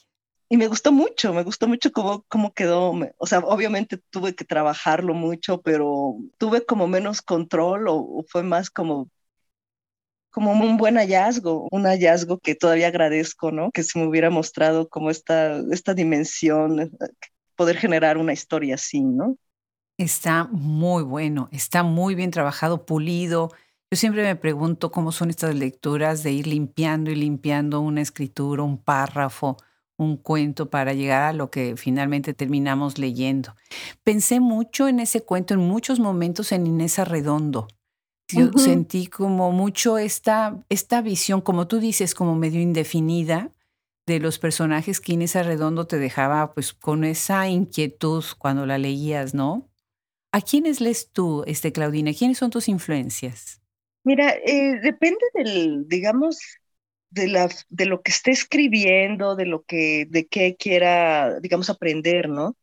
Y 0.49 0.57
me 0.57 0.67
gustó 0.67 0.91
mucho, 0.91 1.33
me 1.33 1.43
gustó 1.43 1.67
mucho 1.67 1.91
cómo, 1.91 2.23
cómo 2.27 2.53
quedó. 2.53 2.93
O 3.17 3.25
sea, 3.25 3.39
obviamente 3.39 3.97
tuve 4.11 4.35
que 4.35 4.45
trabajarlo 4.45 5.15
mucho, 5.15 5.61
pero 5.61 6.15
tuve 6.37 6.63
como 6.63 6.87
menos 6.87 7.23
control 7.23 7.87
o 7.87 8.23
fue 8.29 8.43
más 8.43 8.69
como 8.69 9.09
como 10.33 10.51
un 10.51 10.77
buen 10.77 10.95
hallazgo, 10.95 11.67
un 11.69 11.85
hallazgo 11.85 12.39
que 12.39 12.55
todavía 12.55 12.87
agradezco, 12.87 13.51
¿no? 13.51 13.71
Que 13.71 13.83
se 13.83 13.99
me 13.99 14.07
hubiera 14.07 14.31
mostrado 14.31 14.89
como 14.89 15.11
esta, 15.11 15.61
esta 15.71 15.93
dimensión, 15.93 16.79
eh, 16.79 16.89
poder 17.55 17.77
generar 17.77 18.17
una 18.17 18.33
historia 18.33 18.73
así, 18.75 19.01
¿no? 19.01 19.37
Está 19.99 20.45
muy 20.51 21.03
bueno, 21.03 21.49
está 21.51 21.83
muy 21.83 22.15
bien 22.15 22.31
trabajado, 22.31 22.83
pulido. 22.83 23.51
Yo 23.93 23.97
siempre 23.97 24.23
me 24.23 24.35
pregunto 24.35 24.91
cómo 24.91 25.11
son 25.11 25.29
estas 25.29 25.53
lecturas 25.53 26.23
de 26.23 26.31
ir 26.31 26.47
limpiando 26.47 27.11
y 27.11 27.15
limpiando 27.15 27.79
una 27.79 28.01
escritura, 28.01 28.63
un 28.63 28.79
párrafo, 28.79 29.55
un 29.97 30.17
cuento 30.17 30.71
para 30.71 30.93
llegar 30.93 31.21
a 31.21 31.31
lo 31.31 31.51
que 31.51 31.75
finalmente 31.77 32.33
terminamos 32.33 32.97
leyendo. 32.97 33.55
Pensé 34.03 34.39
mucho 34.39 34.87
en 34.87 34.99
ese 34.99 35.21
cuento 35.21 35.53
en 35.53 35.59
muchos 35.59 35.99
momentos 35.99 36.51
en 36.51 36.65
Inés 36.65 36.97
Arredondo 36.97 37.67
yo 38.29 38.51
sentí 38.55 39.05
como 39.05 39.51
mucho 39.51 39.99
esta, 39.99 40.65
esta 40.69 41.03
visión, 41.03 41.41
como 41.41 41.67
tú 41.67 41.79
dices, 41.79 42.15
como 42.15 42.33
medio 42.33 42.61
indefinida 42.61 43.51
de 44.07 44.19
los 44.19 44.39
personajes 44.39 44.99
que 44.99 45.13
Inés 45.13 45.35
Arredondo 45.35 45.85
te 45.85 45.99
dejaba 45.99 46.55
pues 46.55 46.73
con 46.73 47.03
esa 47.03 47.47
inquietud 47.47 48.23
cuando 48.39 48.65
la 48.65 48.79
leías, 48.79 49.35
¿no? 49.35 49.69
¿A 50.31 50.41
quiénes 50.41 50.81
lees 50.81 51.11
tú, 51.11 51.43
este, 51.45 51.71
Claudina? 51.71 52.11
¿Quiénes 52.11 52.39
son 52.39 52.49
tus 52.49 52.67
influencias? 52.67 53.62
Mira, 54.03 54.33
eh, 54.45 54.79
depende 54.81 55.25
del, 55.33 55.87
digamos, 55.87 56.39
de, 57.09 57.27
la, 57.27 57.49
de 57.69 57.85
lo 57.85 58.01
que 58.01 58.11
esté 58.11 58.31
escribiendo, 58.31 59.35
de 59.35 59.45
lo 59.45 59.63
que, 59.63 60.05
de 60.09 60.27
qué 60.27 60.55
quiera, 60.55 61.39
digamos, 61.39 61.69
aprender, 61.69 62.29
¿no? 62.29 62.57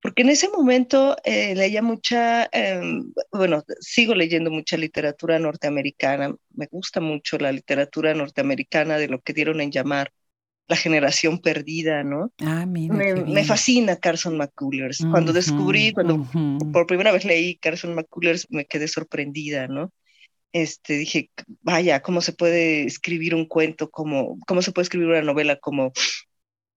porque 0.00 0.22
en 0.22 0.30
ese 0.30 0.48
momento 0.48 1.16
eh, 1.24 1.54
leía 1.54 1.82
mucha, 1.82 2.48
em, 2.52 3.12
bueno, 3.32 3.64
sigo 3.80 4.14
leyendo 4.14 4.50
mucha 4.50 4.76
literatura 4.76 5.38
norteamericana, 5.38 6.34
me 6.54 6.66
gusta 6.70 7.00
mucho 7.00 7.36
la 7.38 7.50
literatura 7.52 8.14
norteamericana 8.14 8.96
de 8.96 9.08
lo 9.08 9.20
que 9.20 9.32
dieron 9.32 9.60
en 9.60 9.72
llamar 9.72 10.12
la 10.68 10.76
generación 10.76 11.40
perdida, 11.40 12.04
¿no? 12.04 12.32
Ah, 12.38 12.66
mira, 12.66 12.94
me, 12.94 13.44
fascina 13.44 13.96
Carson 13.96 14.36
McCullers. 14.36 15.04
cuando 15.10 15.32
descubrí, 15.32 15.92
cuando 15.92 16.26
por 16.72 16.86
primera 16.86 17.10
vez 17.10 17.24
leí 17.24 17.56
Carson 17.56 17.94
McCullers, 17.94 18.46
me 18.50 18.66
quedé 18.66 18.86
sorprendida, 18.86 19.66
¿no? 19.66 19.92
Este, 20.52 20.94
dije, 20.94 21.30
vaya, 21.62 22.00
¿cómo 22.02 22.20
se 22.20 22.32
puede 22.32 22.84
escribir 22.84 23.34
un 23.34 23.46
cuento 23.46 23.90
como, 23.90 24.38
cómo 24.46 24.62
se 24.62 24.72
puede 24.72 24.84
escribir 24.84 25.08
una 25.08 25.22
novela 25.22 25.56
como 25.56 25.92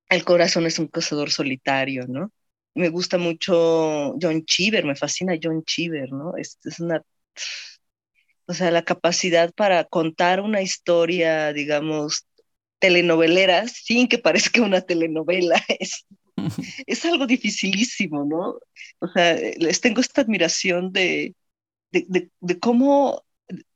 El 0.10 0.24
corazón 0.26 0.66
es 0.66 0.80
un 0.80 0.88
cazador 0.88 1.32
solitario, 1.32 2.06
¿no? 2.08 2.32
me 2.74 2.90
gusta 2.90 3.18
mucho 3.18 4.16
John 4.22 4.46
Cheever, 4.46 4.86
me 4.86 4.96
fascina 4.96 5.38
John 5.42 5.64
Cheever, 5.64 6.12
¿no? 6.12 6.36
Es, 6.38 6.58
es 6.64 6.80
una, 6.80 7.04
o 8.46 8.54
sea, 8.54 8.72
la 8.72 8.84
capacidad 8.84 9.54
para 9.54 9.84
contar 9.86 10.42
una 10.42 10.62
historia, 10.62 11.54
digamos, 11.54 12.26
telenovelera 12.80 13.68
sin 13.68 14.08
que 14.08 14.18
parezca 14.18 14.62
una 14.62 14.82
telenovela 14.82 15.62
es, 15.80 16.06
es 16.88 17.06
algo 17.06 17.28
dificilísimo, 17.28 18.26
¿no? 18.26 18.60
O 19.00 19.08
sea, 19.14 19.36
les 19.58 19.82
tengo 19.82 20.02
esta 20.02 20.22
admiración 20.22 20.92
de, 20.92 21.36
de, 21.92 22.30
de, 22.40 22.60
cómo 22.60 23.24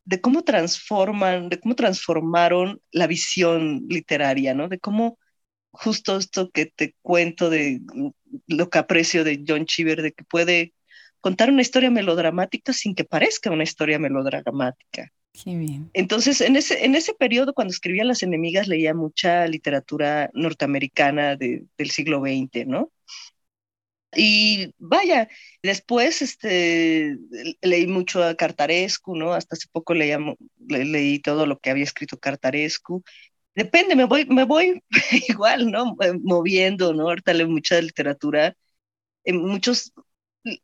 de 0.05 0.21
cómo 0.21 0.43
transforman, 0.43 1.49
de 1.49 1.59
cómo 1.59 1.75
transformaron 1.75 2.79
la 2.91 3.07
visión 3.07 3.85
literaria, 3.89 4.53
¿no? 4.53 4.69
De 4.69 4.79
cómo 4.79 5.17
justo 5.71 6.17
esto 6.17 6.49
que 6.51 6.67
te 6.67 6.95
cuento 7.01 7.49
de 7.49 7.81
lo 8.47 8.69
que 8.69 8.77
aprecio 8.77 9.23
de 9.23 9.43
John 9.45 9.65
Cheever, 9.65 10.01
de 10.01 10.13
que 10.13 10.23
puede 10.23 10.73
contar 11.19 11.49
una 11.49 11.63
historia 11.63 11.89
melodramática 11.89 12.71
sin 12.71 12.95
que 12.95 13.03
parezca 13.03 13.51
una 13.51 13.63
historia 13.63 13.99
melodramática. 13.99 15.11
Qué 15.33 15.57
bien. 15.57 15.89
Entonces, 15.93 16.39
en 16.39 16.55
ese, 16.55 16.85
en 16.85 16.95
ese 16.95 17.13
periodo, 17.13 17.53
cuando 17.53 17.73
escribía 17.73 18.05
Las 18.05 18.23
Enemigas, 18.23 18.67
leía 18.67 18.93
mucha 18.93 19.47
literatura 19.47 20.29
norteamericana 20.33 21.35
del 21.35 21.91
siglo 21.91 22.21
XX, 22.21 22.67
¿no? 22.67 22.91
Y 24.15 24.73
vaya, 24.77 25.27
después 25.63 26.21
este, 26.21 27.17
leí 27.61 27.87
mucho 27.87 28.23
a 28.23 28.35
Cartarescu, 28.35 29.15
¿no? 29.15 29.33
Hasta 29.33 29.55
hace 29.55 29.67
poco 29.71 29.93
leí 29.93 31.19
todo 31.19 31.45
lo 31.45 31.59
que 31.59 31.69
había 31.69 31.83
escrito 31.83 32.17
Cartarescu 32.17 33.03
depende, 33.55 33.95
me 33.95 34.05
voy, 34.05 34.25
me 34.25 34.43
voy 34.45 34.83
igual, 35.29 35.71
¿no? 35.71 35.95
Eh, 36.01 36.13
moviendo, 36.21 36.93
¿no? 36.93 37.03
Ahorita 37.03 37.33
leo 37.33 37.47
mucha 37.49 37.81
literatura, 37.81 38.55
en 39.23 39.37
muchos, 39.37 39.93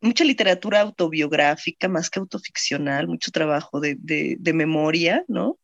mucha 0.02 0.24
literatura 0.26 0.82
autobiográfica 0.82 1.88
más 1.90 2.10
que 2.10 2.20
autoficcional, 2.20 3.08
mucho 3.08 3.32
trabajo 3.32 3.80
de, 3.80 3.98
de, 4.00 4.54
memoria, 4.54 5.26
¿no? 5.28 5.58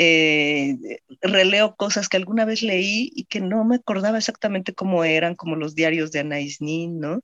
Eh, 0.00 1.00
releo 1.22 1.74
cosas 1.74 2.08
que 2.08 2.16
alguna 2.16 2.44
vez 2.44 2.62
leí 2.62 3.10
y 3.16 3.24
que 3.24 3.40
no 3.40 3.64
me 3.64 3.74
acordaba 3.74 4.18
exactamente 4.18 4.72
cómo 4.72 5.02
eran, 5.02 5.34
como 5.34 5.56
los 5.56 5.74
diarios 5.74 6.12
de 6.12 6.20
Anais 6.20 6.60
Nin, 6.60 7.00
¿no? 7.00 7.20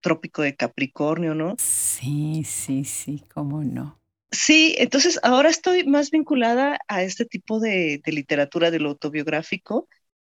Trópico 0.00 0.42
de 0.42 0.54
Capricornio, 0.54 1.34
¿no? 1.34 1.56
Sí, 1.58 2.44
sí, 2.44 2.84
sí, 2.84 3.24
cómo 3.34 3.64
no. 3.64 4.00
Sí, 4.30 4.76
entonces 4.78 5.18
ahora 5.24 5.50
estoy 5.50 5.84
más 5.84 6.12
vinculada 6.12 6.78
a 6.86 7.02
este 7.02 7.24
tipo 7.24 7.58
de, 7.58 8.00
literatura 8.06 8.70
de 8.70 8.78
lo 8.78 8.90
autobiográfico. 8.90 9.88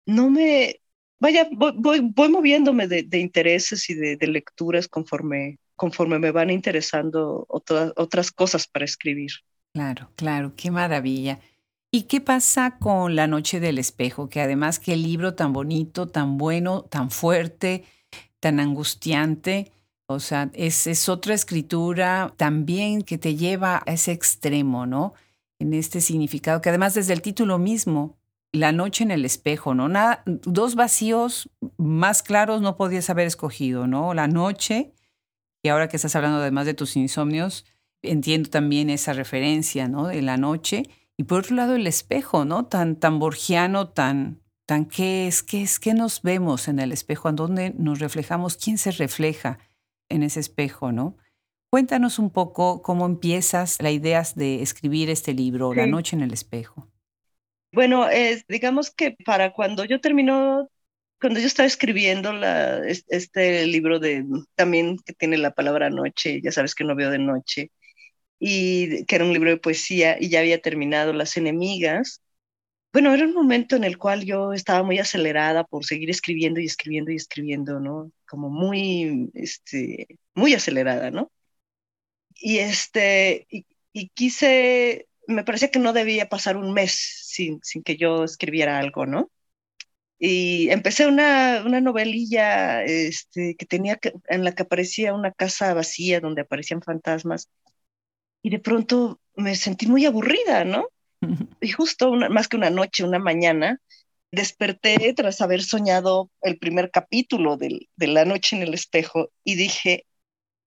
No 0.06 0.30
me, 0.30 0.82
vaya, 1.20 1.48
voy, 1.54 2.02
voy, 2.02 2.30
moviéndome 2.30 2.90
de, 2.90 3.18
intereses 3.18 3.90
y 3.90 3.94
de, 3.94 4.28
lecturas 4.28 4.90
conforme, 4.90 5.58
conforme 5.78 6.20
me 6.20 6.32
van 6.32 6.50
interesando 6.50 7.46
otras 7.48 7.94
otras 7.96 8.30
cosas 8.34 8.68
para 8.68 8.84
escribir. 8.84 9.32
Claro, 9.72 10.12
claro, 10.18 10.54
qué 10.58 10.70
maravilla. 10.70 11.40
¿Y 11.98 12.04
qué 12.04 12.22
pasa 12.22 12.78
con 12.78 13.16
La 13.16 13.26
Noche 13.26 13.60
del 13.60 13.80
Espejo? 13.80 14.30
Que 14.30 14.40
además 14.40 14.78
qué 14.78 14.96
libro 14.96 15.34
tan 15.34 15.52
bonito, 15.52 16.08
tan 16.08 16.38
bueno, 16.38 16.84
tan 16.84 17.10
fuerte, 17.10 17.86
tan 18.40 18.60
angustiante. 18.60 19.72
O 20.06 20.20
sea, 20.20 20.52
es, 20.54 21.10
otra 21.10 21.34
escritura 21.34 22.36
también 22.38 23.02
que 23.02 23.18
te 23.18 23.36
lleva 23.36 23.82
a 23.84 23.94
ese 23.94 24.12
extremo, 24.12 24.86
¿no? 24.86 25.16
En 25.58 25.74
este 25.74 26.00
significado, 26.00 26.62
que 26.62 26.70
además 26.70 26.94
desde 26.94 27.14
el 27.14 27.24
título 27.24 27.58
mismo, 27.58 28.16
la 28.52 28.72
noche 28.72 29.04
en 29.04 29.10
el 29.10 29.26
espejo, 29.26 29.74
¿no? 29.74 29.90
Nada, 29.90 30.22
dos 30.28 30.76
vacíos 30.76 31.50
más 31.78 32.22
claros 32.22 32.62
no 32.62 32.78
podías 32.78 33.10
haber 33.10 33.26
escogido, 33.26 33.88
¿no? 33.88 34.14
La 34.14 34.28
noche, 34.28 34.94
Y 35.64 35.70
ahora 35.70 35.90
que 35.90 35.96
estás 35.96 36.16
hablando 36.16 36.38
además 36.38 36.68
de 36.68 36.76
tus 36.76 36.96
insomnios, 36.96 37.66
entiendo 38.04 38.52
también 38.52 38.92
esa 38.92 39.14
referencia, 39.14 39.88
¿no? 39.88 40.06
De 40.06 40.22
la 40.22 40.38
noche. 40.38 40.84
Y 41.18 41.24
por 41.24 41.40
otro 41.40 41.56
lado, 41.56 41.76
el 41.76 41.88
espejo, 41.88 42.46
¿no? 42.46 42.68
Tan, 42.68 42.96
tan 42.96 43.18
borgiano, 43.18 43.90
tan, 43.90 44.42
tan 44.68 44.86
qué 44.86 45.28
es, 45.28 45.42
qué 45.42 45.64
es, 45.64 45.80
qué 45.80 45.96
nos 45.96 46.22
vemos 46.22 46.68
en 46.68 46.80
el 46.80 46.92
espejo, 46.92 47.28
en 47.28 47.36
dónde 47.36 47.74
nos 47.78 48.00
reflejamos, 48.00 48.56
quién 48.56 48.78
se 48.78 48.92
refleja 48.92 49.58
en 50.10 50.22
ese 50.22 50.40
espejo, 50.40 50.92
¿no? 50.92 51.18
Cuéntanos 51.70 52.20
un 52.20 52.30
poco 52.30 52.82
cómo 52.82 53.06
empiezas 53.06 53.82
la 53.82 53.92
idea 53.92 54.24
de 54.36 54.62
escribir 54.62 55.10
este 55.10 55.34
libro, 55.34 55.74
La 55.74 55.86
noche 55.86 56.16
en 56.16 56.22
el 56.22 56.32
espejo. 56.32 56.88
Bueno, 57.74 58.08
es, 58.08 58.46
digamos 58.48 58.92
que 58.92 59.18
para 59.26 59.52
cuando 59.52 59.84
yo 59.84 60.00
termino, 60.00 60.70
cuando 61.20 61.40
yo 61.40 61.48
estaba 61.48 61.68
escribiendo 61.68 62.32
la, 62.32 62.82
este 62.88 63.66
libro 63.66 64.00
de 64.00 64.26
también 64.56 64.98
que 65.06 65.14
tiene 65.14 65.38
la 65.38 65.52
palabra 65.52 65.90
noche, 65.90 66.42
ya 66.42 66.54
sabes 66.54 66.74
que 66.74 66.86
no 66.86 66.96
veo 66.96 67.12
de 67.12 67.20
noche, 67.20 67.72
y 68.40 69.06
que 69.06 69.16
era 69.16 69.26
un 69.26 69.34
libro 69.34 69.50
de 69.50 69.58
poesía 69.58 70.18
y 70.20 70.30
ya 70.30 70.40
había 70.40 70.62
terminado 70.62 71.14
Las 71.14 71.38
enemigas. 71.38 72.22
Bueno, 72.94 73.14
era 73.14 73.26
un 73.26 73.34
momento 73.34 73.76
en 73.76 73.84
el 73.84 73.98
cual 73.98 74.26
yo 74.26 74.54
estaba 74.54 74.84
muy 74.84 75.00
acelerada 75.00 75.64
por 75.66 75.86
seguir 75.86 76.10
escribiendo 76.10 76.60
y 76.60 76.66
escribiendo 76.66 77.12
y 77.12 77.16
escribiendo, 77.16 77.80
¿no? 77.80 78.12
Como 78.28 78.50
muy, 78.50 79.30
este, 79.36 80.08
muy 80.36 80.54
acelerada, 80.54 81.12
¿no? 81.12 81.32
Y 82.36 82.60
este, 82.60 83.48
y, 83.50 84.10
quise, 84.10 85.08
me 85.28 85.44
parecía 85.44 85.72
que 85.72 85.80
no 85.80 85.94
debía 85.94 86.30
pasar 86.30 86.58
un 86.58 86.74
mes 86.74 86.94
sin, 87.26 87.60
sin 87.64 87.84
que 87.84 87.98
yo 87.98 88.24
escribiera 88.24 88.80
algo, 88.80 89.06
¿no? 89.06 89.32
Y 90.20 90.70
empecé 90.72 91.08
una, 91.08 91.64
una 91.66 91.82
novelilla 91.82 92.84
este, 92.84 93.56
que 93.56 93.66
tenía 93.66 94.00
en 94.28 94.44
la 94.44 94.54
que 94.54 94.64
aparecía 94.64 95.14
una 95.14 95.32
casa 95.32 95.74
vacía 95.74 96.20
donde 96.22 96.42
aparecían 96.42 96.82
fantasmas 96.82 97.50
y 98.42 98.50
de 98.50 98.60
pronto 98.60 99.20
me 99.36 99.56
sentí 99.56 99.88
muy 99.88 100.06
aburrida, 100.06 100.64
¿no? 100.64 100.88
Y 101.62 101.70
justo 101.70 102.12
más 102.14 102.48
que 102.48 102.58
una 102.58 102.70
noche, 102.70 103.04
una 103.04 103.20
mañana, 103.20 103.82
desperté 104.32 105.14
tras 105.14 105.42
haber 105.42 105.64
soñado 105.64 106.30
el 106.42 106.58
primer 106.58 106.92
capítulo 106.92 107.58
de 107.58 108.08
La 108.08 108.26
noche 108.26 108.56
en 108.56 108.62
el 108.62 108.74
espejo 108.74 109.30
y 109.44 109.56
dije, 109.56 110.06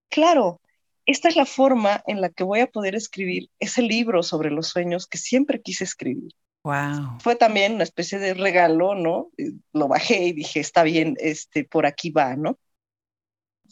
claro, 0.08 0.60
esta 1.06 1.28
es 1.28 1.36
la 1.36 1.46
forma 1.46 2.02
en 2.06 2.20
la 2.20 2.28
que 2.30 2.44
voy 2.44 2.60
a 2.60 2.66
poder 2.66 2.94
escribir 2.94 3.48
ese 3.58 3.82
libro 3.82 4.22
sobre 4.22 4.50
los 4.50 4.68
sueños 4.68 5.06
que 5.06 5.18
siempre 5.18 5.60
quise 5.60 5.84
escribir. 5.84 6.32
Wow. 6.62 7.18
Fue 7.20 7.36
también 7.36 7.74
una 7.74 7.84
especie 7.84 8.18
de 8.18 8.34
regalo, 8.34 8.94
¿no? 8.94 9.30
Lo 9.72 9.88
bajé 9.88 10.24
y 10.24 10.32
dije, 10.32 10.60
está 10.60 10.82
bien, 10.82 11.16
este, 11.18 11.64
por 11.64 11.86
aquí 11.86 12.10
va, 12.10 12.36
¿no? 12.36 12.58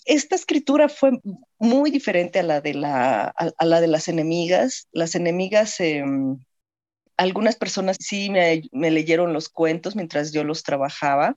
Esta 0.05 0.37
escritura 0.37 0.89
fue 0.89 1.13
muy 1.59 1.91
diferente 1.91 2.39
a 2.41 2.43
la 2.43 2.61
de, 2.61 2.75
la, 2.75 3.25
a, 3.25 3.65
la 3.65 3.81
de 3.81 3.89
las 3.89 4.09
enemigas. 4.09 4.89
Las 4.93 5.15
enemigas, 5.15 5.81
em, 5.81 6.39
algunas 7.17 7.57
personas 7.57 7.99
sí 8.01 8.31
me, 8.31 8.63
leyeron 8.91 9.33
los 9.33 9.49
cuentos 9.49 9.97
mientras 9.97 10.33
yo 10.33 10.45
los 10.45 10.63
trabajaba. 10.63 11.37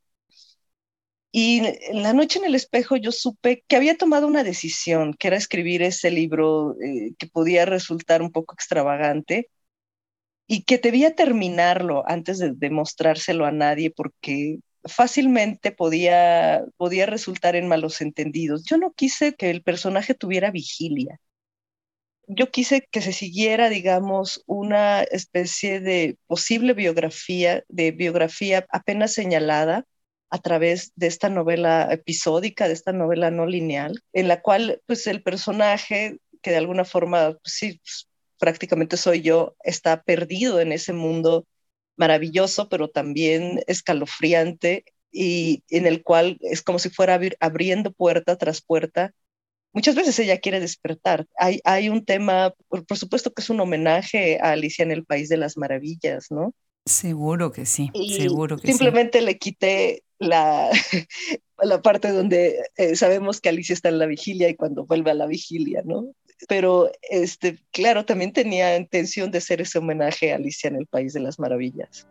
Y 1.34 1.60
en 1.66 2.04
la 2.04 2.14
noche 2.14 2.40
en 2.40 2.46
el 2.46 2.56
espejo 2.56 2.98
yo 2.98 3.12
supe 3.12 3.64
que 3.68 3.76
había 3.78 3.98
tomado 3.98 4.28
una 4.28 4.44
decisión, 4.44 5.14
que 5.14 5.28
era 5.30 5.38
escribir 5.38 5.82
ese 5.82 6.12
libro 6.12 6.76
eh, 6.82 7.14
que 7.18 7.28
podía 7.28 7.66
resultar 7.66 8.22
un 8.22 8.32
poco 8.32 8.54
extravagante 8.54 9.50
y 10.48 10.64
que 10.64 10.78
debía 10.78 11.16
terminarlo 11.16 12.04
antes 12.08 12.40
de, 12.40 12.52
de 12.54 12.70
mostrárselo 12.70 13.46
a 13.46 13.52
nadie 13.52 13.92
porque 13.92 14.60
fácilmente 14.86 15.72
podía, 15.72 16.64
podía 16.78 17.06
resultar 17.06 17.56
en 17.56 17.68
malos 17.68 18.02
entendidos. 18.02 18.64
Yo 18.66 18.78
no 18.78 18.94
quise 18.94 19.34
que 19.36 19.50
el 19.50 19.64
personaje 19.64 20.14
tuviera 20.14 20.52
vigilia. 20.52 21.20
Yo 22.28 22.50
quise 22.50 22.88
que 22.92 23.02
se 23.02 23.14
siguiera, 23.14 23.70
digamos, 23.70 24.44
una 24.46 25.04
especie 25.04 25.82
de 25.82 26.18
posible 26.28 26.74
biografía, 26.74 27.64
de 27.68 27.92
biografía 27.92 28.66
apenas 28.72 29.14
señalada 29.14 29.86
a 30.30 30.38
través 30.40 30.94
de 30.96 31.08
esta 31.08 31.30
novela 31.30 31.90
episódica, 31.92 32.68
de 32.68 32.74
esta 32.74 32.94
novela 32.94 33.32
no 33.32 33.46
lineal, 33.46 34.02
en 34.14 34.30
la 34.30 34.42
cual, 34.42 34.82
pues, 34.86 35.08
el 35.08 35.22
personaje, 35.24 36.20
que 36.42 36.52
de 36.52 36.58
alguna 36.58 36.86
forma, 36.86 37.34
pues, 37.34 37.54
sí, 37.54 37.82
prácticamente 38.40 38.96
soy 38.98 39.22
yo, 39.22 39.56
está 39.64 40.02
perdido 40.02 40.62
en 40.62 40.72
ese 40.72 40.94
mundo 40.94 41.46
maravilloso, 41.98 42.70
pero 42.70 42.90
también 42.90 43.62
escalofriante 43.68 44.86
y 45.12 45.64
en 45.70 45.86
el 45.86 46.04
cual 46.04 46.38
es 46.42 46.62
como 46.62 46.80
si 46.80 46.90
fuera 46.90 47.20
abriendo 47.40 47.92
puerta 47.92 48.38
tras 48.38 48.62
puerta. 48.62 49.14
Muchas 49.74 49.96
veces 49.96 50.18
ella 50.20 50.40
quiere 50.40 50.60
despertar. 50.60 51.28
Hay, 51.38 51.62
hay 51.64 51.90
un 51.90 52.04
tema, 52.04 52.54
por, 52.68 52.98
supuesto 52.98 53.32
que 53.32 53.42
es 53.42 53.50
un 53.50 53.60
homenaje 53.60 54.40
a 54.42 54.52
Alicia 54.52 54.84
en 54.84 54.92
el 54.92 55.06
País 55.06 55.30
de 55.30 55.38
las 55.38 55.58
Maravillas, 55.58 56.28
¿no? 56.30 56.54
Seguro 56.86 57.52
que 57.52 57.66
sí, 57.66 57.92
seguro 58.18 58.58
que 58.58 58.68
simplemente 58.68 59.22
le 59.22 59.38
quité 59.38 60.04
la, 60.18 60.72
la 61.62 61.82
parte 61.82 62.12
donde 62.12 62.64
eh, 62.76 62.96
sabemos 62.96 63.40
que 63.40 63.50
Alicia 63.50 63.74
está 63.74 63.90
en 63.90 64.00
la 64.00 64.08
vigilia 64.08 64.50
y 64.50 64.56
cuando 64.56 64.86
vuelve 64.86 65.12
a 65.12 65.16
la 65.16 65.28
vigilia, 65.28 65.84
¿no? 65.86 66.12
Pero 66.48 66.92
este, 67.10 67.60
claro, 67.72 68.06
también 68.06 68.34
tenía 68.34 68.76
intención 68.76 69.32
de 69.32 69.38
hacer 69.38 69.62
ese 69.62 69.80
homenaje 69.80 70.32
a 70.32 70.36
Alicia 70.36 70.68
en 70.68 70.76
el 70.76 70.88
País 70.88 71.14
de 71.14 71.20
las 71.20 71.40
Maravillas. 71.40 72.08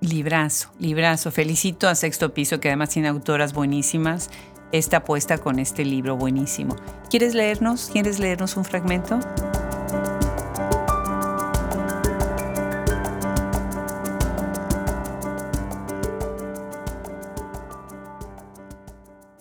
Librazo, 0.00 0.72
librazo. 0.78 1.30
Felicito 1.30 1.88
a 1.88 1.94
Sexto 1.94 2.32
Piso, 2.32 2.60
que 2.60 2.68
además 2.68 2.90
tiene 2.90 3.08
autoras 3.08 3.52
buenísimas. 3.52 4.30
Esta 4.70 4.98
apuesta 4.98 5.38
con 5.38 5.58
este 5.58 5.84
libro 5.84 6.16
buenísimo. 6.16 6.76
¿Quieres 7.10 7.34
leernos? 7.34 7.90
¿Quieres 7.92 8.18
leernos 8.18 8.56
un 8.56 8.64
fragmento? 8.64 9.18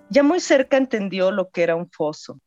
Ya 0.10 0.24
muy 0.24 0.40
cerca 0.40 0.78
entendió 0.78 1.30
lo 1.32 1.50
que 1.50 1.62
era 1.62 1.76
un 1.76 1.90
foso 1.92 2.40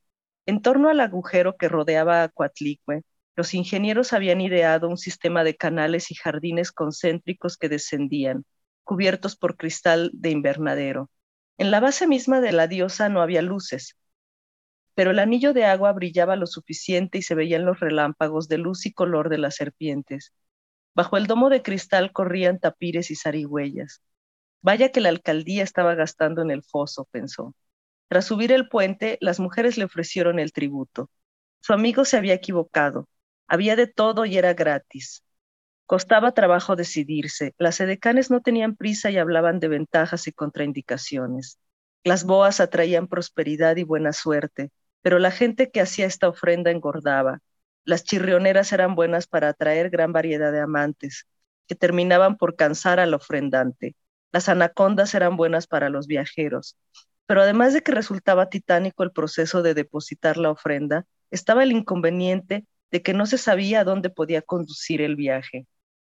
en 0.50 0.62
torno 0.62 0.88
al 0.88 0.98
agujero 0.98 1.56
que 1.56 1.68
rodeaba 1.68 2.24
a 2.24 2.28
Coatlicue, 2.28 3.02
los 3.36 3.54
ingenieros 3.54 4.12
habían 4.12 4.40
ideado 4.40 4.88
un 4.88 4.98
sistema 4.98 5.44
de 5.44 5.56
canales 5.56 6.10
y 6.10 6.16
jardines 6.16 6.72
concéntricos 6.72 7.56
que 7.56 7.68
descendían, 7.68 8.44
cubiertos 8.82 9.36
por 9.36 9.56
cristal 9.56 10.10
de 10.12 10.30
invernadero. 10.30 11.08
En 11.56 11.70
la 11.70 11.78
base 11.78 12.08
misma 12.08 12.40
de 12.40 12.50
la 12.50 12.66
diosa 12.66 13.08
no 13.08 13.22
había 13.22 13.42
luces, 13.42 13.96
pero 14.94 15.12
el 15.12 15.20
anillo 15.20 15.52
de 15.54 15.66
agua 15.66 15.92
brillaba 15.92 16.34
lo 16.34 16.48
suficiente 16.48 17.18
y 17.18 17.22
se 17.22 17.36
veían 17.36 17.64
los 17.64 17.78
relámpagos 17.78 18.48
de 18.48 18.58
luz 18.58 18.86
y 18.86 18.92
color 18.92 19.28
de 19.28 19.38
las 19.38 19.54
serpientes. 19.54 20.32
Bajo 20.96 21.16
el 21.16 21.28
domo 21.28 21.48
de 21.48 21.62
cristal 21.62 22.12
corrían 22.12 22.58
tapires 22.58 23.12
y 23.12 23.14
zarigüeyas. 23.14 24.02
Vaya 24.62 24.90
que 24.90 25.00
la 25.00 25.10
alcaldía 25.10 25.62
estaba 25.62 25.94
gastando 25.94 26.42
en 26.42 26.50
el 26.50 26.64
foso, 26.64 27.06
pensó. 27.12 27.54
Tras 28.10 28.24
subir 28.24 28.50
el 28.50 28.68
puente, 28.68 29.18
las 29.20 29.38
mujeres 29.38 29.78
le 29.78 29.84
ofrecieron 29.84 30.40
el 30.40 30.50
tributo. 30.50 31.08
Su 31.60 31.74
amigo 31.74 32.04
se 32.04 32.16
había 32.16 32.34
equivocado. 32.34 33.06
Había 33.46 33.76
de 33.76 33.86
todo 33.86 34.24
y 34.24 34.36
era 34.36 34.52
gratis. 34.52 35.22
Costaba 35.86 36.32
trabajo 36.32 36.74
decidirse. 36.74 37.54
Las 37.56 37.78
edecanes 37.78 38.28
no 38.28 38.40
tenían 38.40 38.74
prisa 38.74 39.12
y 39.12 39.18
hablaban 39.18 39.60
de 39.60 39.68
ventajas 39.68 40.26
y 40.26 40.32
contraindicaciones. 40.32 41.60
Las 42.02 42.24
boas 42.24 42.58
atraían 42.58 43.06
prosperidad 43.06 43.76
y 43.76 43.84
buena 43.84 44.12
suerte, 44.12 44.72
pero 45.02 45.20
la 45.20 45.30
gente 45.30 45.70
que 45.70 45.80
hacía 45.80 46.06
esta 46.06 46.28
ofrenda 46.28 46.72
engordaba. 46.72 47.38
Las 47.84 48.02
chirrioneras 48.02 48.72
eran 48.72 48.96
buenas 48.96 49.28
para 49.28 49.50
atraer 49.50 49.88
gran 49.88 50.12
variedad 50.12 50.50
de 50.50 50.58
amantes, 50.58 51.28
que 51.68 51.76
terminaban 51.76 52.38
por 52.38 52.56
cansar 52.56 52.98
al 52.98 53.14
ofrendante. 53.14 53.94
Las 54.32 54.48
anacondas 54.48 55.14
eran 55.14 55.36
buenas 55.36 55.68
para 55.68 55.90
los 55.90 56.08
viajeros, 56.08 56.76
pero 57.30 57.42
además 57.42 57.72
de 57.72 57.84
que 57.84 57.92
resultaba 57.92 58.48
titánico 58.48 59.04
el 59.04 59.12
proceso 59.12 59.62
de 59.62 59.72
depositar 59.72 60.36
la 60.36 60.50
ofrenda, 60.50 61.06
estaba 61.30 61.62
el 61.62 61.70
inconveniente 61.70 62.66
de 62.90 63.02
que 63.02 63.14
no 63.14 63.24
se 63.24 63.38
sabía 63.38 63.78
a 63.78 63.84
dónde 63.84 64.10
podía 64.10 64.42
conducir 64.42 65.00
el 65.00 65.14
viaje. 65.14 65.68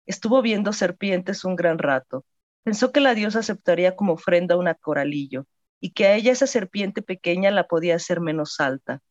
Estuvo 0.07 0.43
viendo 0.43 0.73
serpientes 0.73 1.45
un 1.45 1.57
gran 1.57 1.79
rato. 1.79 2.25
Pensó 2.63 2.93
que 2.93 3.01
la 3.01 3.17
diosa 3.17 3.41
aceptaría 3.41 3.97
como 3.97 4.13
ofrenda 4.13 4.57
una 4.57 4.75
coralillo 4.75 5.45
y 5.81 5.91
que 5.91 6.07
a 6.07 6.15
ella 6.15 6.31
esa 6.31 6.47
serpiente 6.47 7.03
pequeña 7.03 7.51
la 7.51 7.67
podía 7.67 7.97
hacer 7.97 8.21
menos 8.21 8.61
alta. 8.61 9.03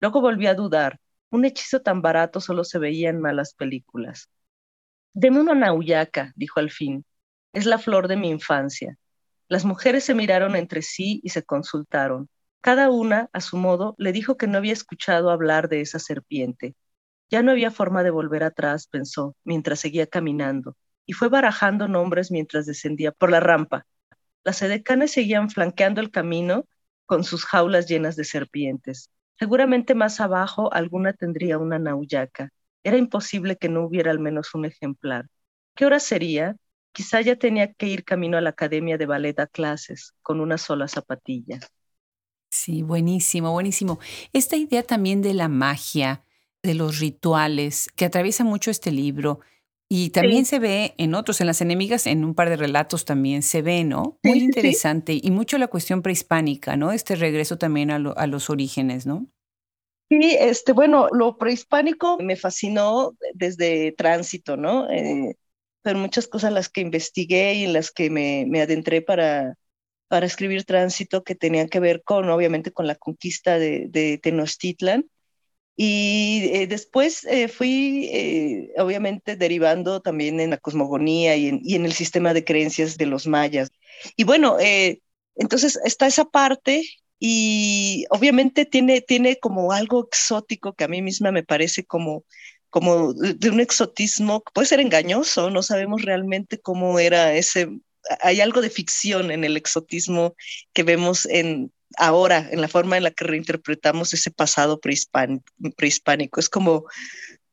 Luego 0.00 0.20
volvió 0.20 0.50
a 0.50 0.54
dudar. 0.54 1.00
Un 1.30 1.46
hechizo 1.46 1.82
tan 1.82 2.00
barato 2.00 2.40
solo 2.40 2.62
se 2.62 2.78
veía 2.78 3.10
en 3.10 3.20
malas 3.20 3.54
películas. 3.54 4.28
Deme 5.14 5.40
una 5.40 5.56
nauyaca, 5.56 6.32
dijo 6.36 6.60
al 6.60 6.70
fin. 6.70 7.04
Es 7.52 7.66
la 7.66 7.78
flor 7.78 8.06
de 8.06 8.14
mi 8.14 8.30
infancia. 8.30 8.96
Las 9.48 9.64
mujeres 9.64 10.04
se 10.04 10.14
miraron 10.14 10.56
entre 10.56 10.82
sí 10.82 11.20
y 11.24 11.30
se 11.30 11.42
consultaron. 11.44 12.28
Cada 12.60 12.90
una, 12.90 13.28
a 13.32 13.40
su 13.40 13.56
modo, 13.56 13.94
le 13.98 14.12
dijo 14.12 14.36
que 14.36 14.46
no 14.46 14.58
había 14.58 14.72
escuchado 14.72 15.30
hablar 15.30 15.68
de 15.68 15.80
esa 15.80 15.98
serpiente. 15.98 16.74
Ya 17.30 17.42
no 17.42 17.52
había 17.52 17.70
forma 17.70 18.02
de 18.04 18.10
volver 18.10 18.44
atrás, 18.44 18.88
pensó, 18.88 19.36
mientras 19.44 19.80
seguía 19.80 20.06
caminando, 20.06 20.76
y 21.06 21.12
fue 21.14 21.28
barajando 21.28 21.88
nombres 21.88 22.30
mientras 22.32 22.66
descendía 22.66 23.12
por 23.12 23.30
la 23.30 23.40
rampa. 23.40 23.86
Las 24.44 24.62
edecanes 24.62 25.12
seguían 25.12 25.50
flanqueando 25.50 26.00
el 26.00 26.10
camino 26.10 26.66
con 27.06 27.24
sus 27.24 27.44
jaulas 27.44 27.86
llenas 27.88 28.16
de 28.16 28.24
serpientes. 28.24 29.10
Seguramente 29.38 29.94
más 29.94 30.20
abajo 30.20 30.72
alguna 30.72 31.12
tendría 31.12 31.58
una 31.58 31.78
nauyaca. 31.78 32.50
Era 32.84 32.96
imposible 32.96 33.56
que 33.56 33.68
no 33.68 33.84
hubiera 33.84 34.10
al 34.10 34.20
menos 34.20 34.54
un 34.54 34.64
ejemplar. 34.64 35.26
¿Qué 35.74 35.84
hora 35.86 36.00
sería? 36.00 36.56
Quizá 36.96 37.20
ya 37.20 37.36
tenía 37.36 37.74
que 37.74 37.88
ir 37.88 38.04
camino 38.04 38.38
a 38.38 38.40
la 38.40 38.48
academia 38.48 38.96
de 38.96 39.04
ballet 39.04 39.38
a 39.38 39.46
clases, 39.46 40.14
con 40.22 40.40
una 40.40 40.56
sola 40.56 40.88
zapatilla. 40.88 41.60
Sí, 42.48 42.80
buenísimo, 42.80 43.52
buenísimo. 43.52 43.98
Esta 44.32 44.56
idea 44.56 44.82
también 44.82 45.20
de 45.20 45.34
la 45.34 45.48
magia, 45.48 46.24
de 46.62 46.72
los 46.72 46.98
rituales, 46.98 47.90
que 47.96 48.06
atraviesa 48.06 48.44
mucho 48.44 48.70
este 48.70 48.92
libro, 48.92 49.40
y 49.90 50.08
también 50.08 50.46
se 50.46 50.58
ve 50.58 50.94
en 50.96 51.14
otros, 51.14 51.42
en 51.42 51.48
las 51.48 51.60
enemigas, 51.60 52.06
en 52.06 52.24
un 52.24 52.34
par 52.34 52.48
de 52.48 52.56
relatos 52.56 53.04
también 53.04 53.42
se 53.42 53.60
ve, 53.60 53.84
¿no? 53.84 54.18
Muy 54.22 54.38
interesante 54.38 55.20
y 55.22 55.30
mucho 55.30 55.58
la 55.58 55.68
cuestión 55.68 56.00
prehispánica, 56.00 56.78
¿no? 56.78 56.92
Este 56.92 57.14
regreso 57.14 57.58
también 57.58 57.90
a, 57.90 57.96
a, 57.96 58.26
los 58.26 58.48
orígenes, 58.48 59.04
¿no? 59.04 59.26
Sí, 60.08 60.34
este, 60.40 60.72
bueno, 60.72 61.08
lo 61.12 61.36
prehispánico 61.36 62.16
me 62.20 62.36
fascinó 62.36 63.12
desde 63.34 63.92
tránsito, 63.92 64.56
¿no? 64.56 64.88
Eh, 64.88 65.36
pero 65.86 66.00
muchas 66.00 66.26
cosas 66.26 66.52
las 66.52 66.68
que 66.68 66.80
investigué 66.80 67.54
y 67.54 67.62
en 67.62 67.72
las 67.72 67.92
que 67.92 68.10
me, 68.10 68.44
me 68.48 68.60
adentré 68.60 69.02
para, 69.02 69.54
para 70.08 70.26
escribir 70.26 70.64
tránsito 70.64 71.22
que 71.22 71.36
tenían 71.36 71.68
que 71.68 71.78
ver 71.78 72.02
con, 72.02 72.28
obviamente, 72.28 72.72
con 72.72 72.88
la 72.88 72.96
conquista 72.96 73.56
de, 73.56 74.18
Tenochtitlan 74.20 75.08
y 75.76 76.50
eh, 76.52 76.66
después 76.66 77.22
eh, 77.26 77.46
fui, 77.46 78.10
eh, 78.12 78.72
obviamente, 78.78 79.36
derivando 79.36 80.02
también 80.02 80.40
en 80.40 80.50
la 80.50 80.58
cosmogonía 80.58 81.36
y 81.36 81.46
en, 81.46 81.60
y 81.62 81.76
en, 81.76 81.84
el 81.84 81.92
sistema 81.92 82.34
de 82.34 82.42
creencias 82.42 82.96
de 82.96 83.06
los 83.06 83.28
mayas. 83.28 83.70
Y 84.16 84.24
bueno, 84.24 84.56
entonces 85.36 85.78
está 85.84 86.08
esa 86.08 86.24
parte 86.24 86.82
y 87.20 88.06
obviamente 88.10 88.64
tiene, 88.64 89.02
tiene 89.02 89.36
como 89.36 89.70
algo 89.70 90.08
exótico 90.08 90.72
que 90.72 90.82
a 90.82 90.88
mí 90.88 91.00
misma 91.00 91.30
me 91.30 91.44
parece 91.44 91.84
como, 91.84 92.24
como 92.70 93.12
de 93.14 93.50
un 93.50 93.60
exotismo, 93.60 94.42
puede 94.52 94.66
ser 94.66 94.80
engañoso, 94.80 95.50
no 95.50 95.62
sabemos 95.62 96.02
realmente 96.02 96.58
cómo 96.58 96.98
era 96.98 97.34
ese, 97.34 97.68
hay 98.20 98.40
algo 98.40 98.60
de 98.60 98.70
ficción 98.70 99.30
en 99.30 99.44
el 99.44 99.56
exotismo 99.56 100.34
que 100.72 100.82
vemos 100.82 101.26
en, 101.26 101.72
ahora, 101.96 102.48
en 102.50 102.60
la 102.60 102.68
forma 102.68 102.96
en 102.96 103.04
la 103.04 103.10
que 103.10 103.24
reinterpretamos 103.24 104.12
ese 104.14 104.30
pasado 104.30 104.80
prehispánico. 104.80 106.40
Es 106.40 106.48
como, 106.48 106.84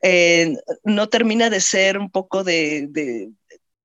eh, 0.01 0.55
no 0.83 1.09
termina 1.09 1.49
de 1.49 1.61
ser 1.61 1.97
un 1.97 2.09
poco 2.09 2.43
de, 2.43 3.29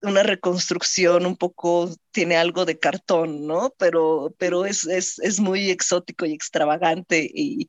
una 0.02 0.22
reconstrucción, 0.22 1.26
un 1.26 1.36
poco 1.36 1.90
tiene 2.12 2.36
algo 2.36 2.64
de 2.64 2.78
cartón, 2.78 3.46
¿no? 3.46 3.74
Pero, 3.78 4.34
pero 4.38 4.64
es, 4.64 4.86
es, 4.86 5.40
muy 5.40 5.70
exótico 5.70 6.24
y 6.26 6.32
extravagante 6.32 7.28
y, 7.32 7.68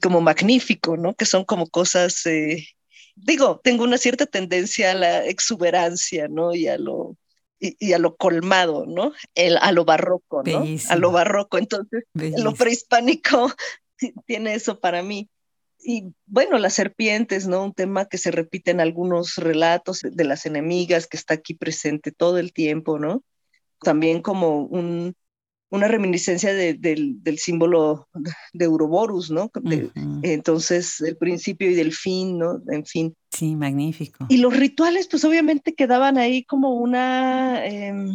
como 0.00 0.20
magnífico, 0.20 0.96
¿no? 0.96 1.14
Que 1.14 1.24
son 1.24 1.44
como 1.44 1.68
cosas, 1.68 2.26
eh, 2.26 2.66
digo, 3.14 3.60
tengo 3.62 3.84
una 3.84 3.98
cierta 3.98 4.26
tendencia 4.26 4.90
a 4.90 4.94
la 4.94 5.26
exuberancia, 5.26 6.28
¿no? 6.28 6.54
Y 6.54 6.68
a 6.68 6.78
lo 6.78 7.16
y, 7.60 7.92
a 7.92 7.98
lo 7.98 8.16
colmado, 8.16 8.86
¿no? 8.86 9.12
El, 9.34 9.58
a 9.58 9.72
lo 9.72 9.84
barroco, 9.84 10.42
¿no? 10.44 10.64
A 10.88 10.96
lo 10.96 11.10
barroco. 11.10 11.58
Entonces, 11.58 12.04
lo 12.14 12.54
prehispánico 12.54 13.52
tiene 14.26 14.54
eso 14.54 14.80
para 14.80 15.02
mí. 15.02 15.28
Y 15.80 16.12
bueno, 16.26 16.58
las 16.58 16.74
serpientes, 16.74 17.46
¿no? 17.46 17.64
Un 17.64 17.72
tema 17.72 18.06
que 18.06 18.18
se 18.18 18.30
repite 18.30 18.70
en 18.70 18.80
algunos 18.80 19.36
relatos 19.36 20.00
de 20.02 20.24
las 20.24 20.46
enemigas, 20.46 21.06
que 21.06 21.16
está 21.16 21.34
aquí 21.34 21.54
presente 21.54 22.12
todo 22.12 22.38
el 22.38 22.52
tiempo, 22.52 22.98
¿no? 22.98 23.22
También 23.80 24.22
como 24.22 24.62
un, 24.62 25.14
una 25.70 25.88
reminiscencia 25.88 26.54
del, 26.54 27.38
símbolo 27.38 28.08
de 28.52 28.66
Ouroboros, 28.66 29.30
¿no? 29.30 29.50
Entonces, 30.22 31.00
el 31.00 31.16
principio 31.16 31.70
y 31.70 31.74
del 31.74 31.92
fin, 31.92 32.38
¿no? 32.38 32.60
En 32.70 32.86
fin. 32.86 33.14
Sí, 33.30 33.54
magnífico. 33.54 34.26
Y 34.28 34.38
los 34.38 34.56
rituales, 34.56 35.08
pues 35.08 35.24
obviamente 35.24 35.74
quedaban 35.74 36.16
ahí 36.16 36.44
como 36.44 36.74
una, 36.74 37.66
em, 37.66 38.10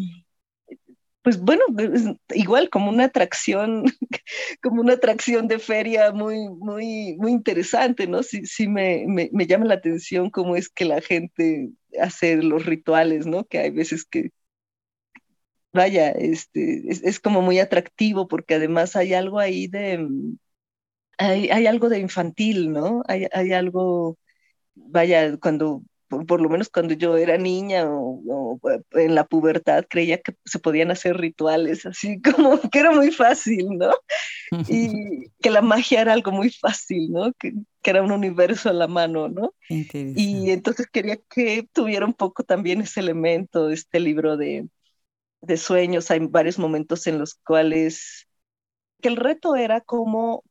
pues 1.22 1.40
bueno, 1.40 1.62
igual 2.34 2.70
como 2.70 2.90
una 2.90 3.06
atracción, 3.06 3.86
como 4.62 4.82
una 4.82 4.94
atracción 4.94 5.48
de 5.48 5.60
feria 5.60 6.12
muy, 6.12 6.50
muy, 6.50 7.16
muy 7.18 7.32
interesante, 7.32 8.08
¿no? 8.08 8.24
Sí, 8.24 8.46
sí 8.46 8.68
me, 8.68 9.06
me, 9.08 9.30
me 9.32 9.46
llama 9.46 9.66
la 9.66 9.76
atención 9.76 10.32
cómo 10.32 10.56
es 10.56 10.70
que 10.70 10.86
la 10.86 11.02
gente 11.02 11.70
hace 12.02 12.38
los 12.38 12.66
rituales, 12.66 13.28
¿no? 13.28 13.46
Que 13.46 13.60
hay 13.60 13.70
veces 13.70 14.06
que 14.06 14.32
vaya, 15.74 16.12
este, 16.12 16.84
es, 16.88 17.20
como 17.20 17.42
muy 17.42 17.60
atractivo 17.60 18.28
porque 18.28 18.56
además 18.56 18.96
hay 18.96 19.14
algo 19.14 19.40
ahí 19.40 19.68
de, 19.68 19.98
mm, 19.98 20.38
hay, 21.18 21.50
hay 21.50 21.68
algo 21.68 21.90
de 21.90 22.00
infantil, 22.00 22.72
¿no? 22.72 23.04
Hay, 23.08 23.28
hay 23.34 23.54
algo, 23.54 24.18
vaya, 24.76 25.38
cuando, 25.38 25.84
por, 26.28 26.42
lo 26.42 26.50
menos 26.50 26.70
cuando 26.70 26.94
yo 26.94 27.18
era 27.18 27.38
niña 27.38 27.86
o, 27.88 28.60
en 28.92 29.16
la 29.16 29.26
pubertad, 29.26 29.86
creía 29.90 30.20
que 30.22 30.36
se 30.46 30.60
podían 30.60 30.92
hacer 30.92 31.18
rituales 31.18 31.86
así 31.86 32.22
como 32.38 32.60
que 32.70 32.80
era 32.80 32.92
muy 32.92 33.12
fácil, 33.12 33.68
¿no? 33.78 33.92
Y 34.68 35.30
que 35.42 35.50
la 35.50 35.62
magia 35.62 36.02
era 36.02 36.14
algo 36.14 36.32
muy 36.32 36.52
fácil, 36.52 37.12
¿no? 37.12 37.34
Que, 37.34 37.54
que 37.82 37.90
era 37.90 38.04
un 38.04 38.12
universo 38.12 38.70
a 38.70 38.74
la 38.74 38.88
mano, 38.88 39.28
¿no? 39.28 39.54
Y 40.16 40.52
entonces 40.52 40.88
quería 40.92 41.18
que 41.30 41.68
tuviera 41.74 42.06
un 42.06 42.14
poco 42.14 42.44
también 42.44 42.82
ese 42.82 43.00
elemento, 43.00 43.70
este 43.70 44.00
libro 44.00 44.38
de, 44.38 44.68
de 45.44 45.58
sueños, 45.58 46.10
hay 46.12 46.20
varios 46.20 46.58
momentos 46.58 47.06
en 47.08 47.20
los 47.20 47.36
cuales 47.36 48.28
que 49.02 49.10
el 49.10 49.18
reto 49.18 49.56
era 49.56 49.82
cómo, 49.82 50.44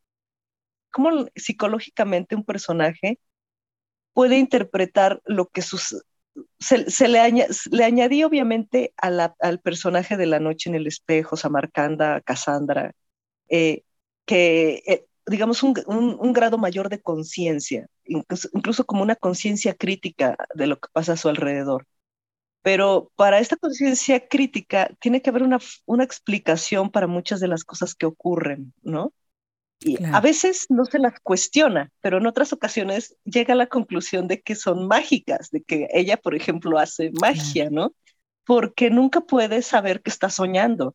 cómo 0.91 1.27
psicológicamente 1.35 2.37
un 2.37 2.45
personaje 2.45 3.19
puede 4.13 4.39
interpretar 4.39 5.23
lo 5.25 5.49
que 5.49 5.63
sus... 5.63 6.05
Se, 6.59 7.09
le, 7.09 7.47
le, 7.71 7.85
añadí 7.85 8.25
obviamente 8.25 8.95
al 8.97 9.61
personaje 9.61 10.17
de 10.17 10.27
la 10.27 10.41
noche 10.41 10.71
en 10.71 10.77
el 10.77 10.87
espejo, 10.87 11.37
Samarcanda, 11.37 12.23
Cassandra, 12.23 12.93
eh, 13.51 13.83
que 14.25 14.83
eh, 14.87 15.07
digamos 15.27 15.63
un, 15.63 15.75
un, 15.87 16.33
grado 16.33 16.57
mayor 16.57 16.89
de 16.89 17.03
conciencia, 17.03 17.87
incluso, 18.05 18.49
incluso, 18.55 18.87
como 18.87 19.03
una 19.03 19.17
conciencia 19.17 19.75
crítica 19.75 20.37
de 20.55 20.67
lo 20.69 20.79
que 20.81 20.89
pasa 20.93 21.15
a 21.15 21.17
su 21.19 21.29
alrededor. 21.29 21.87
Pero 22.63 23.11
para 23.17 23.41
esta 23.41 23.57
conciencia 23.57 24.27
crítica 24.29 24.91
tiene 25.01 25.21
que 25.21 25.31
haber 25.31 25.43
una, 25.43 25.59
una 25.85 26.05
explicación 26.05 26.91
para 26.91 27.07
muchas 27.07 27.41
de 27.41 27.49
las 27.49 27.65
cosas 27.65 27.95
que 27.95 28.07
ocurren, 28.07 28.73
¿no? 28.83 29.13
Y 29.85 30.03
a 30.05 30.21
veces 30.21 30.67
no 30.69 30.85
se 30.85 30.99
las 30.99 31.19
cuestiona, 31.21 31.91
pero 32.01 32.19
en 32.19 32.27
otras 32.27 32.53
ocasiones 32.53 33.17
llega 33.25 33.55
a 33.55 33.57
la 33.57 33.67
conclusión 33.67 34.29
de 34.29 34.41
que 34.41 34.55
son 34.55 34.87
mágicas, 34.87 35.51
de 35.51 35.63
que 35.63 35.89
ella, 35.93 36.17
por 36.17 36.35
ejemplo, 36.35 36.79
hace 36.79 37.11
magia, 37.21 37.69
¿no? 37.71 37.93
Porque 38.45 38.91
nunca 38.91 39.23
puede 39.23 39.63
saber 39.63 40.01
que 40.03 40.11
está 40.11 40.31
soñando. 40.31 40.95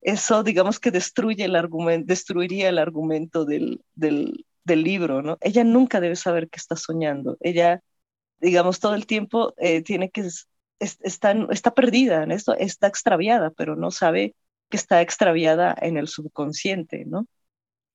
Eso, 0.00 0.42
digamos 0.42 0.78
que 0.80 0.90
destruye 0.90 1.44
el 1.44 1.56
argumento, 1.56 2.06
destruiría 2.06 2.68
el 2.68 2.78
argumento 2.78 3.44
del, 3.44 3.82
del, 3.94 4.46
del 4.64 4.82
libro, 4.82 5.22
¿no? 5.22 5.38
Ella 5.40 5.64
nunca 5.64 6.00
debe 6.00 6.16
saber 6.16 6.48
que 6.48 6.58
está 6.58 6.76
soñando. 6.76 7.36
Ella, 7.40 7.82
digamos, 8.40 8.80
todo 8.80 8.94
el 8.94 9.06
tiempo 9.06 9.54
eh, 9.58 9.82
tiene 9.82 10.10
que 10.10 10.28
está, 10.82 11.32
está 11.50 11.74
perdida 11.74 12.22
en 12.22 12.32
esto, 12.32 12.54
está 12.54 12.86
extraviada, 12.86 13.50
pero 13.50 13.76
no 13.76 13.90
sabe 13.90 14.34
que 14.68 14.76
está 14.76 15.00
extraviada 15.00 15.76
en 15.80 15.96
el 15.96 16.08
subconsciente, 16.08 17.04
¿no? 17.06 17.26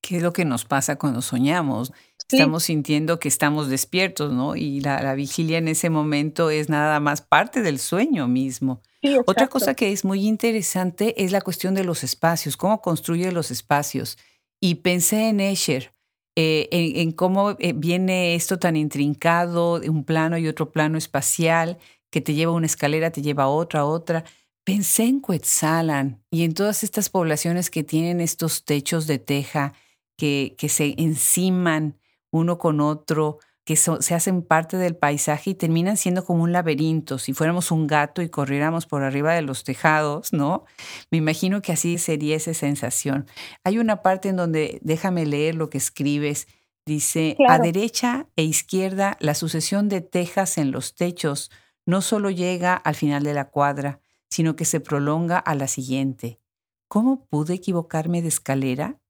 ¿Qué 0.00 0.18
es 0.18 0.22
lo 0.22 0.32
que 0.32 0.44
nos 0.44 0.64
pasa 0.64 0.96
cuando 0.96 1.22
soñamos? 1.22 1.92
Estamos 2.30 2.64
sintiendo 2.64 3.18
que 3.18 3.28
estamos 3.28 3.68
despiertos, 3.68 4.32
¿no? 4.32 4.54
Y 4.54 4.80
la, 4.80 5.14
vigilia 5.14 5.58
en 5.58 5.66
ese 5.66 5.90
momento 5.90 6.50
es 6.50 6.68
nada 6.68 7.00
más 7.00 7.22
parte 7.22 7.62
del 7.62 7.78
sueño 7.78 8.28
mismo. 8.28 8.82
Otra 9.26 9.48
cosa 9.48 9.74
que 9.74 9.92
es 9.92 10.04
muy 10.04 10.26
interesante 10.26 11.24
es 11.24 11.32
la 11.32 11.40
cuestión 11.40 11.74
de 11.74 11.84
los 11.84 12.04
espacios, 12.04 12.56
cómo 12.56 12.80
construye 12.82 13.32
los 13.32 13.50
espacios. 13.50 14.18
Y 14.60 14.76
pensé 14.76 15.30
en 15.30 15.40
Escher, 15.40 15.92
eh, 16.36 16.68
en, 16.70 17.12
cómo 17.12 17.56
eh, 17.58 17.72
viene 17.74 18.34
esto 18.34 18.58
tan 18.58 18.76
intrincado, 18.76 19.80
un 19.80 20.04
plano 20.04 20.36
y 20.38 20.48
otro 20.48 20.70
plano 20.70 20.98
espacial, 20.98 21.78
que 22.10 22.20
te 22.20 22.34
lleva 22.34 22.52
una 22.52 22.66
escalera, 22.66 23.10
te 23.10 23.22
lleva 23.22 23.44
a 23.44 23.48
otra, 23.48 23.80
a 23.80 23.84
otra. 23.84 24.24
Pensé 24.64 25.04
en 25.04 25.20
Cuetzalan 25.20 26.22
y 26.30 26.44
en 26.44 26.54
todas 26.54 26.82
estas 26.82 27.08
poblaciones 27.08 27.70
que 27.70 27.84
tienen 27.84 28.20
estos 28.20 28.64
techos 28.64 29.06
de 29.06 29.18
teja 29.18 29.72
que, 30.16 30.54
que 30.58 30.68
se 30.68 30.94
enciman 30.98 31.98
uno 32.30 32.58
con 32.58 32.80
otro, 32.80 33.38
que 33.68 33.76
se 33.76 34.14
hacen 34.14 34.40
parte 34.40 34.78
del 34.78 34.96
paisaje 34.96 35.50
y 35.50 35.54
terminan 35.54 35.98
siendo 35.98 36.24
como 36.24 36.42
un 36.42 36.52
laberinto. 36.52 37.18
Si 37.18 37.34
fuéramos 37.34 37.70
un 37.70 37.86
gato 37.86 38.22
y 38.22 38.30
corriéramos 38.30 38.86
por 38.86 39.02
arriba 39.02 39.34
de 39.34 39.42
los 39.42 39.62
tejados, 39.62 40.32
¿no? 40.32 40.64
Me 41.10 41.18
imagino 41.18 41.60
que 41.60 41.72
así 41.72 41.98
sería 41.98 42.36
esa 42.36 42.54
sensación. 42.54 43.26
Hay 43.64 43.78
una 43.78 44.00
parte 44.00 44.30
en 44.30 44.36
donde, 44.36 44.78
déjame 44.80 45.26
leer 45.26 45.54
lo 45.54 45.68
que 45.68 45.76
escribes, 45.76 46.48
dice, 46.86 47.36
a 47.46 47.58
derecha 47.58 48.26
e 48.36 48.42
izquierda 48.42 49.18
la 49.20 49.34
sucesión 49.34 49.90
de 49.90 50.00
tejas 50.00 50.56
en 50.56 50.70
los 50.70 50.94
techos 50.94 51.50
no 51.88 52.02
solo 52.02 52.28
llega 52.28 52.74
al 52.74 52.94
final 52.94 53.22
de 53.22 53.32
la 53.32 53.46
cuadra, 53.48 54.02
sino 54.28 54.56
que 54.56 54.66
se 54.66 54.78
prolonga 54.78 55.38
a 55.38 55.54
la 55.54 55.68
siguiente. 55.68 56.38
¿Cómo 56.86 57.24
pude 57.24 57.54
equivocarme 57.54 58.20
de 58.20 58.28
escalera? 58.28 59.00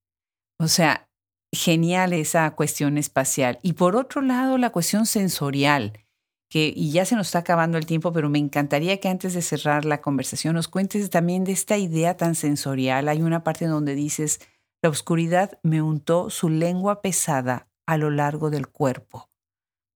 O 0.60 0.68
sea, 0.68 1.10
genial 1.50 2.12
esa 2.12 2.48
cuestión 2.54 2.96
espacial. 2.96 3.58
Y 3.62 3.72
por 3.72 3.96
otro 3.96 4.22
lado, 4.22 4.58
la 4.58 4.70
cuestión 4.70 5.06
sensorial, 5.06 6.04
que 6.48 6.72
y 6.74 6.92
ya 6.92 7.04
se 7.04 7.16
nos 7.16 7.26
está 7.26 7.40
acabando 7.40 7.78
el 7.78 7.86
tiempo, 7.86 8.12
pero 8.12 8.30
me 8.30 8.38
encantaría 8.38 9.00
que 9.00 9.08
antes 9.08 9.34
de 9.34 9.42
cerrar 9.42 9.84
la 9.84 10.00
conversación 10.00 10.54
nos 10.54 10.68
cuentes 10.68 11.10
también 11.10 11.42
de 11.42 11.50
esta 11.50 11.78
idea 11.78 12.16
tan 12.16 12.36
sensorial. 12.36 13.08
Hay 13.08 13.22
una 13.22 13.42
parte 13.42 13.66
donde 13.66 13.96
dices, 13.96 14.38
la 14.82 14.90
oscuridad 14.90 15.58
me 15.64 15.82
untó 15.82 16.30
su 16.30 16.48
lengua 16.48 17.02
pesada 17.02 17.68
a 17.86 17.96
lo 17.96 18.10
largo 18.10 18.50
del 18.50 18.68
cuerpo. 18.68 19.30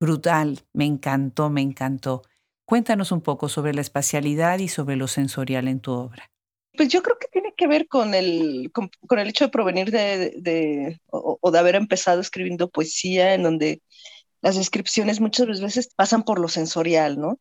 Brutal, 0.01 0.67
me 0.73 0.85
encantó, 0.85 1.49
me 1.49 1.61
encantó. 1.61 2.23
Cuéntanos 2.73 3.13
un 3.13 3.21
poco 3.21 3.51
sobre 3.51 3.75
la 3.75 3.83
espacialidad 3.83 4.59
y 4.59 4.67
sobre 4.67 4.97
lo 4.97 5.07
sensorial 5.07 5.69
en 5.69 5.81
tu 5.81 5.93
obra. 5.93 6.31
Pues 6.75 6.89
yo 6.89 7.03
creo 7.03 7.19
que 7.19 7.27
tiene 7.31 7.53
que 7.55 7.67
ver 7.67 7.87
con 7.87 8.15
el, 8.15 8.71
con, 8.73 8.89
el 9.11 9.29
hecho 9.29 9.45
de 9.45 9.51
provenir 9.51 9.91
de, 9.91 10.99
o, 11.11 11.51
de 11.51 11.59
haber 11.59 11.75
empezado 11.75 12.23
escribiendo 12.23 12.71
poesía, 12.71 13.35
en 13.35 13.43
donde 13.43 13.83
las 14.41 14.57
descripciones 14.57 15.21
muchas 15.21 15.61
veces 15.61 15.91
pasan 15.95 16.23
por 16.23 16.39
lo 16.39 16.49
sensorial, 16.49 17.21
¿no? 17.21 17.39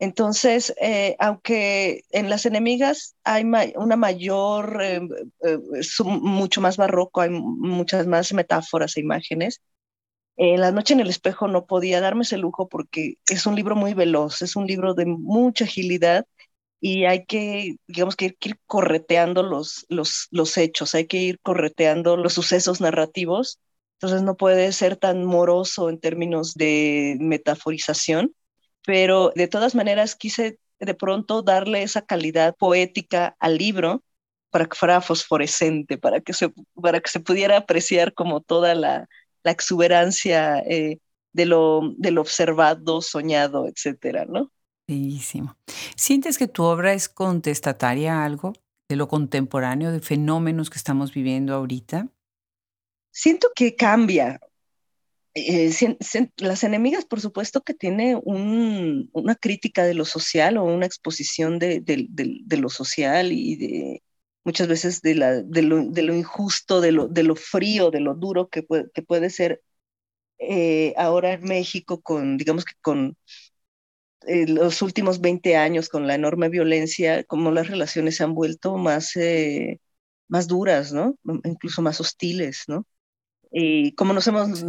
Entonces, 0.00 0.74
eh, 0.78 1.16
aunque 1.18 2.02
en 2.10 2.28
las 2.28 2.44
enemigas 2.44 3.16
hay 3.24 3.44
una 3.76 3.96
mayor, 3.96 4.82
eh, 4.82 5.00
eh, 5.44 5.58
mucho 6.04 6.60
más 6.60 6.76
barroco, 6.76 7.22
hay 7.22 7.30
muchas 7.30 8.06
más 8.06 8.34
metáforas 8.34 8.98
e 8.98 9.00
imágenes, 9.00 9.62
en 10.36 10.60
La 10.60 10.72
noche 10.72 10.94
en 10.94 11.00
el 11.00 11.08
espejo 11.08 11.48
no 11.48 11.66
podía 11.66 12.00
darme 12.00 12.22
ese 12.22 12.38
lujo 12.38 12.68
porque 12.68 13.16
es 13.28 13.46
un 13.46 13.54
libro 13.56 13.76
muy 13.76 13.94
veloz, 13.94 14.42
es 14.42 14.56
un 14.56 14.66
libro 14.66 14.94
de 14.94 15.06
mucha 15.06 15.64
agilidad 15.64 16.26
y 16.80 17.04
hay 17.06 17.24
que, 17.26 17.76
digamos 17.86 18.16
que 18.16 18.36
ir, 18.40 18.58
correteando 18.66 19.42
los, 19.42 19.86
los, 19.88 20.28
los 20.30 20.56
hechos, 20.58 20.94
hay 20.94 21.06
que 21.06 21.18
ir 21.18 21.40
correteando 21.40 22.16
los 22.16 22.34
sucesos 22.34 22.80
narrativos. 22.80 23.60
Entonces 23.94 24.22
no 24.22 24.36
puede 24.36 24.72
ser 24.72 24.96
tan 24.96 25.24
moroso 25.24 25.88
en 25.88 25.98
términos 26.00 26.54
de 26.54 27.16
metaforización, 27.20 28.34
pero 28.86 29.32
de 29.34 29.48
todas 29.48 29.74
maneras 29.74 30.16
quise 30.16 30.58
de 30.80 30.94
pronto 30.94 31.42
darle 31.42 31.82
esa 31.82 32.02
calidad 32.02 32.54
poética 32.56 33.36
al 33.40 33.56
libro 33.58 34.04
para 34.50 34.66
que 34.66 34.76
fuera 34.76 35.00
fosforescente, 35.00 35.98
para 35.98 36.20
que 36.20 36.32
se, 36.34 36.50
para 36.80 37.00
que 37.00 37.10
se 37.10 37.20
pudiera 37.20 37.56
apreciar 37.56 38.14
como 38.14 38.40
toda 38.42 38.74
la, 38.74 39.08
la 39.44 39.52
exuberancia 39.52 40.58
eh, 40.60 40.98
de, 41.32 41.46
lo, 41.46 41.94
de 41.96 42.10
lo 42.10 42.22
observado, 42.22 43.00
soñado, 43.02 43.68
etcétera, 43.68 44.24
¿no? 44.26 44.50
Bellísimo. 44.88 45.56
¿Sientes 45.96 46.36
que 46.36 46.48
tu 46.48 46.64
obra 46.64 46.92
es 46.92 47.08
contestataria 47.08 48.18
a 48.18 48.24
algo 48.24 48.52
de 48.88 48.96
lo 48.96 49.08
contemporáneo, 49.08 49.92
de 49.92 50.00
fenómenos 50.00 50.68
que 50.68 50.78
estamos 50.78 51.14
viviendo 51.14 51.54
ahorita? 51.54 52.08
Siento 53.10 53.48
que 53.54 53.76
cambia. 53.76 54.40
Eh, 55.34 55.72
las 56.36 56.64
enemigas, 56.64 57.04
por 57.04 57.20
supuesto, 57.20 57.62
que 57.62 57.74
tiene 57.74 58.20
una 58.24 59.34
crítica 59.34 59.84
de 59.84 59.94
lo 59.94 60.04
social 60.04 60.58
o 60.58 60.64
una 60.64 60.86
exposición 60.86 61.58
de, 61.58 61.82
lo 62.50 62.68
social 62.68 63.32
y 63.32 63.56
de 63.56 64.02
muchas 64.44 64.68
veces 64.68 65.00
de, 65.02 65.14
lo, 65.14 66.14
injusto, 66.14 66.80
de 66.80 66.92
lo, 66.92 67.36
frío, 67.36 67.90
de 67.90 68.00
lo 68.00 68.14
duro 68.14 68.48
que 68.48 68.62
puede, 68.62 68.90
que 68.92 69.02
puede 69.02 69.30
ser 69.30 69.62
eh, 70.38 70.94
ahora 70.96 71.32
en 71.32 71.44
México 71.44 72.00
con, 72.02 72.36
digamos 72.36 72.64
que 72.64 72.74
con 72.82 73.16
eh, 74.26 74.46
los 74.48 74.80
últimos 74.82 75.20
20 75.20 75.56
años 75.56 75.88
con 75.88 76.06
la 76.06 76.14
enorme 76.14 76.48
violencia, 76.48 77.24
como 77.24 77.50
las 77.50 77.68
relaciones 77.68 78.16
se 78.16 78.24
han 78.24 78.34
vuelto 78.34 78.76
más, 78.76 79.16
eh, 79.16 79.80
más 80.28 80.46
duras, 80.48 80.92
¿no? 80.92 81.16
Incluso 81.44 81.82
más 81.82 82.00
hostiles, 82.00 82.64
¿no? 82.68 82.86
Y 83.50 83.92
como 83.94 84.12
nos 84.14 84.26
hemos 84.26 84.64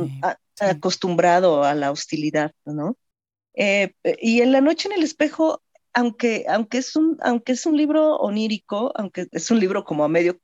acostumbrado 0.59 1.63
a 1.63 1.73
la 1.73 1.91
hostilidad, 1.91 2.51
¿no? 2.65 2.97
Eh, 3.55 3.93
y 4.21 4.41
en 4.41 4.51
La 4.51 4.61
noche 4.61 4.89
en 4.89 4.95
el 4.95 5.03
espejo, 5.03 5.61
aunque, 5.95 6.45
aunque, 6.47 6.77
es 6.77 6.95
un, 6.95 7.17
aunque 7.21 7.53
es 7.53 7.65
un 7.65 7.77
libro 7.77 8.17
onírico, 8.17 8.91
aunque 8.95 9.27
es 9.31 9.49
un 9.49 9.59
libro 9.59 9.83
como 9.85 10.03
a 10.03 10.09
medio, 10.09 10.39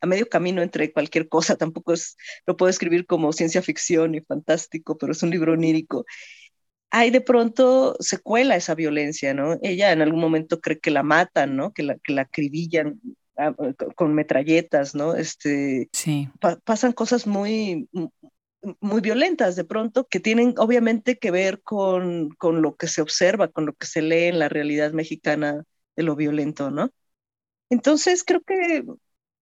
a 0.00 0.06
medio 0.06 0.28
camino 0.28 0.62
entre 0.62 0.92
cualquier 0.92 1.28
cosa, 1.28 1.56
tampoco 1.56 1.92
es, 1.92 2.16
lo 2.46 2.56
puedo 2.56 2.70
escribir 2.70 3.04
como 3.04 3.32
ciencia 3.32 3.62
ficción 3.62 4.14
y 4.14 4.20
fantástico, 4.20 4.96
pero 4.96 5.12
es 5.12 5.22
un 5.22 5.30
libro 5.30 5.52
onírico 5.52 6.06
hay 6.92 7.10
de 7.10 7.22
pronto 7.22 7.96
se 8.00 8.18
cuela 8.18 8.54
esa 8.54 8.74
violencia, 8.74 9.32
¿no? 9.32 9.58
Ella 9.62 9.92
en 9.92 10.02
algún 10.02 10.20
momento 10.20 10.60
cree 10.60 10.78
que 10.78 10.90
la 10.90 11.02
matan, 11.02 11.56
¿no? 11.56 11.72
Que 11.72 11.82
la, 11.82 11.96
que 11.96 12.12
la 12.12 12.22
acribillan 12.22 13.00
ah, 13.38 13.54
con 13.96 14.14
metralletas, 14.14 14.94
¿no? 14.94 15.14
Este, 15.14 15.88
sí. 15.92 16.28
pasan 16.64 16.92
cosas 16.92 17.26
muy, 17.26 17.88
muy 18.80 19.00
violentas 19.00 19.56
de 19.56 19.64
pronto 19.64 20.06
que 20.06 20.20
tienen 20.20 20.54
obviamente 20.58 21.18
que 21.18 21.30
ver 21.30 21.62
con, 21.62 22.30
con 22.30 22.62
lo 22.62 22.76
que 22.76 22.88
se 22.88 23.02
observa, 23.02 23.48
con 23.48 23.66
lo 23.66 23.72
que 23.74 23.86
se 23.86 24.02
lee 24.02 24.24
en 24.24 24.38
la 24.38 24.48
realidad 24.48 24.92
mexicana 24.92 25.64
de 25.96 26.02
lo 26.02 26.16
violento, 26.16 26.70
¿no? 26.70 26.90
Entonces 27.70 28.22
creo 28.24 28.42
que, 28.42 28.84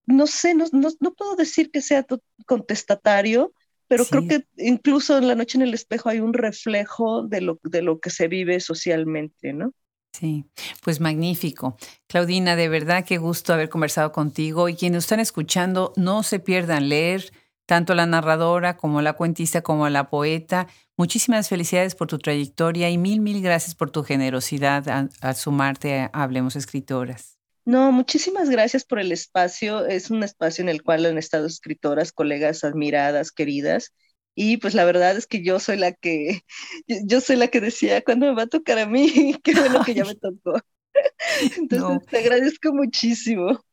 no 0.07 0.27
sé, 0.27 0.55
no, 0.55 0.67
no, 0.73 0.89
no 1.01 1.15
puedo 1.15 1.37
decir 1.37 1.71
que 1.71 1.83
sea 1.83 2.07
contestatario, 2.47 3.53
pero 3.89 4.05
creo 4.07 4.29
que 4.29 4.47
incluso 4.57 5.19
en 5.19 5.27
La 5.27 5.35
Noche 5.35 5.59
en 5.59 5.63
el 5.63 5.75
Espejo 5.75 6.09
hay 6.09 6.21
un 6.21 6.33
reflejo 6.33 7.27
de 7.27 7.41
lo, 7.41 7.59
de 7.65 7.83
lo 7.83 7.99
que 7.99 8.11
se 8.11 8.29
vive 8.29 8.61
socialmente, 8.61 9.53
¿no? 9.53 9.73
Sí, 10.13 10.45
pues 10.83 11.01
magnífico. 11.01 11.77
Claudina, 12.07 12.57
de 12.57 12.69
verdad 12.69 13.05
qué 13.05 13.19
gusto 13.19 13.53
haber 13.53 13.69
conversado 13.69 14.13
contigo 14.13 14.69
y 14.69 14.77
quienes 14.77 15.05
están 15.05 15.21
escuchando, 15.21 15.93
no 15.97 16.23
se 16.23 16.41
pierdan 16.41 16.89
leer 16.89 17.33
tanto 17.71 17.95
la 17.95 18.05
narradora 18.05 18.77
como 18.77 19.01
la 19.01 19.13
cuentista 19.13 19.63
como 19.63 19.89
la 19.89 20.11
poeta. 20.11 20.67
Muchísimas 20.97 21.49
felicidades 21.49 21.95
por 21.95 22.09
tu 22.09 22.19
trayectoria 22.19 22.91
y 22.91 22.99
mil, 22.99 23.21
mil 23.21 23.41
gracias 23.41 23.77
por 23.77 23.93
tu 23.93 24.03
generosidad 24.03 24.89
al, 24.89 25.37
sumarte 25.37 26.01
a 26.01 26.07
Hablemos 26.13 26.57
Escritoras. 26.57 27.39
No, 27.65 27.93
muchísimas 27.93 28.51
gracias 28.51 28.85
por 28.85 28.99
el 28.99 29.13
espacio. 29.13 29.87
Es 29.87 30.11
un 30.11 30.25
espacio 30.25 30.63
en 30.63 30.69
el 30.69 30.83
cual 30.83 31.07
han 31.07 31.17
estado 31.17 31.47
escritoras, 31.47 32.11
colegas 32.11 32.65
admiradas, 32.65 33.31
queridas. 33.31 33.95
Y 34.35 34.57
pues 34.57 34.75
la 34.75 34.85
verdad 34.85 35.17
es 35.17 35.29
que 35.29 35.45
yo 35.45 35.61
soy 35.61 35.77
la 35.77 35.93
que, 35.93 36.41
yo 37.07 37.21
soy 37.21 37.37
la 37.37 37.47
que 37.47 37.61
decía, 37.61 38.03
¿cuándo 38.03 38.27
me 38.27 38.35
va 38.35 38.43
a 38.43 38.49
tocar 38.49 38.81
a 38.81 38.87
mí? 38.87 39.37
Qué 39.45 39.55
bueno 39.55 39.85
que 39.85 39.95
ya 39.95 40.05
me 40.05 40.17
tocó. 40.17 40.59
Entonces 41.57 42.09
te 42.09 42.19
agradezco 42.19 42.73
muchísimo. 42.73 43.65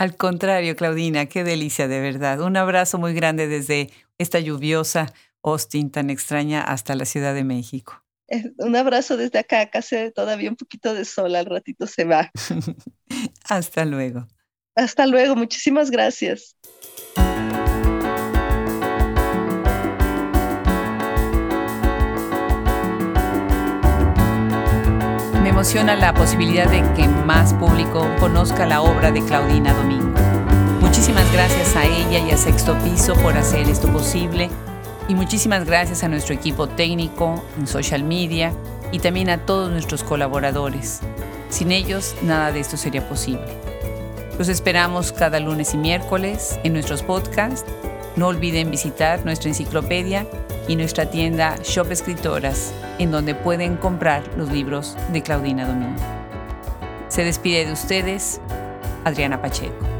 Al 0.00 0.16
contrario, 0.16 0.76
Claudina, 0.76 1.26
qué 1.26 1.44
delicia 1.44 1.86
de 1.86 2.00
verdad. 2.00 2.40
Un 2.40 2.56
abrazo 2.56 2.96
muy 2.96 3.12
grande 3.12 3.48
desde 3.48 3.90
esta 4.16 4.40
lluviosa 4.40 5.12
Austin 5.42 5.90
tan 5.90 6.08
extraña 6.08 6.62
hasta 6.62 6.94
la 6.94 7.04
Ciudad 7.04 7.34
de 7.34 7.44
México. 7.44 8.02
Un 8.56 8.76
abrazo 8.76 9.18
desde 9.18 9.40
acá, 9.40 9.60
acá 9.60 9.80
hace 9.80 10.10
todavía 10.10 10.48
un 10.48 10.56
poquito 10.56 10.94
de 10.94 11.04
sol, 11.04 11.34
al 11.34 11.44
ratito 11.44 11.86
se 11.86 12.04
va. 12.04 12.30
Hasta 13.44 13.84
luego. 13.84 14.26
Hasta 14.74 15.06
luego, 15.06 15.36
muchísimas 15.36 15.90
gracias. 15.90 16.56
Emociona 25.50 25.96
la 25.96 26.14
posibilidad 26.14 26.70
de 26.70 26.80
que 26.94 27.08
más 27.08 27.52
público 27.54 28.08
conozca 28.20 28.66
la 28.66 28.82
obra 28.82 29.10
de 29.10 29.20
Claudina 29.24 29.74
Domingo. 29.74 30.14
Muchísimas 30.80 31.30
gracias 31.32 31.74
a 31.74 31.84
ella 31.84 32.20
y 32.20 32.30
a 32.30 32.36
Sexto 32.36 32.78
Piso 32.84 33.14
por 33.16 33.36
hacer 33.36 33.68
esto 33.68 33.92
posible 33.92 34.48
y 35.08 35.14
muchísimas 35.16 35.64
gracias 35.64 36.04
a 36.04 36.08
nuestro 36.08 36.36
equipo 36.36 36.68
técnico 36.68 37.44
en 37.58 37.66
social 37.66 38.04
media 38.04 38.52
y 38.92 39.00
también 39.00 39.28
a 39.28 39.38
todos 39.38 39.72
nuestros 39.72 40.04
colaboradores. 40.04 41.00
Sin 41.48 41.72
ellos, 41.72 42.14
nada 42.22 42.52
de 42.52 42.60
esto 42.60 42.76
sería 42.76 43.08
posible. 43.08 43.48
Los 44.38 44.48
esperamos 44.48 45.10
cada 45.10 45.40
lunes 45.40 45.74
y 45.74 45.78
miércoles 45.78 46.60
en 46.62 46.74
nuestros 46.74 47.02
podcasts. 47.02 47.68
No 48.14 48.28
olviden 48.28 48.70
visitar 48.70 49.24
nuestra 49.24 49.48
enciclopedia 49.48 50.28
y 50.70 50.76
nuestra 50.76 51.10
tienda 51.10 51.56
Shop 51.64 51.90
Escritoras, 51.90 52.72
en 53.00 53.10
donde 53.10 53.34
pueden 53.34 53.76
comprar 53.76 54.22
los 54.36 54.52
libros 54.52 54.96
de 55.12 55.20
Claudina 55.20 55.66
Domingo. 55.66 56.00
Se 57.08 57.24
despide 57.24 57.66
de 57.66 57.72
ustedes, 57.72 58.40
Adriana 59.04 59.42
Pacheco. 59.42 59.99